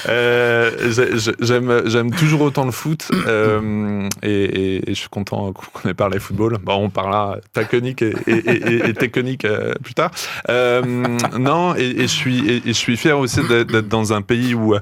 euh, 0.09 0.71
j'ai- 0.91 1.19
j'ai- 1.19 1.33
j'aime 1.41 1.83
j'aime 1.87 2.11
toujours 2.11 2.41
autant 2.43 2.65
le 2.65 2.71
foot 2.73 3.09
euh, 3.27 4.09
et, 4.23 4.29
et- 4.45 4.91
et 4.91 4.95
je 4.95 4.99
suis 5.01 5.09
content 5.09 5.53
qu'on 5.53 5.89
ait 5.89 5.95
parlé 5.95 6.19
football. 6.19 6.59
Bon, 6.63 6.75
on 6.85 6.91
parlera 6.91 7.39
taconique 7.53 8.03
et, 8.03 8.15
et, 8.27 8.33
et- 8.33 8.89
et 8.89 8.95
technique 8.95 9.47
plus 9.83 9.95
tard. 9.95 10.11
Euh, 10.49 10.82
non, 11.39 11.74
et, 11.76 11.82
et 11.82 12.03
je 12.03 12.07
suis 12.07 12.49
et, 12.49 12.62
je 12.66 12.72
suis 12.72 12.97
fier 12.97 13.18
aussi 13.18 13.41
d'être 13.49 13.70
d'être 13.70 13.89
dans 13.89 14.12
un 14.12 14.22
pays 14.22 14.55
où 14.55 14.74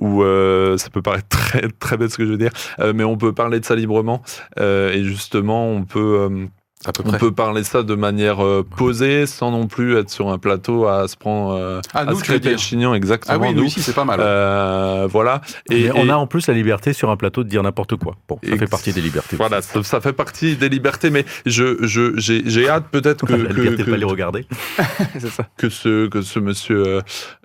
où 0.00 0.22
euh, 0.22 0.76
ça 0.76 0.90
peut 0.90 1.02
paraître 1.02 1.28
très 1.28 1.68
très 1.80 1.96
bête 1.96 2.10
ce 2.10 2.16
que 2.16 2.24
je 2.24 2.30
veux 2.30 2.38
dire, 2.38 2.52
euh, 2.80 2.92
mais 2.94 3.04
on 3.04 3.16
peut 3.16 3.32
parler 3.32 3.60
de 3.60 3.64
ça 3.64 3.74
librement 3.74 4.22
euh, 4.58 4.92
et 4.92 5.04
justement 5.04 5.68
on 5.68 5.84
peut 5.84 6.28
euh, 6.30 6.46
À 6.84 6.92
peu 6.92 7.02
on 7.04 7.08
près. 7.08 7.18
peut 7.18 7.32
parler 7.32 7.64
ça 7.64 7.82
de 7.82 7.94
manière 7.94 8.44
euh, 8.44 8.62
posée 8.76 9.26
sans 9.26 9.50
non 9.50 9.66
plus 9.66 9.96
être 9.96 10.10
sur 10.10 10.28
un 10.28 10.38
plateau 10.38 10.86
à 10.86 11.08
se 11.08 11.16
prendre 11.16 11.52
euh, 11.56 11.80
Ah, 11.94 12.00
à 12.00 12.04
nous, 12.04 12.18
se 12.18 12.22
crêper 12.22 12.50
le 12.52 12.58
chignon 12.58 12.94
exactement 12.94 13.34
Ah 13.34 13.38
oui, 13.42 13.54
nous 13.54 13.62
nous. 13.62 13.66
ici, 13.66 13.80
c'est 13.82 13.94
pas 13.94 14.04
mal. 14.04 14.20
Euh, 14.22 15.08
voilà. 15.10 15.40
Et, 15.70 15.90
on 15.94 16.08
a 16.10 16.14
en 16.16 16.26
plus 16.26 16.46
la 16.46 16.54
liberté 16.54 16.92
sur 16.92 17.10
un 17.10 17.16
plateau 17.16 17.42
de 17.44 17.48
dire 17.48 17.62
n'importe 17.62 17.96
quoi. 17.96 18.16
Bon, 18.28 18.38
ça 18.46 18.56
fait 18.56 18.66
partie 18.66 18.92
des 18.92 19.00
libertés. 19.00 19.36
Voilà, 19.36 19.62
ça, 19.62 19.82
ça 19.82 20.00
fait 20.02 20.12
partie 20.12 20.54
des 20.56 20.68
libertés, 20.68 21.08
mais 21.10 21.24
je, 21.46 21.78
je, 21.84 22.12
j'ai, 22.18 22.42
j'ai 22.48 22.68
hâte 22.68 22.84
peut-être 22.92 23.26
que, 23.26 23.32
la 23.34 23.48
que, 23.48 23.54
liberté 23.54 23.78
de 23.78 23.84
que, 23.84 23.90
pas 23.90 23.96
les 23.96 24.04
regarder. 24.04 24.46
C'est 25.18 25.30
ça. 25.30 25.46
que 25.56 25.70
ce, 25.70 26.06
que 26.08 26.20
ce 26.20 26.38
monsieur 26.38 26.86
euh, 26.86 27.00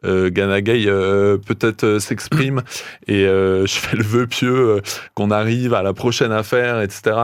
euh, 0.05 0.29
Ganagay 0.29 0.83
euh, 0.87 1.37
peut-être 1.37 1.85
euh, 1.85 1.99
s'exprime 1.99 2.61
et 3.07 3.25
euh, 3.25 3.65
je 3.65 3.73
fais 3.75 3.95
le 3.95 4.03
vœu 4.03 4.27
pieux 4.27 4.53
euh, 4.53 4.81
qu'on 5.15 5.31
arrive 5.31 5.73
à 5.73 5.83
la 5.83 5.93
prochaine 5.93 6.33
affaire, 6.33 6.81
etc. 6.81 7.15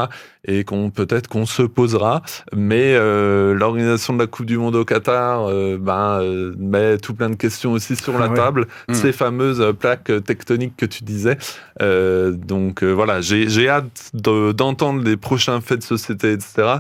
Et 0.50 0.64
qu'on 0.64 0.90
peut-être 0.92 1.28
qu'on 1.28 1.46
se 1.46 1.62
posera, 1.64 2.22
mais 2.56 2.94
euh, 2.96 3.54
l'organisation 3.54 4.14
de 4.14 4.20
la 4.20 4.28
Coupe 4.28 4.46
du 4.46 4.58
Monde 4.58 4.76
au 4.76 4.86
Qatar 4.86 5.46
euh, 5.50 5.78
ben, 5.78 6.22
euh, 6.22 6.54
met 6.58 6.98
tout 6.98 7.14
plein 7.14 7.30
de 7.30 7.36
questions 7.36 7.74
aussi 7.74 7.96
sur 7.98 8.18
la 8.18 8.30
Ouais. 8.30 8.36
table, 8.36 8.68
Mm. 8.88 8.94
ces 8.94 9.12
fameuses 9.12 9.64
plaques 9.78 10.12
tectoniques 10.26 10.76
que 10.78 10.86
tu 10.86 11.04
disais. 11.04 11.38
Euh, 11.82 12.32
donc 12.32 12.82
euh, 12.84 12.92
voilà, 12.92 13.20
j'ai 13.22 13.50
j'ai 13.50 13.68
hâte 13.70 14.12
de- 14.14 14.52
d'entendre 14.54 15.04
les 15.04 15.18
prochains 15.18 15.60
faits 15.62 15.80
de 15.80 15.84
société, 15.84 16.32
etc. 16.32 16.76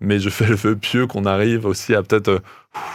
Mais 0.00 0.18
je 0.18 0.28
fais 0.28 0.46
le 0.46 0.54
vœu 0.54 0.76
pieux 0.76 1.06
qu'on 1.06 1.24
arrive 1.24 1.64
aussi 1.66 1.94
à 1.94 2.02
peut-être 2.02 2.28
euh, 2.28 2.38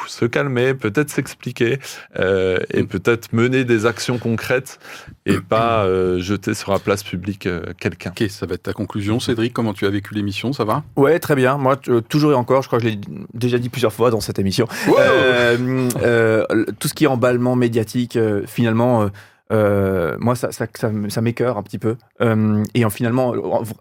se 0.07 0.25
calmer, 0.25 0.73
peut-être 0.73 1.09
s'expliquer 1.09 1.79
euh, 2.19 2.57
et 2.73 2.83
peut-être 2.83 3.33
mener 3.33 3.63
des 3.63 3.85
actions 3.85 4.17
concrètes 4.17 4.79
et 5.25 5.39
pas 5.39 5.83
euh, 5.85 6.19
jeter 6.19 6.53
sur 6.53 6.71
la 6.71 6.79
place 6.79 7.03
publique 7.03 7.45
euh, 7.45 7.61
quelqu'un. 7.79 8.09
Ok, 8.11 8.29
ça 8.29 8.45
va 8.45 8.55
être 8.55 8.63
ta 8.63 8.73
conclusion. 8.73 9.19
Cédric, 9.19 9.53
comment 9.53 9.73
tu 9.73 9.85
as 9.85 9.89
vécu 9.89 10.13
l'émission? 10.13 10.53
Ça 10.53 10.63
va? 10.65 10.83
Ouais, 10.95 11.19
très 11.19 11.35
bien. 11.35 11.57
Moi, 11.57 11.77
euh, 11.87 12.01
toujours 12.01 12.31
et 12.31 12.35
encore, 12.35 12.61
je 12.61 12.67
crois 12.67 12.79
que 12.79 12.85
je 12.85 12.89
l'ai 12.89 12.99
déjà 13.33 13.57
dit 13.57 13.69
plusieurs 13.69 13.93
fois 13.93 14.09
dans 14.11 14.21
cette 14.21 14.39
émission. 14.39 14.67
Euh, 14.97 15.89
euh, 16.01 16.45
tout 16.79 16.87
ce 16.87 16.93
qui 16.93 17.05
est 17.05 17.07
emballement 17.07 17.55
médiatique, 17.55 18.15
euh, 18.17 18.43
finalement, 18.47 19.03
euh, 19.03 19.07
euh, 19.51 20.15
moi, 20.19 20.35
ça, 20.35 20.51
ça, 20.51 20.65
ça, 20.73 20.87
m- 20.87 21.09
ça 21.09 21.21
m'écœure 21.21 21.57
un 21.57 21.63
petit 21.63 21.77
peu. 21.77 21.97
Euh, 22.21 22.63
et 22.75 22.85
en, 22.85 22.89
finalement, 22.89 23.33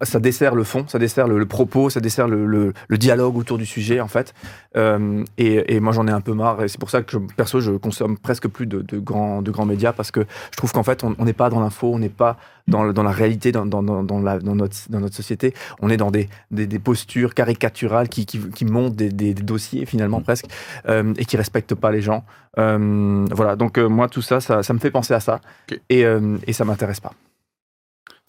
ça 0.03 0.19
dessert 0.21 0.55
le 0.55 0.65
fond, 0.65 0.85
ça 0.89 0.99
dessert 0.99 1.29
le, 1.29 1.39
le 1.39 1.47
propos, 1.47 1.91
ça 1.91 2.01
dessert 2.01 2.27
le, 2.27 2.47
le- 2.47 2.73
le 2.89 2.99
dialogue 2.99 3.37
autour 3.37 3.59
du 3.59 3.67
sujet, 3.67 4.01
en 4.01 4.09
fait. 4.09 4.35
Euh, 4.77 5.25
et, 5.39 5.75
et 5.75 5.81
moi, 5.81 5.93
j'en 5.93 6.07
ai 6.07 6.11
un 6.11 6.21
peu 6.21 6.33
marre. 6.33 6.63
Et 6.63 6.69
c'est 6.69 6.79
pour 6.81 6.91
ça 6.91 7.03
que, 7.03 7.13
je, 7.13 7.19
perso, 7.37 7.61
je 7.61 7.73
consomme 7.73 8.17
presque 8.17 8.49
plus 8.49 8.67
de, 8.67 8.81
de 8.81 8.99
grands, 8.99 9.43
de 9.43 9.51
grands 9.51 9.67
médias 9.67 9.93
parce 9.93 10.11
que 10.11 10.21
je 10.53 10.57
trouve 10.57 10.73
qu'en 10.73 10.83
fait, 10.83 11.05
on 11.05 11.25
n'est 11.25 11.33
pas 11.33 11.51
dans 11.51 11.61
l'info, 11.61 11.93
on 11.93 11.99
n'est 11.99 12.09
pas 12.09 12.39
dans, 12.67 12.85
la 12.85 13.11
réalité, 13.11 13.53
dans, 13.53 13.67
dans, 13.67 13.83
dans, 13.83 14.03
dans 14.05 14.21
la, 14.21 14.39
dans, 14.39 14.55
notre, 14.55 14.77
dans 14.89 15.01
notre 15.01 15.17
société. 15.17 15.53
On 15.81 15.91
est 15.91 15.97
dans 15.97 16.11
des, 16.11 16.29
des, 16.51 16.67
des 16.67 16.79
postures 16.79 17.35
caricaturales 17.35 18.09
qui, 18.09 18.27
qui, 18.27 18.39
qui 18.39 18.65
montent 18.65 18.95
des, 18.97 19.11
des, 19.11 19.35
des 19.35 19.43
dossiers, 19.43 19.87
finalement, 19.87 20.21
presque, 20.21 20.47
euh, 20.89 21.13
et 21.19 21.25
qui 21.25 21.37
respectent 21.37 21.75
pas 21.75 21.91
les 21.91 22.01
gens. 22.01 22.25
Voilà, 22.57 23.57
donc 23.57 23.79
moi, 23.79 24.09
tout 24.09 24.23
ça, 24.23 24.41
ça, 24.41 24.63
ça 24.63 24.73
me 24.73 24.79
fait 24.79 24.91
penser 24.91 25.15
à 25.15 25.21
ça. 25.21 25.41
Et, 25.89 26.05
et 26.47 26.53
ça 26.53 26.65
m'intéresse 26.65 27.01
pas. 27.01 27.13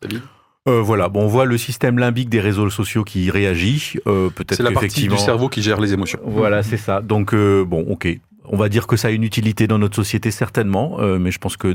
David 0.02 0.22
Euh, 0.68 0.82
voilà, 0.82 1.10
bon, 1.10 1.24
on 1.24 1.28
voit 1.28 1.46
le 1.46 1.58
système 1.58 1.98
limbique 1.98 2.30
des 2.30 2.40
réseaux 2.40 2.70
sociaux 2.70 3.04
qui 3.04 3.32
réagit. 3.32 3.96
Euh, 4.06 4.30
Peut-être 4.30 4.58
C'est 4.58 4.64
la 4.64 4.72
partie 4.72 5.08
du 5.08 5.18
cerveau 5.18 5.50
qui 5.50 5.62
gère 5.62 5.80
les 5.80 5.94
émotions. 5.94 6.20
Voilà, 6.24 6.62
c'est 6.62 6.78
ça. 6.78 7.02
Donc, 7.02 7.34
euh, 7.34 7.66
bon, 7.66 7.82
ok. 7.90 8.08
On 8.46 8.58
va 8.58 8.70
dire 8.70 8.86
que 8.86 8.96
ça 8.96 9.08
a 9.08 9.12
une 9.12 9.24
utilité 9.24 9.66
dans 9.66 9.80
notre 9.80 9.96
société, 9.96 10.30
certainement, 10.30 10.98
mais 11.00 11.32
je 11.32 11.38
pense 11.38 11.58
que, 11.58 11.74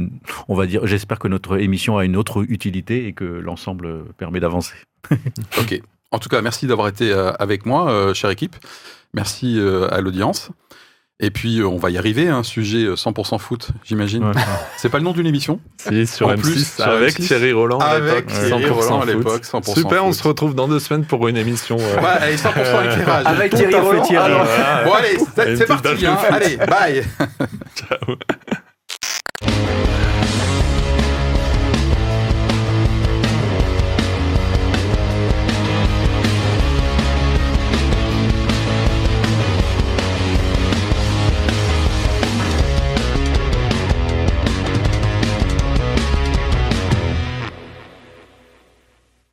on 0.49 0.55
va 0.55 0.67
dire, 0.67 0.87
j'espère 0.87 1.19
que 1.19 1.29
notre 1.29 1.59
émission 1.59 1.97
a 1.97 2.05
une 2.05 2.17
autre 2.17 2.45
utilité 2.49 3.07
et 3.07 3.13
que 3.13 3.25
l'ensemble 3.25 4.05
permet 4.19 4.41
d'avancer. 4.41 4.75
Ok. 5.59 5.81
En 6.11 6.19
tout 6.19 6.29
cas, 6.29 6.43
merci 6.43 6.67
d'avoir 6.67 6.89
été 6.89 7.13
avec 7.39 7.67
moi, 7.67 8.13
chère 8.15 8.31
équipe. 8.31 8.57
Merci 9.15 9.59
à 9.91 10.01
l'audience. 10.01 10.51
Et 11.19 11.31
puis, 11.31 11.61
euh, 11.61 11.67
on 11.67 11.79
va 11.79 11.91
y 11.91 11.97
arriver, 11.97 12.29
un 12.29 12.43
sujet 12.43 12.85
euh, 12.85 12.95
100% 12.95 13.39
foot, 13.39 13.69
j'imagine. 13.85 14.23
Ouais. 14.25 14.33
C'est 14.77 14.91
pas 14.91 14.99
le 14.99 15.05
nom 15.05 15.13
d'une 15.13 15.27
émission 15.27 15.61
Si, 15.79 16.07
sur 16.07 16.27
En 16.29 16.35
M6, 16.35 16.41
plus, 16.43 16.75
sur 16.75 16.85
avec 16.87 17.19
M6. 17.19 17.27
Thierry 17.27 17.53
Roland 17.55 17.79
à 17.79 17.87
Avec 17.87 18.27
l'époque, 18.29 18.45
Thierry 18.47 18.65
100% 18.65 18.71
Roland 18.73 18.99
à 19.01 19.07
foot. 19.07 19.15
l'époque, 19.17 19.43
100% 19.45 19.75
Super, 19.75 20.05
on 20.05 20.09
foot. 20.09 20.15
se 20.23 20.29
retrouve 20.29 20.55
dans 20.55 20.69
deux 20.69 20.79
semaines 20.79 21.07
pour 21.07 21.27
une 21.29 21.39
émission. 21.39 21.79
euh, 21.81 21.97
Ouais, 22.01 22.07
allez, 22.21 22.37
100% 22.37 22.51
éclairage. 22.51 23.25
Avec 23.27 23.55
Thierry 23.55 23.75
Roland, 23.77 24.03
Thierry. 24.03 24.25
alors. 24.27 24.45
voilà. 24.45 24.85
Bon, 24.85 24.93
allez, 24.93 25.57
c'est 25.57 25.67
parti. 25.67 26.07
hein. 26.07 26.19
Allez, 26.31 26.57
bye. 26.59 27.03
Ciao. 27.75 28.17